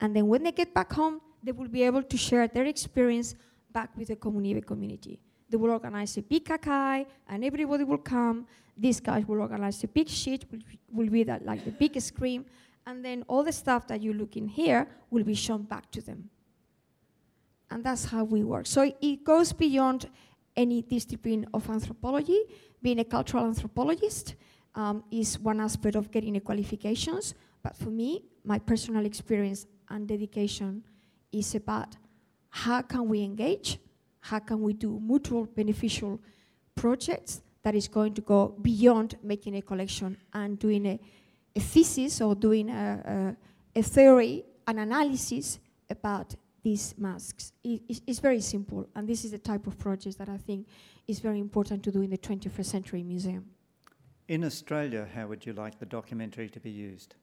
and 0.01 0.15
then 0.15 0.25
when 0.29 0.43
they 0.45 0.53
get 0.53 0.73
back 0.73 0.93
home, 0.93 1.21
they 1.43 1.53
will 1.53 1.69
be 1.79 1.83
able 1.83 2.05
to 2.13 2.17
share 2.17 2.47
their 2.49 2.67
experience 2.75 3.35
back 3.77 3.91
with 3.99 4.09
the 4.09 4.17
Komunive 4.17 4.65
community. 4.65 5.21
They 5.51 5.59
will 5.59 5.73
organize 5.79 6.17
a 6.17 6.23
big 6.23 6.45
kakai, 6.45 7.07
and 7.29 7.45
everybody 7.45 7.85
will 7.85 8.05
come. 8.17 8.47
These 8.77 9.01
guys 9.01 9.27
will 9.27 9.41
organize 9.41 9.83
a 9.85 9.89
big 9.89 10.09
sheet, 10.09 10.47
which 10.51 10.63
will 10.97 11.11
be 11.11 11.25
that, 11.25 11.45
like 11.45 11.65
the 11.65 11.73
big 11.73 12.01
screen, 12.01 12.47
and 12.87 13.05
then 13.05 13.25
all 13.29 13.43
the 13.43 13.53
stuff 13.53 13.87
that 13.89 14.01
you 14.01 14.13
look 14.13 14.37
in 14.37 14.47
here 14.47 14.87
will 15.11 15.25
be 15.25 15.35
shown 15.35 15.63
back 15.63 15.91
to 15.91 16.01
them. 16.01 16.31
And 17.75 17.83
that's 17.83 18.05
how 18.05 18.23
we 18.23 18.45
work. 18.45 18.67
So 18.69 18.89
it 19.03 19.25
goes 19.25 19.53
beyond 19.53 20.09
any 20.57 20.81
discipline 20.81 21.45
of 21.53 21.69
anthropology. 21.69 22.41
Being 22.81 23.01
a 23.01 23.05
cultural 23.05 23.47
anthropologist 23.47 24.37
um, 24.77 25.03
is 25.11 25.41
one 25.41 25.61
aspect 25.61 25.97
of 25.97 26.13
getting 26.13 26.35
the 26.35 26.41
qualifications, 26.41 27.35
but 27.65 27.77
for 27.77 27.91
me, 27.91 28.23
my 28.45 28.61
personal 28.61 29.05
experience 29.05 29.67
and 29.89 30.07
dedication 30.07 30.85
is 31.33 31.57
about 31.57 31.97
how 32.51 32.81
can 32.81 33.09
we 33.09 33.25
engage, 33.25 33.81
how 34.21 34.39
can 34.39 34.63
we 34.63 34.73
do 34.73 35.01
mutual 35.03 35.45
beneficial 35.45 36.21
projects 36.77 37.43
that 37.65 37.75
is 37.75 37.89
going 37.89 38.15
to 38.15 38.21
go 38.21 38.55
beyond 38.63 39.17
making 39.21 39.57
a 39.57 39.63
collection 39.63 40.17
and 40.33 40.61
doing 40.61 40.87
a, 40.87 41.01
a 41.57 41.61
thesis 41.61 42.21
or 42.21 42.37
doing 42.37 42.71
a, 42.71 43.35
a, 43.75 43.81
a 43.81 43.83
theory, 43.83 44.45
an 44.69 44.79
analysis 44.79 45.59
about 45.91 46.37
these 46.65 46.95
masks. 46.99 47.53
It, 47.63 47.83
it's, 47.89 48.01
it's 48.07 48.19
very 48.19 48.41
simple, 48.41 48.89
and 48.97 49.07
this 49.07 49.25
is 49.25 49.31
the 49.31 49.39
type 49.39 49.69
of 49.69 49.79
project 49.79 50.19
that 50.19 50.29
I 50.29 50.39
think 50.39 50.67
is 51.07 51.21
very 51.21 51.39
important 51.39 51.85
to 51.85 51.93
do 51.93 52.03
in 52.03 52.11
the 52.11 52.19
21st 52.19 52.65
Century 52.65 53.05
Museum. 53.05 53.45
In 54.27 54.43
Australia, 54.43 55.07
how 55.15 55.29
would 55.29 55.47
you 55.47 55.53
like 55.53 55.79
the 55.79 55.87
documentary 55.87 56.49
to 56.49 56.59
be 56.59 56.71
used? 56.71 57.15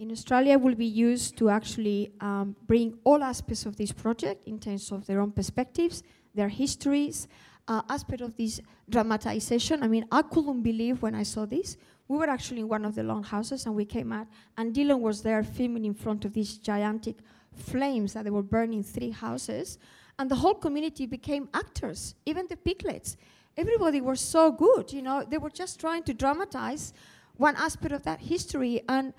in 0.00 0.10
Australia 0.10 0.52
it 0.54 0.60
will 0.60 0.74
be 0.74 0.86
used 0.86 1.36
to 1.36 1.50
actually 1.50 2.10
um, 2.22 2.56
bring 2.66 2.98
all 3.04 3.22
aspects 3.22 3.66
of 3.66 3.76
this 3.76 3.92
project 3.92 4.42
in 4.46 4.58
terms 4.58 4.90
of 4.90 5.06
their 5.06 5.20
own 5.20 5.30
perspectives, 5.30 6.02
their 6.34 6.48
histories, 6.48 7.28
uh, 7.68 7.82
aspect 7.90 8.22
of 8.22 8.34
this 8.34 8.62
dramatization. 8.88 9.82
I 9.82 9.88
mean, 9.88 10.06
I 10.10 10.22
couldn't 10.22 10.62
believe 10.62 11.02
when 11.02 11.14
I 11.14 11.22
saw 11.22 11.44
this. 11.44 11.76
We 12.08 12.16
were 12.16 12.30
actually 12.30 12.60
in 12.60 12.68
one 12.68 12.86
of 12.86 12.94
the 12.94 13.02
longhouses 13.02 13.66
and 13.66 13.74
we 13.74 13.84
came 13.84 14.10
out, 14.10 14.26
and 14.56 14.74
Dylan 14.74 15.00
was 15.00 15.20
there 15.22 15.42
filming 15.42 15.84
in 15.84 15.92
front 15.92 16.24
of 16.24 16.32
this 16.32 16.56
gigantic 16.56 17.16
flames 17.54 18.12
that 18.14 18.24
they 18.24 18.30
were 18.30 18.42
burning 18.42 18.82
three 18.82 19.10
houses, 19.10 19.78
and 20.18 20.30
the 20.30 20.36
whole 20.36 20.54
community 20.54 21.06
became 21.06 21.48
actors, 21.54 22.14
even 22.26 22.46
the 22.48 22.56
piglets. 22.56 23.16
Everybody 23.56 24.00
was 24.00 24.20
so 24.20 24.52
good, 24.52 24.92
you 24.92 25.02
know, 25.02 25.24
they 25.28 25.38
were 25.38 25.50
just 25.50 25.80
trying 25.80 26.02
to 26.04 26.14
dramatize 26.14 26.92
one 27.36 27.56
aspect 27.56 27.92
of 27.92 28.02
that 28.04 28.20
history. 28.20 28.82
and 28.88 29.12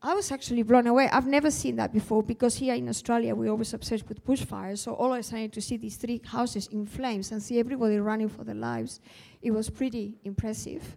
I 0.00 0.14
was 0.14 0.30
actually 0.30 0.62
blown 0.62 0.86
away. 0.86 1.08
I've 1.10 1.26
never 1.26 1.50
seen 1.50 1.74
that 1.76 1.92
before 1.92 2.22
because 2.22 2.54
here 2.54 2.74
in 2.74 2.88
Australia 2.88 3.34
we're 3.34 3.50
always 3.50 3.74
obsessed 3.74 4.08
with 4.08 4.24
bushfires. 4.24 4.78
So 4.78 4.94
all 4.94 5.12
I 5.12 5.16
was 5.16 5.30
to 5.30 5.60
see 5.60 5.76
these 5.76 5.96
three 5.96 6.20
houses 6.24 6.68
in 6.68 6.86
flames 6.86 7.32
and 7.32 7.42
see 7.42 7.58
everybody 7.58 7.98
running 7.98 8.28
for 8.28 8.44
their 8.44 8.54
lives, 8.54 9.00
it 9.42 9.50
was 9.50 9.68
pretty 9.68 10.18
impressive. 10.22 10.96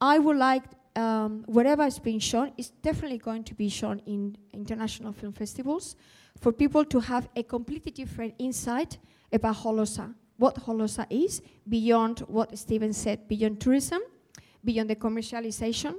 I 0.00 0.18
would 0.18 0.36
like 0.36 0.64
um, 0.96 1.44
whatever 1.46 1.84
is 1.84 1.98
being 1.98 2.18
shown 2.18 2.52
is 2.56 2.70
definitely 2.82 3.18
going 3.18 3.44
to 3.44 3.54
be 3.54 3.68
shown 3.68 4.00
in 4.06 4.36
international 4.52 5.12
film 5.12 5.32
festivals 5.32 5.96
for 6.40 6.52
people 6.52 6.84
to 6.84 7.00
have 7.00 7.28
a 7.36 7.42
completely 7.42 7.92
different 7.92 8.34
insight 8.38 8.98
about 9.32 9.56
Holosa, 9.56 10.14
what 10.36 10.56
Holosa 10.56 11.06
is 11.10 11.42
beyond 11.68 12.20
what 12.20 12.56
Stephen 12.58 12.92
said, 12.92 13.28
beyond 13.28 13.60
tourism, 13.60 14.00
beyond 14.64 14.90
the 14.90 14.96
commercialization 14.96 15.94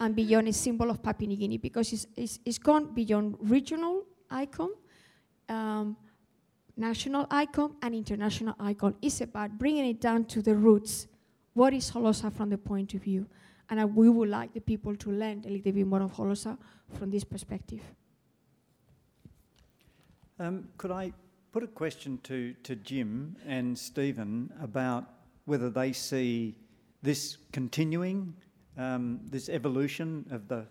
and 0.00 0.14
beyond 0.14 0.48
a 0.48 0.52
symbol 0.52 0.90
of 0.90 1.02
Papua 1.02 1.28
New 1.28 1.36
Guinea 1.36 1.58
because 1.58 1.92
it's, 1.92 2.06
it's, 2.16 2.38
it's 2.44 2.58
gone 2.58 2.92
beyond 2.94 3.36
regional 3.40 4.04
icon, 4.30 4.70
um, 5.48 5.96
national 6.76 7.26
icon, 7.30 7.74
and 7.82 7.94
international 7.94 8.54
icon. 8.60 8.94
It's 9.02 9.20
about 9.20 9.58
bringing 9.58 9.86
it 9.86 10.00
down 10.00 10.24
to 10.26 10.42
the 10.42 10.54
roots. 10.54 11.06
What 11.54 11.72
is 11.74 11.90
Holosa 11.90 12.32
from 12.32 12.50
the 12.50 12.58
point 12.58 12.94
of 12.94 13.02
view? 13.02 13.26
And 13.70 13.80
uh, 13.80 13.86
we 13.86 14.08
would 14.08 14.28
like 14.28 14.54
the 14.54 14.60
people 14.60 14.96
to 14.96 15.10
learn 15.10 15.44
a 15.46 15.50
little 15.50 15.72
bit 15.72 15.86
more 15.86 16.02
of 16.02 16.12
Holosa 16.12 16.56
from 16.98 17.10
this 17.10 17.24
perspective. 17.24 17.82
Um, 20.38 20.68
could 20.78 20.90
I 20.90 21.12
put 21.52 21.62
a 21.62 21.66
question 21.66 22.18
to, 22.22 22.54
to 22.62 22.76
Jim 22.76 23.36
and 23.46 23.76
Stephen 23.76 24.52
about 24.62 25.04
whether 25.44 25.70
they 25.70 25.92
see 25.92 26.54
this 27.02 27.38
continuing 27.52 28.34
um, 28.76 29.20
this 29.24 29.48
evolution 29.48 30.24
of 30.30 30.46
the, 30.48 30.64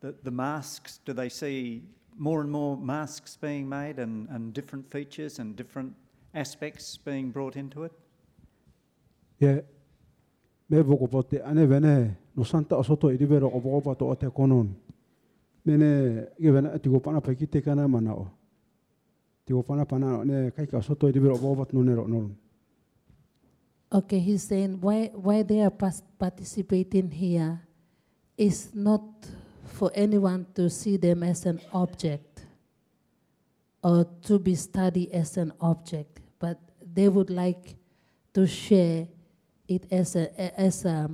the, 0.00 0.14
the, 0.22 0.30
masks? 0.30 1.00
Do 1.04 1.12
they 1.12 1.28
see 1.28 1.82
more 2.16 2.40
and 2.40 2.50
more 2.50 2.76
masks 2.76 3.36
being 3.36 3.68
made 3.68 3.98
and, 3.98 4.28
and 4.30 4.54
different 4.54 4.90
features 4.90 5.38
and 5.38 5.54
different 5.54 5.94
aspects 6.34 6.96
being 6.96 7.30
brought 7.30 7.56
into 7.56 7.84
it? 7.84 7.92
Yeah. 9.38 9.60
Me 10.70 10.78
voko 10.78 11.10
pote 11.10 11.42
ane 11.44 11.66
vene 11.68 12.16
no 12.34 12.44
santa 12.44 12.76
o 12.76 12.82
soto 12.82 13.10
i 13.10 13.16
rivero 13.16 13.48
o 13.48 13.60
voko 13.60 13.94
to 13.94 14.08
o 14.08 14.14
te 14.14 14.30
konon. 14.30 14.74
Mene 15.64 16.26
ge 16.38 16.50
vene 16.50 16.68
ati 16.74 16.88
go 16.88 17.00
pana 17.00 17.20
pa 17.20 17.32
te 17.34 17.60
kana 17.60 17.88
mana 17.88 18.14
o. 18.14 18.28
Ti 19.44 19.52
go 19.52 19.62
pana 19.62 19.84
pana 19.84 20.24
ne 20.24 20.50
kai 20.50 20.66
ka 20.66 20.80
soto 20.80 21.08
i 21.08 21.12
rivero 21.12 21.34
o 21.34 21.38
voko 21.38 21.72
no 21.72 21.82
nero 21.82 22.06
no. 22.06 22.30
Okay, 23.94 24.20
he's 24.20 24.42
saying 24.42 24.80
why, 24.80 25.10
why 25.12 25.42
they 25.42 25.60
are 25.60 25.70
participating 26.18 27.10
here 27.10 27.60
is 28.38 28.74
not 28.74 29.02
for 29.66 29.90
anyone 29.94 30.46
to 30.54 30.70
see 30.70 30.96
them 30.96 31.22
as 31.22 31.44
an 31.44 31.60
object 31.74 32.46
or 33.82 34.06
to 34.22 34.38
be 34.38 34.54
studied 34.54 35.10
as 35.10 35.36
an 35.36 35.52
object, 35.60 36.20
but 36.38 36.58
they 36.80 37.08
would 37.08 37.28
like 37.28 37.76
to 38.32 38.46
share 38.46 39.06
it 39.68 39.84
as 39.90 40.16
a, 40.16 40.58
as 40.58 40.86
a, 40.86 41.10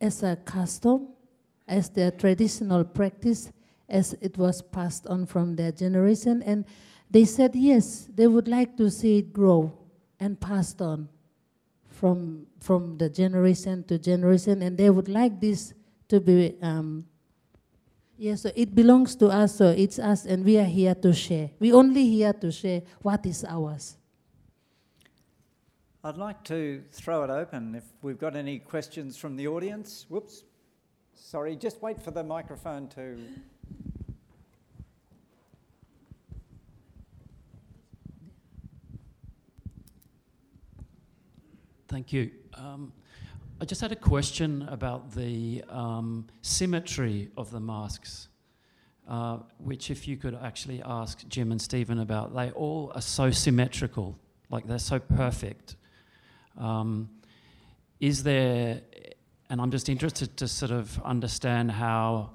as 0.00 0.22
a 0.22 0.36
custom, 0.36 1.08
as 1.66 1.88
their 1.90 2.10
traditional 2.10 2.84
practice, 2.84 3.50
as 3.88 4.14
it 4.20 4.36
was 4.38 4.62
passed 4.62 5.06
on 5.06 5.26
from 5.26 5.56
their 5.56 5.72
generation. 5.72 6.42
And 6.42 6.64
they 7.10 7.24
said 7.24 7.54
yes, 7.54 8.08
they 8.14 8.26
would 8.26 8.48
like 8.48 8.76
to 8.76 8.90
see 8.90 9.18
it 9.18 9.32
grow 9.32 9.72
and 10.18 10.40
passed 10.40 10.80
on 10.80 11.08
from, 11.88 12.46
from 12.60 12.98
the 12.98 13.08
generation 13.08 13.84
to 13.84 13.98
generation, 13.98 14.62
and 14.62 14.76
they 14.76 14.90
would 14.90 15.08
like 15.08 15.40
this 15.40 15.72
to 16.08 16.20
be, 16.20 16.54
um, 16.60 17.06
yeah, 18.18 18.34
so 18.34 18.50
it 18.54 18.74
belongs 18.74 19.16
to 19.16 19.28
us, 19.28 19.56
so 19.56 19.68
it's 19.70 19.98
us, 19.98 20.26
and 20.26 20.44
we 20.44 20.58
are 20.58 20.64
here 20.64 20.94
to 20.94 21.12
share. 21.12 21.50
We 21.58 21.72
only 21.72 22.08
here 22.08 22.32
to 22.34 22.52
share 22.52 22.82
what 23.00 23.24
is 23.26 23.44
ours. 23.44 23.96
I'd 26.06 26.16
like 26.16 26.44
to 26.44 26.84
throw 26.92 27.24
it 27.24 27.30
open 27.30 27.74
if 27.74 27.82
we've 28.00 28.16
got 28.16 28.36
any 28.36 28.60
questions 28.60 29.16
from 29.16 29.34
the 29.34 29.48
audience. 29.48 30.06
Whoops. 30.08 30.44
Sorry, 31.16 31.56
just 31.56 31.82
wait 31.82 32.00
for 32.00 32.12
the 32.12 32.22
microphone 32.22 32.86
to 32.90 33.18
Thank 41.88 42.12
you. 42.12 42.30
Um, 42.54 42.92
I 43.60 43.64
just 43.64 43.80
had 43.80 43.90
a 43.90 43.96
question 43.96 44.62
about 44.70 45.10
the 45.12 45.64
um, 45.68 46.28
symmetry 46.40 47.30
of 47.36 47.50
the 47.50 47.58
masks, 47.58 48.28
uh, 49.08 49.38
which, 49.58 49.90
if 49.90 50.06
you 50.06 50.16
could 50.16 50.38
actually 50.40 50.80
ask 50.84 51.26
Jim 51.26 51.50
and 51.50 51.60
Stephen 51.60 51.98
about, 51.98 52.32
they 52.32 52.52
all 52.52 52.92
are 52.94 53.00
so 53.00 53.32
symmetrical, 53.32 54.16
like 54.50 54.68
they're 54.68 54.78
so 54.78 55.00
perfect. 55.00 55.74
Um, 56.58 57.10
is 58.00 58.22
there, 58.22 58.80
and 59.48 59.60
I'm 59.60 59.70
just 59.70 59.88
interested 59.88 60.36
to 60.38 60.48
sort 60.48 60.70
of 60.70 61.00
understand 61.02 61.70
how 61.72 62.30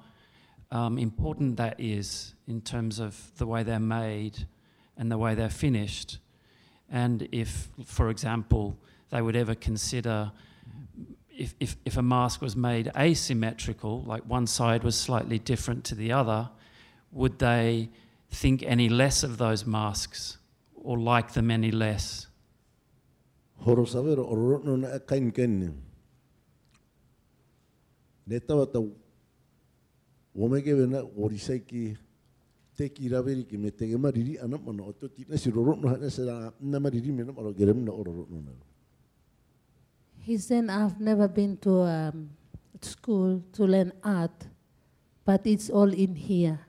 um, 0.70 0.98
important 0.98 1.56
that 1.56 1.78
is 1.78 2.34
in 2.46 2.60
terms 2.60 2.98
of 2.98 3.30
the 3.36 3.46
way 3.46 3.62
they're 3.62 3.78
made 3.78 4.46
and 4.96 5.10
the 5.10 5.18
way 5.18 5.34
they're 5.34 5.50
finished, 5.50 6.18
and 6.90 7.28
if, 7.32 7.68
for 7.84 8.10
example, 8.10 8.76
they 9.10 9.22
would 9.22 9.36
ever 9.36 9.54
consider 9.54 10.32
if, 11.36 11.54
if, 11.60 11.76
if 11.84 11.96
a 11.96 12.02
mask 12.02 12.40
was 12.40 12.56
made 12.56 12.90
asymmetrical, 12.96 14.02
like 14.02 14.22
one 14.24 14.46
side 14.46 14.84
was 14.84 14.98
slightly 14.98 15.38
different 15.38 15.84
to 15.84 15.94
the 15.94 16.12
other, 16.12 16.50
would 17.10 17.38
they 17.38 17.88
think 18.30 18.62
any 18.62 18.88
less 18.88 19.22
of 19.22 19.38
those 19.38 19.66
masks 19.66 20.38
or 20.74 20.98
like 20.98 21.32
them 21.32 21.50
any 21.50 21.70
less? 21.70 22.26
Horo 23.64 23.86
savero 23.86 24.26
oro 24.26 24.76
na 24.76 24.98
kain 24.98 25.30
ken. 25.30 25.72
Ki 32.76 32.88
ki 32.88 33.08
raveri 33.08 33.44
ki 33.44 33.56
me 33.56 33.70
te 33.70 33.86
mariri 33.96 34.42
ana 34.42 34.58
mana 34.58 34.82
o 34.82 34.92
to 34.92 35.08
tina 35.08 35.36
si 35.38 35.50
na 35.50 36.50
gerem 37.52 37.84
na 37.84 37.92
na. 37.92 38.52
He 40.24 40.38
said, 40.38 40.70
I've 40.70 41.00
never 41.00 41.26
been 41.26 41.56
to 41.58 41.82
um, 41.82 42.30
school 42.80 43.42
to 43.54 43.64
learn 43.66 43.92
art, 44.04 44.46
but 45.24 45.44
it's 45.46 45.68
all 45.68 45.92
in 45.92 46.14
here. 46.14 46.60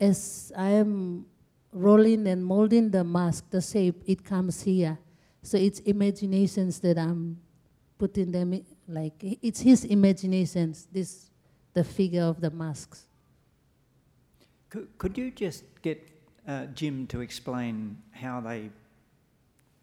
As 0.00 0.52
I 0.56 0.70
am 0.70 1.26
rolling 1.72 2.26
and 2.26 2.44
molding 2.44 2.90
the 2.90 3.04
mask, 3.04 3.50
the 3.50 3.62
shape, 3.62 4.02
it 4.06 4.24
comes 4.24 4.62
here. 4.62 4.98
So 5.46 5.56
it's 5.56 5.78
imaginations 5.86 6.80
that 6.80 6.98
I'm 6.98 7.38
putting 7.98 8.32
them, 8.32 8.52
in, 8.52 8.64
like, 8.88 9.14
it's 9.20 9.60
his 9.60 9.84
imaginations, 9.84 10.88
this, 10.90 11.30
the 11.72 11.84
figure 11.84 12.24
of 12.24 12.40
the 12.40 12.50
masks. 12.50 13.06
Could, 14.70 14.88
could 14.98 15.16
you 15.16 15.30
just 15.30 15.62
get 15.82 16.02
uh, 16.48 16.66
Jim 16.74 17.06
to 17.06 17.20
explain 17.20 17.96
how 18.10 18.40
they 18.40 18.70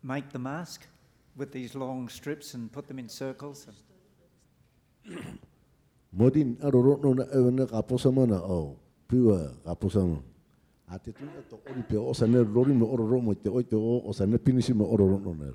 make 0.03 0.31
the 0.31 0.39
mask 0.39 0.85
with 1.37 1.53
these 1.53 1.75
long 1.75 2.09
strips 2.09 2.55
and 2.55 2.69
put 2.69 2.89
them 2.89 2.99
in 2.99 3.07
circles. 3.07 3.67
And 5.07 5.39
Modin 6.13 6.57
arorono 6.57 7.15
na 7.15 7.23
ewana 7.31 7.65
kaposa 7.67 8.13
mana 8.13 8.35
o 8.35 8.77
piwa 9.07 9.55
kaposa 9.65 10.05
mo. 10.05 10.23
Ate 10.93 11.11
tu 11.11 11.25
to 11.49 11.59
ori 11.69 11.81
pe 11.81 11.97
o 11.97 12.13
rori 12.13 12.73
mo 12.73 13.33
te 13.33 13.49
oi 13.49 13.63
te 13.63 13.75
o 13.75 14.01
o 14.05 14.37
pinisi 14.37 14.73
mo 14.73 14.85
ororono 14.85 15.33
na. 15.33 15.51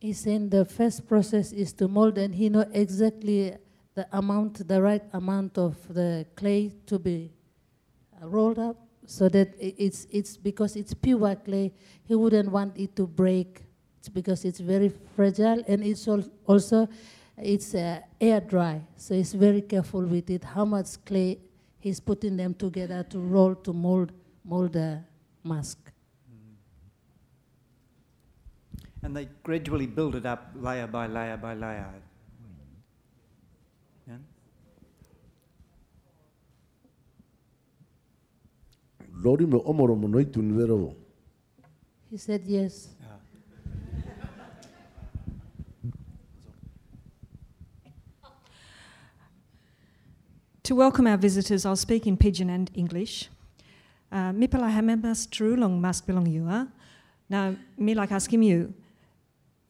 He 0.00 0.12
said 0.12 0.50
the 0.50 0.64
first 0.64 1.06
process 1.08 1.52
is 1.52 1.72
to 1.74 1.88
mold, 1.88 2.16
and 2.16 2.34
he 2.34 2.48
know 2.48 2.64
exactly 2.72 3.54
the 3.94 4.06
amount, 4.12 4.66
the 4.66 4.80
right 4.80 5.02
amount 5.12 5.58
of 5.58 5.76
the 5.92 6.24
clay 6.36 6.72
to 6.86 6.98
be 6.98 7.32
rolled 8.22 8.58
up, 8.58 8.76
so 9.06 9.28
that 9.28 9.48
it's 9.58 10.06
it's 10.10 10.36
because 10.36 10.76
it's 10.76 10.94
pure 10.94 11.34
clay. 11.34 11.72
He 12.04 12.14
wouldn't 12.14 12.50
want 12.50 12.78
it 12.78 12.94
to 12.96 13.06
break. 13.06 13.64
It's 13.98 14.08
because 14.08 14.44
it's 14.44 14.60
very 14.60 14.90
fragile, 15.16 15.62
and 15.68 15.84
it's 15.84 16.06
al- 16.08 16.30
also 16.46 16.88
it's 17.36 17.74
uh, 17.74 18.00
air 18.20 18.40
dry, 18.40 18.80
so 18.96 19.14
he's 19.14 19.34
very 19.34 19.62
careful 19.62 20.02
with 20.06 20.30
it. 20.30 20.44
How 20.44 20.64
much 20.64 21.04
clay 21.04 21.38
he's 21.80 21.98
putting 22.00 22.36
them 22.36 22.54
together 22.54 23.02
to 23.04 23.18
roll 23.18 23.54
to 23.54 23.72
mold 23.72 24.12
mold 24.44 24.72
the 24.72 25.02
mask. 25.44 25.90
and 29.02 29.16
they 29.16 29.28
gradually 29.42 29.86
build 29.86 30.14
it 30.14 30.26
up 30.26 30.52
layer 30.54 30.86
by 30.86 31.06
layer 31.06 31.36
by 31.36 31.54
layer. 31.54 31.88
Yeah? 34.06 34.16
Rori 39.22 39.46
mo 39.46 39.62
omoro 39.64 39.96
mo 39.96 40.06
noi 40.08 40.24
tu 40.24 40.42
nivero. 40.42 40.94
He 42.10 42.16
said 42.16 42.42
yes. 42.46 42.88
To 50.70 50.76
welcome 50.76 51.08
our 51.08 51.16
visitors, 51.16 51.66
I'll 51.66 51.74
speak 51.74 52.06
in 52.06 52.16
Pidgin 52.16 52.48
and 52.48 52.70
English. 52.74 53.28
Uh, 54.12 54.30
Mipala 54.30 54.70
hamemas 54.70 55.26
trulong 55.26 55.80
mas 55.80 56.00
belong 56.00 56.26
yua. 56.26 56.68
Now, 57.28 57.56
me 57.76 57.92
like 57.92 58.12
asking 58.12 58.44
you, 58.44 58.72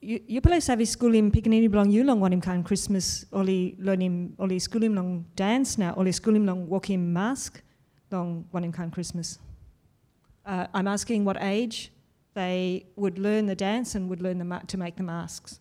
you 0.03 0.43
play 0.43 0.59
savi 0.59 0.85
schoolim 0.85 1.33
picanini 1.33 1.71
belong 1.71 1.91
you 1.91 2.05
long 2.05 2.21
wanim 2.21 2.43
kan 2.43 2.63
Christmas 2.63 3.25
oli 3.33 3.77
learning 3.79 4.37
oli 4.39 4.57
schoolim 4.57 4.95
long 4.95 5.25
dance 5.37 5.79
now 5.79 5.95
oli 5.97 6.11
schoolim 6.11 6.45
long 6.45 6.69
walking 6.69 7.11
mask 7.11 7.63
long 8.13 8.45
wanim 8.53 8.71
kan 8.71 8.91
Christmas. 8.91 9.39
Uh, 10.45 10.67
I'm 10.75 10.87
asking 10.87 11.25
what 11.25 11.39
age 11.41 11.93
they 12.35 12.85
would 12.97 13.19
learn 13.19 13.47
the 13.47 13.57
dance 13.57 13.95
and 13.95 14.11
would 14.11 14.21
learn 14.21 14.37
the 14.37 14.45
ma- 14.45 14.67
to 14.69 14.77
make 14.77 14.97
the 14.97 15.03
masks. 15.03 15.61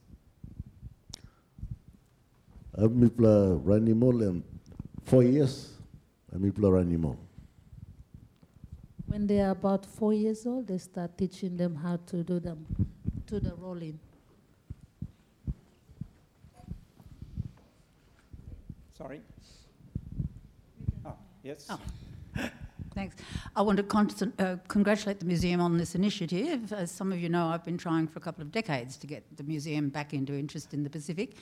Ab 2.78 2.94
mi 2.94 3.08
pla 3.08 3.56
rani 3.64 3.94
mo 3.94 4.08
le 4.08 4.42
four 5.10 5.24
years. 5.24 5.74
Ab 6.34 6.40
mi 6.40 6.52
pla 6.52 6.70
rani 6.70 6.98
mo. 6.98 7.18
When 9.08 9.26
they 9.26 9.42
are 9.42 9.52
about 9.52 9.86
four 9.86 10.14
years 10.14 10.46
old, 10.46 10.68
they 10.68 10.78
start 10.78 11.18
teaching 11.18 11.58
them 11.58 11.74
how 11.76 11.98
to 12.08 12.24
do 12.24 12.40
them, 12.40 12.66
to 13.26 13.40
the 13.40 13.56
rolling. 13.56 14.00
Sorry. 18.96 19.22
Oh, 21.04 21.16
yes. 21.42 21.66
Oh. 21.72 21.80
Thanks. 23.00 23.16
I 23.56 23.62
want 23.62 23.78
to 23.78 23.84
con- 23.84 24.34
uh, 24.40 24.58
congratulate 24.68 25.22
the 25.22 25.26
museum 25.26 25.62
on 25.62 25.78
this 25.78 25.96
initiative. 25.96 26.74
As 26.74 26.92
some 26.92 27.14
of 27.14 27.20
you 27.22 27.30
know, 27.30 27.48
I've 27.48 27.64
been 27.64 27.78
trying 27.78 28.10
for 28.10 28.20
a 28.20 28.22
couple 28.22 28.42
of 28.42 28.52
decades 28.52 28.98
to 28.98 29.08
get 29.08 29.24
the 29.38 29.44
museum 29.44 29.88
back 29.88 30.14
into 30.14 30.34
interest 30.34 30.74
in 30.74 30.84
the 30.84 30.90
Pacific. 30.90 31.38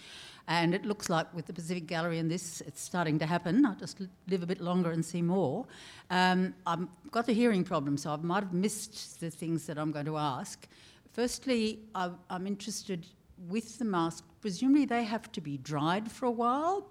And 0.48 0.76
it 0.76 0.86
looks 0.86 1.10
like 1.10 1.34
with 1.34 1.48
the 1.48 1.54
Pacific 1.54 1.88
Gallery 1.88 2.20
and 2.20 2.30
this, 2.30 2.62
it's 2.62 2.80
starting 2.80 3.18
to 3.18 3.26
happen. 3.26 3.66
I'll 3.66 3.74
just 3.74 4.00
live 4.28 4.44
a 4.44 4.46
bit 4.46 4.62
longer 4.62 4.92
and 4.92 5.04
see 5.04 5.24
more. 5.24 5.66
Um, 6.12 6.54
I've 6.68 6.86
got 7.10 7.28
a 7.28 7.34
hearing 7.34 7.64
problem, 7.64 7.98
so 7.98 8.12
I 8.12 8.18
might 8.18 8.44
have 8.44 8.54
missed 8.54 9.20
the 9.20 9.32
things 9.32 9.66
that 9.66 9.80
I'm 9.80 9.92
going 9.92 10.06
to 10.06 10.18
ask. 10.18 10.68
Firstly, 11.12 11.80
I, 11.96 12.12
I'm 12.30 12.46
interested 12.46 13.08
with 13.50 13.80
the 13.80 13.86
mask. 13.86 14.24
Presumably, 14.42 14.86
they 14.86 15.06
have 15.06 15.32
to 15.32 15.42
be 15.42 15.58
dried 15.58 16.12
for 16.12 16.28
a 16.28 16.32
while 16.32 16.88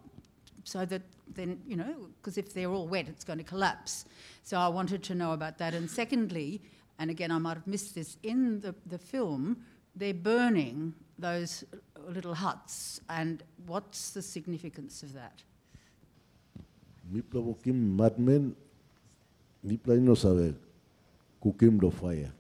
so 0.65 0.85
that 0.87 1.03
then, 1.35 1.61
you 1.67 1.77
know, 1.77 2.09
because 2.17 2.39
if 2.39 2.53
they're 2.55 2.71
all 2.71 2.87
wet, 2.89 3.09
it's 3.09 3.25
going 3.25 3.39
to 3.39 3.45
collapse. 3.45 4.05
So 4.43 4.59
I 4.59 4.69
wanted 4.69 5.03
to 5.05 5.15
know 5.15 5.33
about 5.33 5.59
that. 5.59 5.75
And 5.75 5.91
secondly, 5.91 6.63
and 6.99 7.11
again, 7.11 7.31
I 7.31 7.39
might 7.39 7.55
have 7.55 7.67
missed 7.67 7.95
this, 7.95 8.17
in 8.23 8.61
the, 8.61 8.75
the 8.87 8.99
film, 8.99 9.59
they're 9.95 10.15
burning 10.15 10.95
those 11.19 11.65
little 12.09 12.35
huts. 12.35 13.01
And 13.09 13.43
what's 13.67 14.11
the 14.11 14.23
significance 14.23 15.03
of 15.03 15.13
that? 15.15 15.43
Mi 17.11 17.23
pla 17.23 17.41
wokim 17.41 17.97
madmen. 17.97 18.55
Mi 19.63 19.77
pla 19.77 19.95
ino 19.95 20.15
sabe. 20.15 20.55
Kukim 21.43 21.81
do 21.81 21.91
fire. 21.91 22.33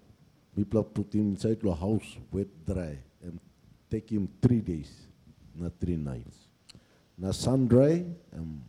Pla 0.70 0.82
put 0.82 1.14
him 1.14 1.32
inside 1.32 1.61
the 1.61 1.74
house 1.74 2.16
wet 2.32 2.49
dry 2.64 2.99
and 3.22 3.39
take 3.91 4.11
him 4.11 4.26
three 4.41 4.61
days, 4.61 4.91
not 5.55 5.72
three 5.78 5.97
nights. 5.97 6.49
Na 7.18 7.30
sun 7.30 7.66
dry 7.66 8.05
and 8.32 8.62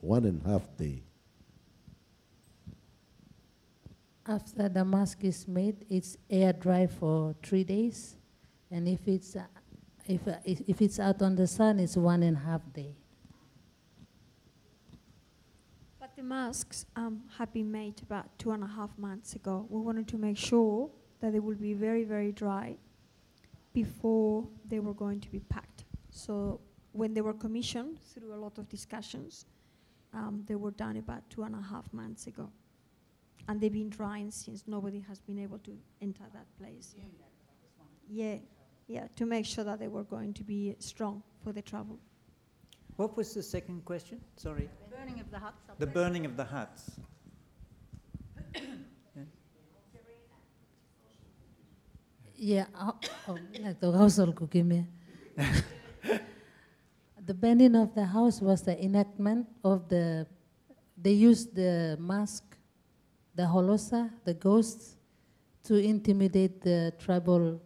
one 0.00 0.24
and 0.24 0.44
a 0.44 0.48
half 0.48 0.76
day. 0.76 1.02
After 4.26 4.68
the 4.68 4.84
mask 4.84 5.24
is 5.24 5.48
made, 5.48 5.84
it's 5.88 6.16
air 6.28 6.52
dry 6.52 6.86
for 6.86 7.34
three 7.42 7.64
days, 7.64 8.16
and 8.70 8.86
if 8.86 9.08
it's 9.08 9.34
uh, 9.34 9.44
if 10.06 10.26
uh, 10.28 10.36
if 10.44 10.60
if 10.68 10.82
it's 10.82 11.00
out 11.00 11.20
on 11.22 11.34
the 11.34 11.46
sun, 11.46 11.80
it's 11.80 11.96
one 11.96 12.22
and 12.22 12.36
a 12.36 12.40
half 12.40 12.62
day. 12.72 12.94
But 15.98 16.14
the 16.16 16.22
masks 16.22 16.86
um, 16.96 17.22
have 17.38 17.52
been 17.52 17.70
made 17.72 18.00
about 18.02 18.38
two 18.38 18.52
and 18.52 18.62
a 18.62 18.66
half 18.66 18.96
months 18.98 19.34
ago. 19.34 19.66
We 19.68 19.80
wanted 19.80 20.06
to 20.08 20.18
make 20.18 20.36
sure 20.36 20.90
that 21.20 21.32
they 21.32 21.40
will 21.40 21.56
be 21.56 21.74
very, 21.74 22.04
very 22.04 22.32
dry 22.32 22.76
before 23.72 24.46
they 24.66 24.80
were 24.80 24.94
going 24.94 25.20
to 25.20 25.30
be 25.30 25.40
packed. 25.40 25.84
So 26.10 26.60
when 26.92 27.14
they 27.14 27.20
were 27.20 27.34
commissioned 27.34 28.00
through 28.00 28.34
a 28.34 28.36
lot 28.36 28.58
of 28.58 28.68
discussions, 28.68 29.46
um, 30.12 30.44
they 30.46 30.54
were 30.54 30.70
done 30.72 30.96
about 30.96 31.28
two 31.30 31.42
and 31.42 31.54
a 31.54 31.60
half 31.62 31.92
months 31.92 32.26
ago. 32.26 32.50
And 33.48 33.60
they've 33.60 33.72
been 33.72 33.90
drying 33.90 34.30
since 34.30 34.64
nobody 34.66 35.00
has 35.08 35.20
been 35.20 35.38
able 35.38 35.58
to 35.60 35.76
enter 36.02 36.24
that 36.32 36.46
place. 36.58 36.94
Yeah, 38.08 38.36
yeah, 38.86 39.06
to 39.16 39.26
make 39.26 39.46
sure 39.46 39.64
that 39.64 39.78
they 39.78 39.88
were 39.88 40.04
going 40.04 40.34
to 40.34 40.42
be 40.42 40.74
strong 40.78 41.22
for 41.42 41.52
the 41.52 41.62
travel. 41.62 41.98
What 42.96 43.16
was 43.16 43.32
the 43.34 43.42
second 43.42 43.84
question? 43.84 44.20
Sorry. 44.36 44.68
The 44.90 44.96
burning 44.96 45.20
of 45.20 45.30
the 45.30 45.38
huts. 45.38 45.62
The 45.78 45.86
burning 45.86 46.26
of 46.26 46.36
the 46.36 46.44
huts. 46.44 46.90
Yeah, 52.42 52.64
oh, 52.74 52.96
like 53.60 53.80
the 53.80 53.92
household 53.92 54.34
cooking. 54.34 54.88
the 57.30 57.34
burning 57.34 57.76
of 57.76 57.94
the 57.94 58.04
house 58.04 58.40
was 58.40 58.62
the 58.62 58.76
enactment 58.82 59.46
of 59.62 59.88
the. 59.88 60.26
They 61.00 61.12
used 61.12 61.54
the 61.54 61.96
mask, 62.00 62.42
the 63.36 63.44
holosa, 63.44 64.10
the 64.24 64.34
ghosts, 64.34 64.96
to 65.62 65.76
intimidate 65.76 66.60
the 66.60 66.92
tribal, 66.98 67.62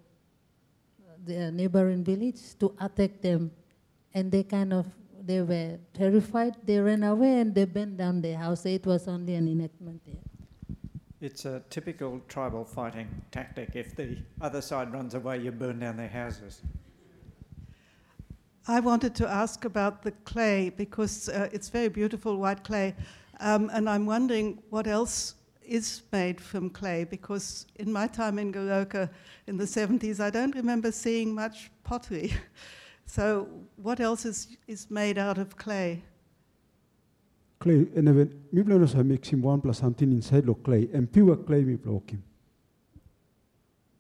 the 1.25 1.51
neighboring 1.51 2.05
village, 2.05 2.43
to 2.61 2.77
attack 2.79 3.23
them, 3.23 3.51
and 4.13 4.31
they 4.31 4.43
kind 4.43 4.75
of 4.75 4.85
they 5.23 5.41
were 5.41 5.79
terrified. 5.95 6.57
They 6.63 6.79
ran 6.79 7.03
away 7.03 7.41
and 7.41 7.55
they 7.55 7.65
burned 7.65 7.97
down 7.97 8.21
their 8.21 8.37
house. 8.37 8.67
It 8.67 8.85
was 8.85 9.09
only 9.09 9.35
an 9.35 9.49
enactment 9.49 10.03
there. 10.05 10.25
It's 11.23 11.47
a 11.47 11.63
typical 11.71 12.21
tribal 12.29 12.67
fighting 12.67 13.09
tactic. 13.31 13.71
If 13.75 13.97
the 13.97 14.19
other 14.43 14.61
side 14.61 14.93
runs 14.93 15.15
away, 15.15 15.39
you 15.39 15.53
burn 15.53 15.79
down 15.79 15.97
their 15.97 16.15
houses. 16.23 16.61
I 18.67 18.81
wanted 18.81 19.15
to 19.17 19.29
ask 19.29 19.67
about 19.67 20.03
the 20.03 20.13
clay 20.25 20.71
because 20.71 21.29
uh, 21.29 21.51
it's 21.53 21.69
very 21.69 21.89
beautiful 21.89 22.39
white 22.39 22.65
clay, 22.65 22.95
um, 23.41 23.71
and 23.75 23.91
I'm 23.91 24.07
wondering 24.07 24.63
what 24.71 24.87
else 24.87 25.35
is 25.63 26.03
made 26.13 26.41
from 26.41 26.71
clay 26.71 27.05
because 27.05 27.67
in 27.77 27.93
my 27.93 28.07
time 28.07 28.39
in 28.39 28.53
Goroka 28.53 29.11
in 29.47 29.59
the 29.59 29.65
70s, 29.65 30.19
I 30.19 30.31
don't 30.31 30.55
remember 30.55 30.91
seeing 30.93 31.35
much 31.35 31.71
pottery. 31.83 32.33
so, 33.07 33.49
what 33.77 34.01
else 34.01 34.25
is, 34.25 34.57
is 34.67 34.91
made 34.91 35.19
out 35.19 35.37
of 35.37 35.59
clay? 35.59 36.03
Clay, 37.61 37.87
and 37.95 38.09
even 38.09 38.45
mi 38.51 38.63
pla 38.63 38.79
no 38.79 38.87
sa 38.87 39.03
one 39.03 39.61
plus 39.61 39.79
something 39.79 40.11
inside 40.11 40.47
lo 40.47 40.55
clay, 40.55 40.89
and 40.95 41.13
pure 41.13 41.37
clay 41.37 41.65
mi 41.65 41.77
pla 41.77 41.93
wokim. 41.93 42.21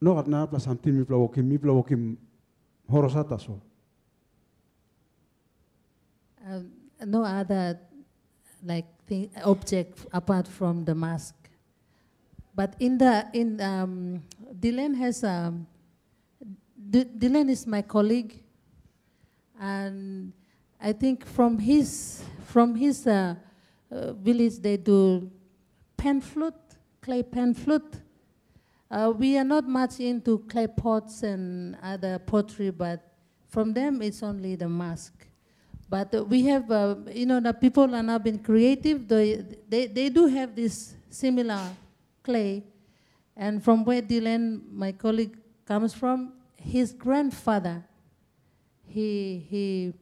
No 0.00 0.18
at 0.18 0.26
na 0.26 0.46
something 0.56 0.98
mi 0.98 1.04
pla 1.04 1.18
wokim, 1.18 1.44
mi 1.44 1.58
pla 1.58 1.72
wokim 1.72 2.16
horosata 2.90 3.38
so. 3.38 3.60
Um, 6.46 6.70
no 7.06 7.24
other 7.24 7.80
like 8.62 8.84
thing, 9.06 9.30
object 9.44 10.06
apart 10.12 10.46
from 10.46 10.84
the 10.84 10.94
mask. 10.94 11.34
But 12.54 12.76
in 12.78 12.98
the 12.98 13.26
in 13.32 13.60
um, 13.62 14.22
Dylan 14.60 14.94
has 14.96 15.24
um, 15.24 15.66
Dylan 16.90 17.48
is 17.48 17.66
my 17.66 17.80
colleague, 17.80 18.42
and 19.58 20.32
I 20.78 20.92
think 20.92 21.24
from 21.24 21.58
his 21.58 22.22
from 22.44 22.74
his 22.74 23.06
uh, 23.06 23.36
uh, 23.90 24.12
village 24.12 24.58
they 24.58 24.76
do 24.76 25.30
pan 25.96 26.20
flute, 26.20 26.54
clay 27.00 27.22
pan 27.22 27.54
flute. 27.54 28.00
Uh, 28.90 29.12
we 29.16 29.38
are 29.38 29.44
not 29.44 29.66
much 29.66 29.98
into 29.98 30.38
clay 30.40 30.66
pots 30.66 31.22
and 31.22 31.76
other 31.82 32.18
pottery, 32.18 32.70
but 32.70 33.00
from 33.48 33.72
them 33.72 34.02
it's 34.02 34.22
only 34.22 34.56
the 34.56 34.68
mask. 34.68 35.26
But 35.94 36.26
we 36.26 36.42
have, 36.46 36.68
uh, 36.72 36.96
you 37.12 37.24
know, 37.24 37.38
the 37.38 37.52
people 37.52 37.94
are 37.94 38.02
now 38.02 38.18
being 38.18 38.40
creative. 38.40 39.06
They, 39.06 39.44
they, 39.68 39.86
they 39.86 40.08
do 40.08 40.26
have 40.26 40.56
this 40.56 40.92
similar 41.08 41.70
clay. 42.20 42.64
And 43.36 43.62
from 43.62 43.84
where 43.84 44.02
Dylan, 44.02 44.72
my 44.72 44.90
colleague, 44.90 45.38
comes 45.64 45.94
from, 45.94 46.32
his 46.56 46.92
grandfather, 46.92 47.84
he, 48.88 49.46
he, 49.48 49.92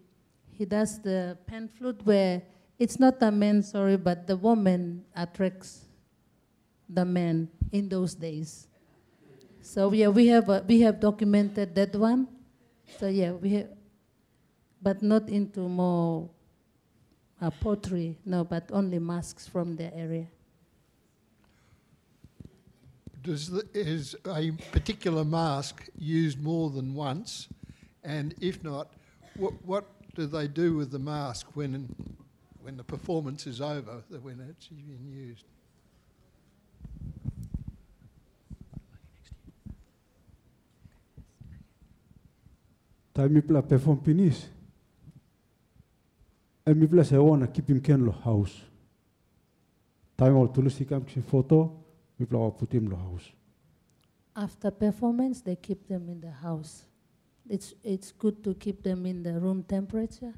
he 0.57 0.65
does 0.65 0.99
the 0.99 1.37
pan 1.47 1.69
flute 1.69 2.01
where 2.05 2.41
it's 2.79 2.99
not 2.99 3.21
the 3.21 3.31
man, 3.31 3.63
sorry, 3.63 3.99
but 3.99 4.27
the 4.27 4.37
woman 4.39 5.05
attracts 5.15 5.85
the 6.89 7.05
man 7.05 7.51
in 7.71 7.91
those 7.91 8.15
days. 8.15 8.67
So 9.61 9.93
yeah, 9.93 10.09
we 10.09 10.29
have, 10.29 10.49
uh, 10.49 10.63
we 10.67 10.81
have 10.81 11.01
documented 11.01 11.75
that 11.75 11.95
one. 11.95 12.29
So 12.99 13.09
yeah, 13.09 13.33
we 13.33 13.51
have, 13.51 13.69
but 14.83 15.03
not 15.03 15.29
into 15.29 15.61
more 15.61 16.29
uh, 17.41 17.51
pottery, 17.51 18.19
no, 18.25 18.45
but 18.45 18.69
only 18.73 18.99
masks 18.99 19.47
from 19.47 19.77
the 19.77 19.95
area. 19.97 20.27
Does 23.23 23.51
the, 23.51 23.65
is 23.73 24.17
a 24.27 24.51
particular 24.73 25.25
mask 25.25 25.89
used 25.97 26.43
more 26.43 26.71
than 26.71 26.95
once? 26.95 27.49
And 28.03 28.35
if 28.41 28.65
not, 28.65 28.93
what, 29.37 29.53
what 29.65 29.85
do 30.15 30.27
they 30.27 30.49
do 30.49 30.75
with 30.75 30.91
the 30.91 30.99
mask 30.99 31.47
when, 31.55 31.95
when 32.61 32.77
the 32.77 32.83
performance 32.83 33.47
is 33.47 33.61
over, 33.61 34.03
when 34.23 34.41
it's 34.51 34.67
been 34.67 35.09
used? 35.09 35.45
Time 43.15 43.43
pla 43.43 43.61
perform 43.61 44.01
finish. 44.01 44.43
E 46.67 46.75
mi 46.75 46.87
pla 46.87 47.05
se 47.05 47.17
ona 47.17 47.47
kipim 47.47 47.83
ken 47.83 48.05
lo 48.05 48.13
house. 48.13 48.63
Time 50.17 50.37
ol 50.37 50.49
tulusi 50.49 50.89
kam 50.89 51.05
kisi 51.05 51.23
photo, 51.23 51.71
mi 52.19 52.27
pla 52.27 52.51
putim 52.51 52.89
lo 52.91 52.97
house. 52.97 53.33
After 54.37 54.71
performance, 54.71 55.43
they 55.43 55.57
keep 55.57 55.89
them 55.89 56.09
in 56.09 56.21
the 56.21 56.31
house. 56.31 56.85
It's, 57.49 57.75
it's 57.83 58.13
good 58.13 58.43
to 58.45 58.55
keep 58.55 58.83
them 58.83 59.05
in 59.05 59.23
the 59.23 59.39
room 59.41 59.65
temperature. 59.65 60.35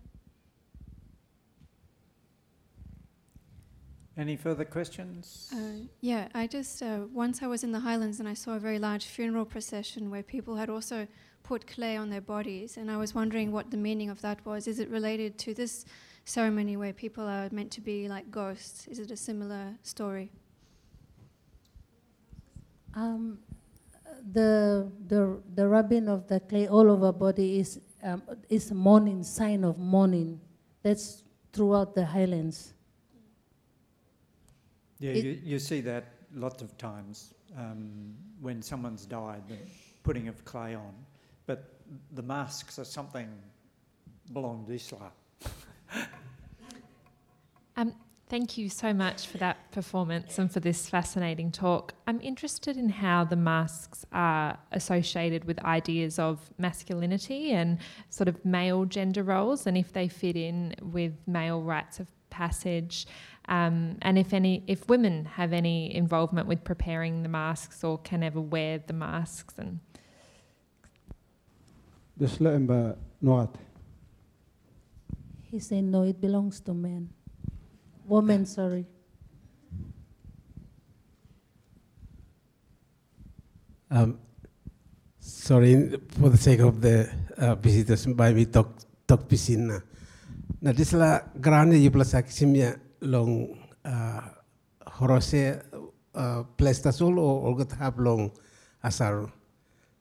Any 4.16 4.36
further 4.36 4.64
questions? 4.64 5.50
Uh, 5.52 5.86
yeah, 6.00 6.28
I 6.34 6.46
just, 6.46 6.82
uh, 6.82 7.00
once 7.12 7.42
I 7.42 7.46
was 7.46 7.64
in 7.64 7.72
the 7.72 7.80
Highlands 7.80 8.20
and 8.20 8.28
I 8.28 8.34
saw 8.34 8.54
a 8.54 8.58
very 8.58 8.78
large 8.78 9.06
funeral 9.06 9.44
procession 9.44 10.10
where 10.10 10.22
people 10.22 10.56
had 10.56 10.70
also 10.70 11.06
put 11.42 11.66
clay 11.66 11.96
on 11.96 12.10
their 12.10 12.20
bodies, 12.20 12.76
and 12.76 12.90
I 12.90 12.96
was 12.96 13.14
wondering 13.14 13.52
what 13.52 13.70
the 13.70 13.76
meaning 13.76 14.08
of 14.08 14.22
that 14.22 14.44
was. 14.46 14.66
Is 14.66 14.78
it 14.78 14.88
related 14.88 15.36
to 15.38 15.52
this 15.52 15.84
ceremony 16.24 16.76
where 16.76 16.92
people 16.92 17.24
are 17.24 17.48
meant 17.52 17.70
to 17.72 17.80
be 17.80 18.08
like 18.08 18.30
ghosts? 18.30 18.86
Is 18.88 18.98
it 18.98 19.10
a 19.10 19.16
similar 19.16 19.74
story? 19.82 20.30
Um, 22.94 23.38
the, 24.32 24.90
the, 25.08 25.40
the 25.54 25.66
rubbing 25.68 26.08
of 26.08 26.26
the 26.28 26.40
clay 26.40 26.68
all 26.68 26.90
over 26.90 27.12
body 27.12 27.58
is, 27.58 27.80
um, 28.02 28.22
is 28.48 28.70
a 28.70 28.74
mourning, 28.74 29.22
sign 29.22 29.64
of 29.64 29.78
mourning. 29.78 30.40
That's 30.82 31.24
throughout 31.52 31.94
the 31.94 32.04
highlands. 32.06 32.74
Yeah, 35.00 35.10
It- 35.12 35.24
you, 35.24 35.40
you 35.44 35.58
see 35.58 35.80
that 35.82 36.04
lots 36.34 36.62
of 36.62 36.76
times 36.78 37.34
um, 37.56 38.14
when 38.40 38.62
someone's 38.62 39.06
died, 39.06 39.42
the 39.48 39.56
putting 40.02 40.28
of 40.28 40.44
clay 40.44 40.74
on. 40.74 40.94
But 41.46 41.74
the 42.12 42.22
masks 42.22 42.78
are 42.78 42.84
something 42.84 43.28
belong 44.32 44.64
to 44.66 44.72
Islam. 44.72 45.10
Um, 47.76 47.94
thank 48.28 48.56
you 48.56 48.68
so 48.68 48.92
much 48.92 49.26
for 49.26 49.38
that 49.38 49.70
performance 49.72 50.38
and 50.38 50.50
for 50.50 50.60
this 50.60 50.88
fascinating 50.88 51.50
talk. 51.50 51.94
I'm 52.06 52.20
interested 52.20 52.76
in 52.76 52.88
how 52.88 53.24
the 53.24 53.36
masks 53.36 54.06
are 54.12 54.58
associated 54.72 55.44
with 55.44 55.62
ideas 55.64 56.18
of 56.18 56.50
masculinity 56.58 57.52
and 57.52 57.78
sort 58.10 58.28
of 58.28 58.44
male 58.44 58.84
gender 58.84 59.22
roles, 59.22 59.66
and 59.66 59.76
if 59.76 59.92
they 59.92 60.08
fit 60.08 60.36
in 60.36 60.74
with 60.80 61.14
male 61.26 61.62
rites 61.62 61.98
of 62.00 62.06
passage, 62.30 63.06
um, 63.48 63.98
and 64.02 64.18
if 64.18 64.32
any, 64.32 64.62
if 64.66 64.88
women 64.88 65.24
have 65.24 65.52
any 65.52 65.94
involvement 65.94 66.48
with 66.48 66.64
preparing 66.64 67.22
the 67.22 67.28
masks 67.28 67.84
or 67.84 67.98
can 67.98 68.22
ever 68.22 68.40
wear 68.40 68.78
the 68.78 68.92
masks 68.92 69.54
and. 69.58 69.80
Desla 72.18 72.56
emba 72.56 72.96
noat. 73.20 73.56
He 75.54 75.60
said, 75.60 75.84
no, 75.84 76.02
it 76.02 76.20
belongs 76.20 76.58
to 76.66 76.74
men. 76.74 77.10
Women, 78.06 78.44
sorry. 78.44 78.84
Um, 83.88 84.18
sorry, 85.20 86.00
for 86.18 86.30
the 86.30 86.38
sake 86.38 86.58
of 86.58 86.80
the 86.80 87.08
uh, 87.38 87.54
visitors, 87.54 88.04
by 88.06 88.34
talk 88.50 88.74
talk 89.06 89.28
pisin 89.28 89.70
na. 90.60 90.72
Disla 90.72 91.22
grande 91.40 91.78
you 91.78 91.92
plus 91.92 92.14
aksimia 92.14 92.80
long 93.02 93.56
uh, 93.84 94.22
horose 94.98 95.62
uh, 96.16 96.42
plestasol 96.58 97.16
or 97.16 97.46
or 97.46 97.56
got 97.58 97.70
have 97.78 97.96
long 98.00 98.32
asar. 98.82 99.30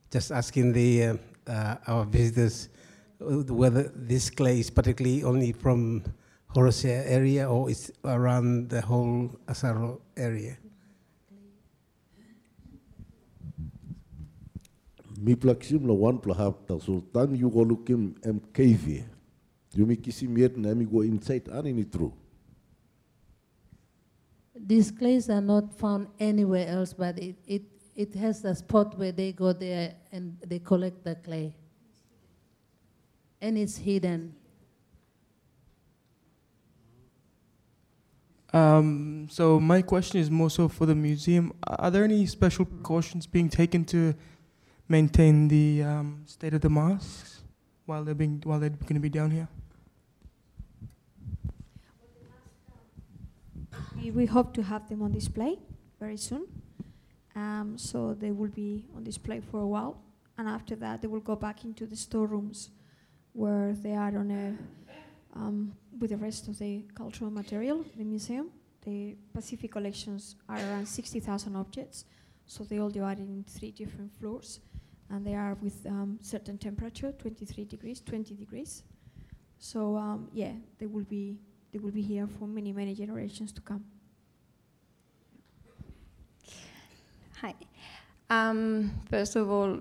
Just 0.09 0.31
asking 0.31 0.73
the 0.73 1.03
uh, 1.03 1.17
uh, 1.45 1.75
our 1.85 2.05
visitors 2.05 2.69
Uh, 3.23 3.39
whether 3.53 3.83
this 3.95 4.29
clay 4.29 4.59
is 4.59 4.69
particularly 4.69 5.23
only 5.23 5.53
from 5.53 6.03
Horosea 6.53 7.03
area 7.07 7.49
or 7.49 7.69
it's 7.69 7.89
around 8.03 8.69
the 8.69 8.81
whole 8.81 9.31
Asaro 9.47 10.01
area. 10.17 10.57
Mi 15.17 15.35
plaksim 15.35 15.87
la 15.87 15.93
wan 15.93 16.19
pla 16.19 16.33
hap 16.35 16.67
ta 16.67 16.77
sultan 16.79 17.35
you 17.35 17.49
go 17.49 17.63
lookim 17.63 18.13
em 18.25 18.41
cave. 18.51 19.05
You 19.73 19.85
mi 19.85 19.95
kisim 19.95 20.37
yet 20.37 20.57
na 20.57 20.73
mi 20.73 20.83
go 20.83 21.01
inside 21.01 21.47
ani 21.47 21.71
ni 21.71 21.85
true. 21.85 22.13
These 24.53 24.91
clays 24.91 25.29
are 25.29 25.41
not 25.41 25.73
found 25.73 26.07
anywhere 26.19 26.67
else, 26.67 26.91
but 26.93 27.17
it, 27.19 27.35
it, 27.47 27.63
it 27.95 28.13
has 28.15 28.43
a 28.43 28.55
spot 28.55 28.97
where 28.97 29.11
they 29.11 29.31
go 29.31 29.53
there 29.53 29.95
and 30.11 30.37
they 30.45 30.59
collect 30.59 31.03
the 31.03 31.15
clay. 31.15 31.55
And 33.43 33.57
it's 33.57 33.75
hidden. 33.75 34.33
Um, 38.53 39.27
so 39.29 39.59
my 39.59 39.81
question 39.81 40.21
is 40.21 40.31
more 40.31 40.49
so 40.49 40.69
for 40.69 40.85
the 40.85 40.95
museum. 40.95 41.51
Are 41.67 41.91
there 41.91 42.05
any 42.05 42.25
special 42.25 42.63
precautions 42.63 43.27
being 43.27 43.49
taken 43.49 43.83
to 43.85 44.15
maintain 44.87 45.49
the 45.49 45.83
um, 45.83 46.23
state 46.25 46.53
of 46.53 46.61
the 46.61 46.69
masks 46.69 47.41
while 47.85 48.05
they're 48.05 48.15
being 48.15 48.41
while 48.45 48.61
they're 48.61 48.69
going 48.69 48.93
to 48.93 49.01
be 49.01 49.09
down 49.09 49.29
here? 49.29 49.49
We, 53.97 54.11
we 54.11 54.25
hope 54.25 54.53
to 54.53 54.63
have 54.63 54.87
them 54.87 55.01
on 55.01 55.11
display 55.11 55.59
very 55.99 56.15
soon. 56.15 56.47
Um, 57.35 57.77
so 57.77 58.13
they 58.13 58.31
will 58.31 58.51
be 58.51 58.85
on 58.95 59.03
display 59.03 59.41
for 59.41 59.59
a 59.59 59.67
while, 59.67 59.97
and 60.37 60.47
after 60.47 60.77
that 60.77 61.01
they 61.01 61.09
will 61.09 61.19
go 61.19 61.35
back 61.35 61.65
into 61.65 61.85
the 61.85 61.97
storerooms 61.97 62.69
where 63.33 63.73
they 63.73 63.93
are 63.93 64.17
on 64.17 64.31
a 64.31 64.55
um, 65.35 65.73
with 65.99 66.11
the 66.11 66.17
rest 66.17 66.47
of 66.47 66.57
the 66.59 66.83
cultural 66.95 67.31
material, 67.31 67.83
the 67.97 68.03
museum. 68.03 68.49
The 68.85 69.15
Pacific 69.33 69.71
collections 69.71 70.35
are 70.49 70.57
around 70.57 70.87
60,000 70.87 71.55
objects, 71.55 72.05
so 72.45 72.63
they 72.63 72.79
all 72.79 72.89
divided 72.89 73.27
in 73.27 73.43
three 73.47 73.71
different 73.71 74.11
floors, 74.11 74.59
and 75.09 75.25
they 75.25 75.35
are 75.35 75.57
with 75.61 75.85
um, 75.85 76.19
certain 76.21 76.57
temperature, 76.57 77.13
23 77.13 77.65
degrees, 77.65 78.01
20 78.01 78.35
degrees. 78.35 78.83
So 79.57 79.95
um, 79.95 80.27
yeah, 80.33 80.51
they 80.77 80.85
will 80.85 81.05
be 81.05 81.39
they 81.71 81.79
will 81.79 81.91
be 81.91 82.01
here 82.01 82.27
for 82.27 82.47
many 82.47 82.73
many 82.73 82.93
generations 82.93 83.53
to 83.53 83.61
come. 83.61 83.85
Hi. 87.41 87.55
Um, 88.29 88.91
first 89.09 89.35
of 89.35 89.49
all, 89.49 89.79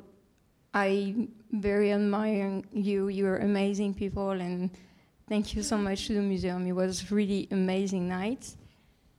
I 0.75 1.29
very 1.51 1.93
admire 1.93 2.62
you. 2.73 3.09
You're 3.09 3.39
amazing 3.39 3.95
people, 3.95 4.31
and 4.31 4.70
thank 5.29 5.55
you 5.55 5.62
so 5.62 5.77
much 5.77 6.07
to 6.07 6.14
the 6.14 6.23
museum. 6.23 6.66
It 6.66 6.73
was 6.73 7.11
really 7.11 7.49
amazing 7.51 8.09
night. 8.09 8.57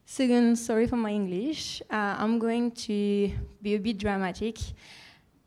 Second, 0.05 0.57
sorry 0.57 0.87
for 0.87 0.97
my 0.97 1.11
English. 1.11 1.81
Uh, 1.89 2.15
I'm 2.17 2.39
going 2.39 2.71
to 2.71 3.31
be 3.61 3.75
a 3.75 3.79
bit 3.79 3.99
dramatic. 3.99 4.57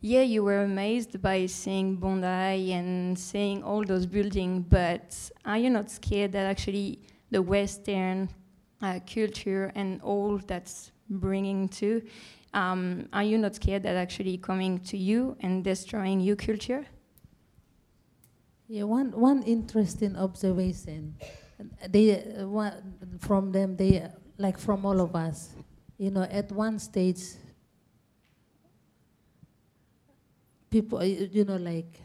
Yeah, 0.01 0.23
you 0.23 0.45
were 0.45 0.63
amazed 0.63 1.21
by 1.21 1.47
seeing 1.47 1.97
Bondi 1.97 2.73
and 2.73 3.19
seeing 3.19 3.65
all 3.65 3.85
those 3.85 4.07
buildings, 4.07 4.65
but 4.69 5.17
are 5.45 5.59
you 5.59 5.71
not 5.71 5.91
scared 5.91 6.33
that 6.33 6.47
actually 6.47 7.01
the 7.31 7.43
Western 7.43 8.29
uh, 8.81 9.01
culture 9.13 9.73
and 9.75 10.01
all 10.03 10.39
that's 10.39 10.93
bringing 11.11 11.69
to, 11.69 12.03
um, 12.55 13.09
are 13.13 13.25
you 13.25 13.39
not 13.39 13.55
scared 13.55 13.83
that 13.83 13.97
actually 13.97 14.39
coming 14.39 14.79
to 14.81 14.97
you 14.97 15.37
and 15.41 15.63
destroying 15.63 16.21
your 16.21 16.37
culture? 16.37 16.87
Yeah, 18.69 18.85
one, 18.85 19.13
one 19.13 19.43
interesting 19.43 20.17
observation. 20.17 21.15
They, 21.89 22.23
uh, 22.23 22.49
one, 22.49 23.19
from 23.21 23.53
them, 23.53 23.77
they, 23.77 24.07
like 24.39 24.59
from 24.59 24.85
all 24.85 25.01
of 25.01 25.15
us, 25.15 25.55
you 25.99 26.11
know, 26.11 26.23
at 26.23 26.51
one 26.51 26.79
stage, 26.79 27.21
people, 30.71 30.99
uh, 30.99 31.05
you 31.05 31.45
know, 31.45 31.57
like, 31.57 32.01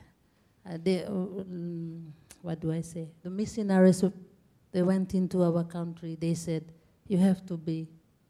uh, 0.65 0.77
they, 0.81 1.03
uh, 1.03 1.09
mm, 1.09 2.03
what 2.41 2.59
do 2.59 2.71
I 2.71 2.81
say? 2.81 3.09
The 3.23 3.29
missionaries, 3.29 4.03
they 4.71 4.83
went 4.83 5.13
into 5.13 5.43
our 5.43 5.63
country, 5.63 6.15
they 6.19 6.35
said, 6.35 6.71
you 7.07 7.17
have 7.17 7.45
to 7.47 7.57
be 7.57 7.87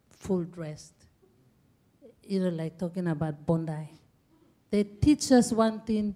full 0.10 0.44
dressed. 0.44 1.01
You 2.32 2.40
know, 2.40 2.50
like 2.64 2.80
talking 2.80 3.08
about 3.08 3.46
Bondi. 3.46 3.92
They 4.70 4.86
teach 4.86 5.34
us 5.34 5.52
one 5.52 5.82
thing, 5.82 6.16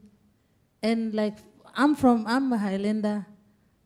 and 0.82 1.13
like 1.13 1.39
I'm 1.76 1.93
from, 1.93 2.26
I'm 2.26 2.53
a 2.53 2.57
Highlander. 2.57 3.26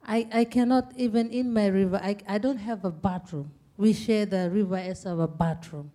I, 0.05 0.27
I 0.32 0.45
cannot 0.45 0.93
even 0.95 1.32
in 1.32 1.51
my 1.51 1.67
river, 1.67 1.99
I, 2.03 2.17
I 2.27 2.38
don't 2.38 2.57
have 2.57 2.86
a 2.86 2.91
bathroom. 2.91 3.51
We 3.77 3.93
share 3.93 4.27
the 4.27 4.47
river 4.51 4.77
as 4.77 5.07
our 5.07 5.27
bathroom. 5.27 5.91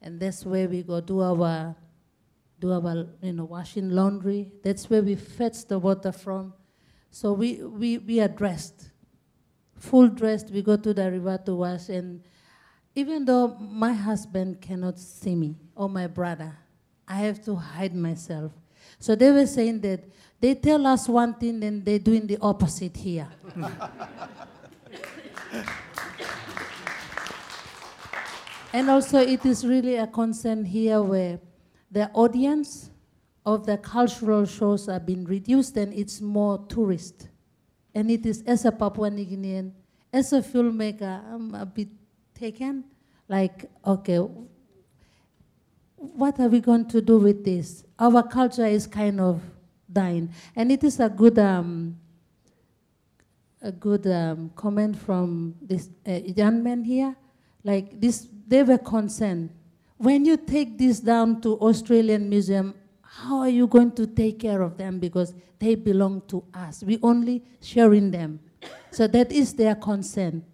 And 0.00 0.18
that's 0.18 0.46
where 0.46 0.68
we 0.68 0.82
go 0.82 1.02
do 1.02 1.20
our, 1.20 1.76
do 2.60 2.72
our, 2.72 3.06
you 3.20 3.32
know, 3.34 3.44
washing 3.44 3.90
laundry. 3.90 4.52
That's 4.62 4.88
where 4.88 5.02
we 5.02 5.16
fetch 5.16 5.66
the 5.66 5.78
water 5.78 6.12
from. 6.12 6.54
So 7.10 7.34
we, 7.34 7.62
we, 7.62 7.98
we 7.98 8.20
are 8.20 8.28
dressed, 8.28 8.90
full 9.76 10.08
dressed. 10.08 10.50
We 10.50 10.62
go 10.62 10.78
to 10.78 10.94
the 10.94 11.10
river 11.10 11.38
to 11.44 11.54
wash. 11.54 11.90
And 11.90 12.22
even 12.94 13.24
though 13.24 13.48
my 13.58 13.92
husband 13.92 14.60
cannot 14.60 14.98
see 14.98 15.34
me 15.34 15.56
or 15.74 15.88
my 15.88 16.06
brother, 16.06 16.56
I 17.06 17.16
have 17.16 17.44
to 17.44 17.56
hide 17.56 17.94
myself. 17.94 18.52
So 18.98 19.14
they 19.14 19.30
were 19.30 19.46
saying 19.46 19.80
that 19.80 20.04
they 20.40 20.54
tell 20.54 20.86
us 20.86 21.08
one 21.08 21.34
thing 21.34 21.62
and 21.64 21.84
they're 21.84 21.98
doing 21.98 22.26
the 22.26 22.38
opposite 22.40 22.96
here. 22.96 23.28
and 28.72 28.88
also, 28.90 29.18
it 29.18 29.44
is 29.44 29.66
really 29.66 29.96
a 29.96 30.06
concern 30.06 30.64
here 30.64 31.02
where 31.02 31.40
the 31.90 32.08
audience 32.12 32.90
of 33.44 33.66
the 33.66 33.76
cultural 33.76 34.46
shows 34.46 34.88
are 34.88 35.00
being 35.00 35.24
reduced 35.24 35.76
and 35.76 35.92
it's 35.92 36.20
more 36.20 36.64
tourist. 36.68 37.28
And 37.94 38.10
it 38.10 38.24
is, 38.26 38.42
as 38.42 38.64
a 38.64 38.72
Papua 38.72 39.10
New 39.10 39.26
Guinean, 39.26 39.72
as 40.12 40.32
a 40.32 40.40
filmmaker, 40.40 41.22
I'm 41.32 41.54
a 41.54 41.66
bit 41.66 41.88
taken. 42.34 42.84
Like, 43.28 43.70
okay, 43.86 44.18
what 45.96 46.38
are 46.38 46.48
we 46.48 46.60
going 46.60 46.86
to 46.88 47.00
do 47.00 47.18
with 47.18 47.44
this? 47.44 47.84
Our 47.98 48.22
culture 48.22 48.66
is 48.66 48.86
kind 48.86 49.20
of 49.20 49.40
dying. 49.90 50.30
And 50.54 50.70
it 50.70 50.84
is 50.84 51.00
a 51.00 51.08
good, 51.08 51.38
um, 51.38 51.96
a 53.62 53.72
good 53.72 54.06
um, 54.06 54.50
comment 54.54 54.96
from 54.98 55.54
this 55.62 55.88
uh, 56.06 56.12
young 56.12 56.62
man 56.62 56.84
here. 56.84 57.16
Like 57.62 58.00
this, 58.00 58.28
they 58.46 58.62
were 58.62 58.78
concerned. 58.78 59.50
When 59.96 60.24
you 60.24 60.36
take 60.36 60.76
this 60.76 61.00
down 61.00 61.40
to 61.42 61.56
Australian 61.60 62.28
Museum, 62.28 62.74
how 63.00 63.38
are 63.38 63.48
you 63.48 63.66
going 63.66 63.92
to 63.92 64.06
take 64.06 64.40
care 64.40 64.60
of 64.60 64.76
them? 64.76 64.98
Because 64.98 65.32
they 65.58 65.76
belong 65.76 66.22
to 66.28 66.44
us. 66.52 66.82
We 66.82 66.98
only 67.02 67.42
sharing 67.62 68.10
them. 68.10 68.40
So 68.90 69.06
that 69.06 69.32
is 69.32 69.54
their 69.54 69.74
concern. 69.76 70.44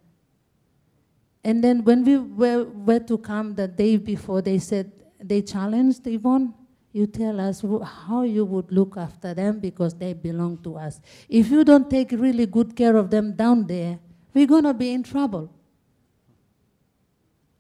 And 1.43 1.65
then 1.65 1.85
when 1.85 2.05
we 2.05 2.19
were, 2.19 2.65
were 2.65 3.01
to 3.01 3.19
come 3.19 3.55
the 3.55 3.67
day 3.67 3.97
before, 3.97 4.43
they 4.43 4.59
said, 4.59 4.93
they 5.19 5.43
challenged 5.43 6.07
Yvonne, 6.07 6.55
you 6.93 7.07
tell 7.07 7.41
us 7.41 7.63
how 8.07 8.23
you 8.23 8.45
would 8.45 8.71
look 8.73 8.97
after 8.97 9.33
them 9.33 9.61
because 9.61 9.95
they 9.95 10.13
belong 10.13 10.59
to 10.59 10.77
us. 10.77 11.01
If 11.29 11.51
you 11.51 11.65
don't 11.65 11.89
take 11.89 12.11
really 12.13 12.47
good 12.47 12.75
care 12.75 12.97
of 12.97 13.11
them 13.11 13.35
down 13.35 13.67
there, 13.67 13.99
we're 14.35 14.47
going 14.47 14.65
to 14.65 14.75
be 14.75 14.93
in 14.93 15.03
trouble. 15.03 15.53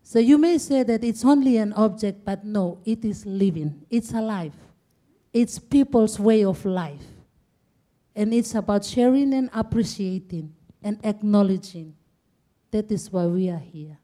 So 0.02 0.18
you 0.18 0.38
may 0.38 0.58
say 0.58 0.82
that 0.82 1.04
it's 1.04 1.24
only 1.24 1.56
an 1.58 1.72
object, 1.74 2.24
but 2.24 2.44
no, 2.44 2.80
it 2.84 3.04
is 3.04 3.24
living, 3.24 3.86
it's 3.88 4.12
alive. 4.12 4.54
It's 5.32 5.60
people's 5.60 6.18
way 6.18 6.44
of 6.44 6.64
life. 6.64 7.04
And 8.16 8.34
it's 8.34 8.56
about 8.56 8.84
sharing 8.84 9.32
and 9.32 9.48
appreciating 9.54 10.52
and 10.82 10.98
acknowledging. 11.04 11.94
That 12.70 12.92
is 12.92 13.12
why 13.12 13.26
we 13.26 13.50
are 13.50 13.58
here. 13.58 13.98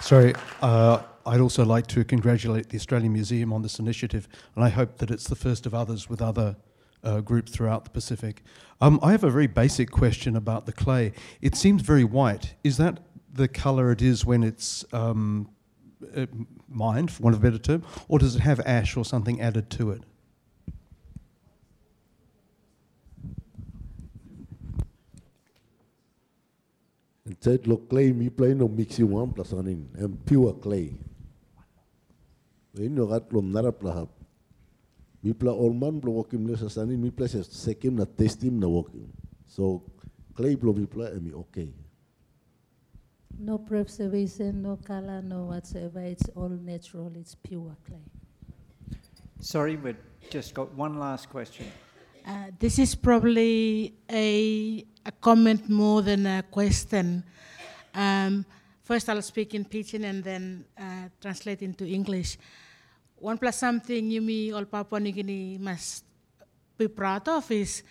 Sorry, 0.00 0.34
uh, 0.62 1.02
I'd 1.26 1.40
also 1.40 1.64
like 1.64 1.86
to 1.88 2.04
congratulate 2.04 2.68
the 2.68 2.76
Australian 2.76 3.12
Museum 3.12 3.52
on 3.52 3.62
this 3.62 3.78
initiative, 3.78 4.28
and 4.54 4.64
I 4.64 4.68
hope 4.68 4.98
that 4.98 5.10
it's 5.10 5.28
the 5.28 5.34
first 5.34 5.66
of 5.66 5.74
others 5.74 6.08
with 6.08 6.22
other 6.22 6.56
uh, 7.02 7.20
groups 7.20 7.52
throughout 7.52 7.84
the 7.84 7.90
Pacific. 7.90 8.42
Um, 8.80 9.00
I 9.02 9.10
have 9.10 9.24
a 9.24 9.30
very 9.30 9.48
basic 9.48 9.90
question 9.90 10.36
about 10.36 10.64
the 10.66 10.72
clay. 10.72 11.12
It 11.40 11.56
seems 11.56 11.82
very 11.82 12.04
white. 12.04 12.54
Is 12.62 12.76
that 12.76 13.00
the 13.32 13.48
colour 13.48 13.90
it 13.90 14.00
is 14.00 14.24
when 14.24 14.44
it's 14.44 14.84
um, 14.92 15.50
uh, 16.16 16.26
mined, 16.68 17.10
for 17.10 17.24
want 17.24 17.34
of 17.34 17.42
a 17.42 17.50
better 17.50 17.58
term, 17.58 17.82
or 18.08 18.18
does 18.18 18.36
it 18.36 18.40
have 18.40 18.60
ash 18.60 18.96
or 18.96 19.04
something 19.04 19.40
added 19.40 19.70
to 19.70 19.90
it? 19.90 20.04
Inside 27.26 27.66
lo 27.66 27.76
clay 27.76 28.12
mi 28.12 28.28
play 28.28 28.54
no 28.54 28.68
mixi 28.68 29.02
one 29.02 29.32
plus 29.32 29.52
anin 29.52 29.86
and 29.98 30.24
pure 30.24 30.52
clay. 30.54 30.94
When 32.72 32.96
you 32.96 33.06
got 33.06 33.32
lo 33.32 33.40
nara 33.40 33.72
plahap. 33.72 34.08
Mi 35.22 35.32
pla 35.32 35.52
orman 35.52 35.98
blo 35.98 36.22
wakim 36.22 36.46
le 36.46 36.56
sasani 36.56 36.96
mi 36.96 37.10
pla 37.10 37.26
se 37.26 37.38
sekim 37.38 37.94
na 37.94 38.04
testim 38.04 38.52
na 38.60 38.68
wakim. 38.68 39.08
So 39.48 39.82
clay 40.34 40.54
blo 40.54 40.72
mi 40.72 40.86
pla 40.86 41.06
emi 41.06 41.34
okay. 41.34 41.72
No 43.38 43.58
preservation, 43.58 44.62
no 44.62 44.76
color, 44.76 45.20
no 45.20 45.44
whatsoever. 45.44 46.00
It's 46.00 46.28
all 46.36 46.48
natural. 46.48 47.12
It's 47.16 47.34
pure 47.34 47.76
clay. 47.86 47.98
Sorry, 49.40 49.76
we've 49.76 49.96
just 50.30 50.54
got 50.54 50.72
one 50.74 50.98
last 50.98 51.28
question. 51.28 51.66
Uh, 52.26 52.50
this 52.58 52.80
is 52.80 52.96
probably 52.96 53.94
a, 54.10 54.84
a 55.04 55.12
comment 55.12 55.68
more 55.68 56.02
than 56.02 56.26
a 56.26 56.42
question. 56.42 57.22
Um, 57.94 58.44
first, 58.82 59.08
I'll 59.08 59.22
speak 59.22 59.54
in 59.54 59.64
Pidgin 59.64 60.02
and 60.02 60.24
then 60.24 60.64
uh, 60.76 61.08
translate 61.20 61.62
into 61.62 61.86
English. 61.86 62.36
One 63.14 63.38
plus 63.38 63.58
something 63.58 64.10
you 64.10 64.20
me 64.20 64.50
all 64.50 64.64
Papua 64.64 64.98
New 64.98 65.12
Guinea 65.12 65.56
must 65.58 66.04
be 66.76 66.88
proud 66.88 67.28
of 67.28 67.48
is 67.52 67.84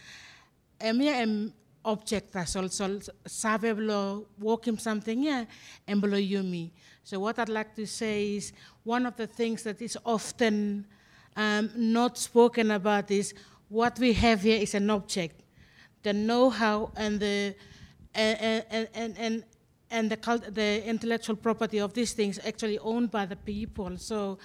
emia 0.81 1.13
em 1.13 1.53
object 1.86 2.36
as 2.36 2.55
also 2.57 2.99
sabe 3.25 3.73
blo 3.73 4.27
walking 4.38 4.77
something 4.77 5.23
yeah 5.23 5.45
and 5.88 6.01
below 6.01 6.17
yumi. 6.17 6.71
So 7.03 7.21
what 7.21 7.39
I'd 7.39 7.49
like 7.49 7.73
to 7.75 7.88
say 7.88 8.36
is 8.36 8.51
one 8.83 9.05
of 9.05 9.15
the 9.15 9.27
things 9.27 9.63
that 9.63 9.81
is 9.81 9.97
often 10.05 10.86
um, 11.38 11.71
not 11.75 12.17
spoken 12.17 12.71
about 12.71 13.09
is 13.11 13.33
what 13.76 13.99
we 13.99 14.13
have 14.13 14.41
here 14.41 14.59
is 14.61 14.73
an 14.73 14.89
object. 14.89 15.41
The 16.03 16.13
know-how 16.13 16.91
and 16.95 17.19
the 17.19 17.55
and 18.13 18.63
and 18.71 18.88
and, 18.93 19.17
and, 19.17 19.43
and 19.91 20.09
the, 20.09 20.17
cult, 20.17 20.53
the 20.53 20.88
intellectual 20.88 21.36
property 21.36 21.80
of 21.80 21.93
these 21.93 22.13
things 22.13 22.39
actually 22.45 22.80
owned 22.80 23.11
by 23.11 23.26
the 23.26 23.36
people. 23.36 23.97
So 23.97 24.38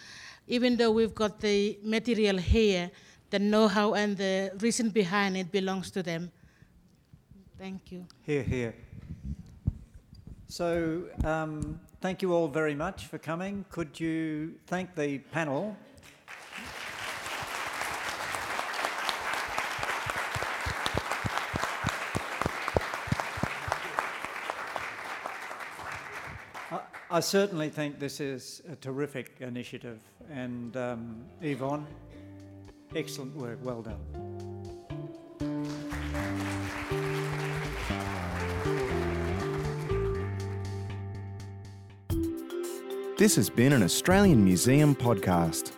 even 0.49 0.77
though 0.77 0.91
we've 0.91 1.15
got 1.15 1.41
the 1.41 1.79
material 1.83 2.39
here, 2.39 2.91
the 3.31 3.39
know-how 3.39 3.95
and 3.95 4.17
the 4.17 4.51
reason 4.61 4.91
behind 4.91 5.37
it 5.37 5.53
belongs 5.53 5.91
to 5.93 6.03
them. 6.03 6.33
Thank 7.57 7.93
you. 7.93 8.07
Here, 8.23 8.43
here. 8.43 8.75
So, 10.49 11.05
um, 11.23 11.79
thank 12.01 12.23
you 12.23 12.33
all 12.33 12.49
very 12.49 12.75
much 12.75 13.07
for 13.07 13.19
coming. 13.19 13.65
Could 13.71 14.01
you 14.01 14.55
thank 14.67 14.97
the 14.97 15.19
panel? 15.31 15.77
I 27.13 27.19
certainly 27.19 27.71
think 27.71 27.99
this 27.99 28.21
is 28.21 28.63
a 28.71 28.77
terrific 28.77 29.33
initiative, 29.41 30.01
and 30.31 30.77
um, 30.77 31.25
Yvonne, 31.43 31.85
excellent 32.95 33.35
work, 33.35 33.59
well 33.65 33.83
done. 33.83 33.99
This 43.19 43.35
has 43.35 43.51
been 43.51 43.73
an 43.73 43.83
Australian 43.83 44.45
Museum 44.45 44.95
podcast. 44.95 45.73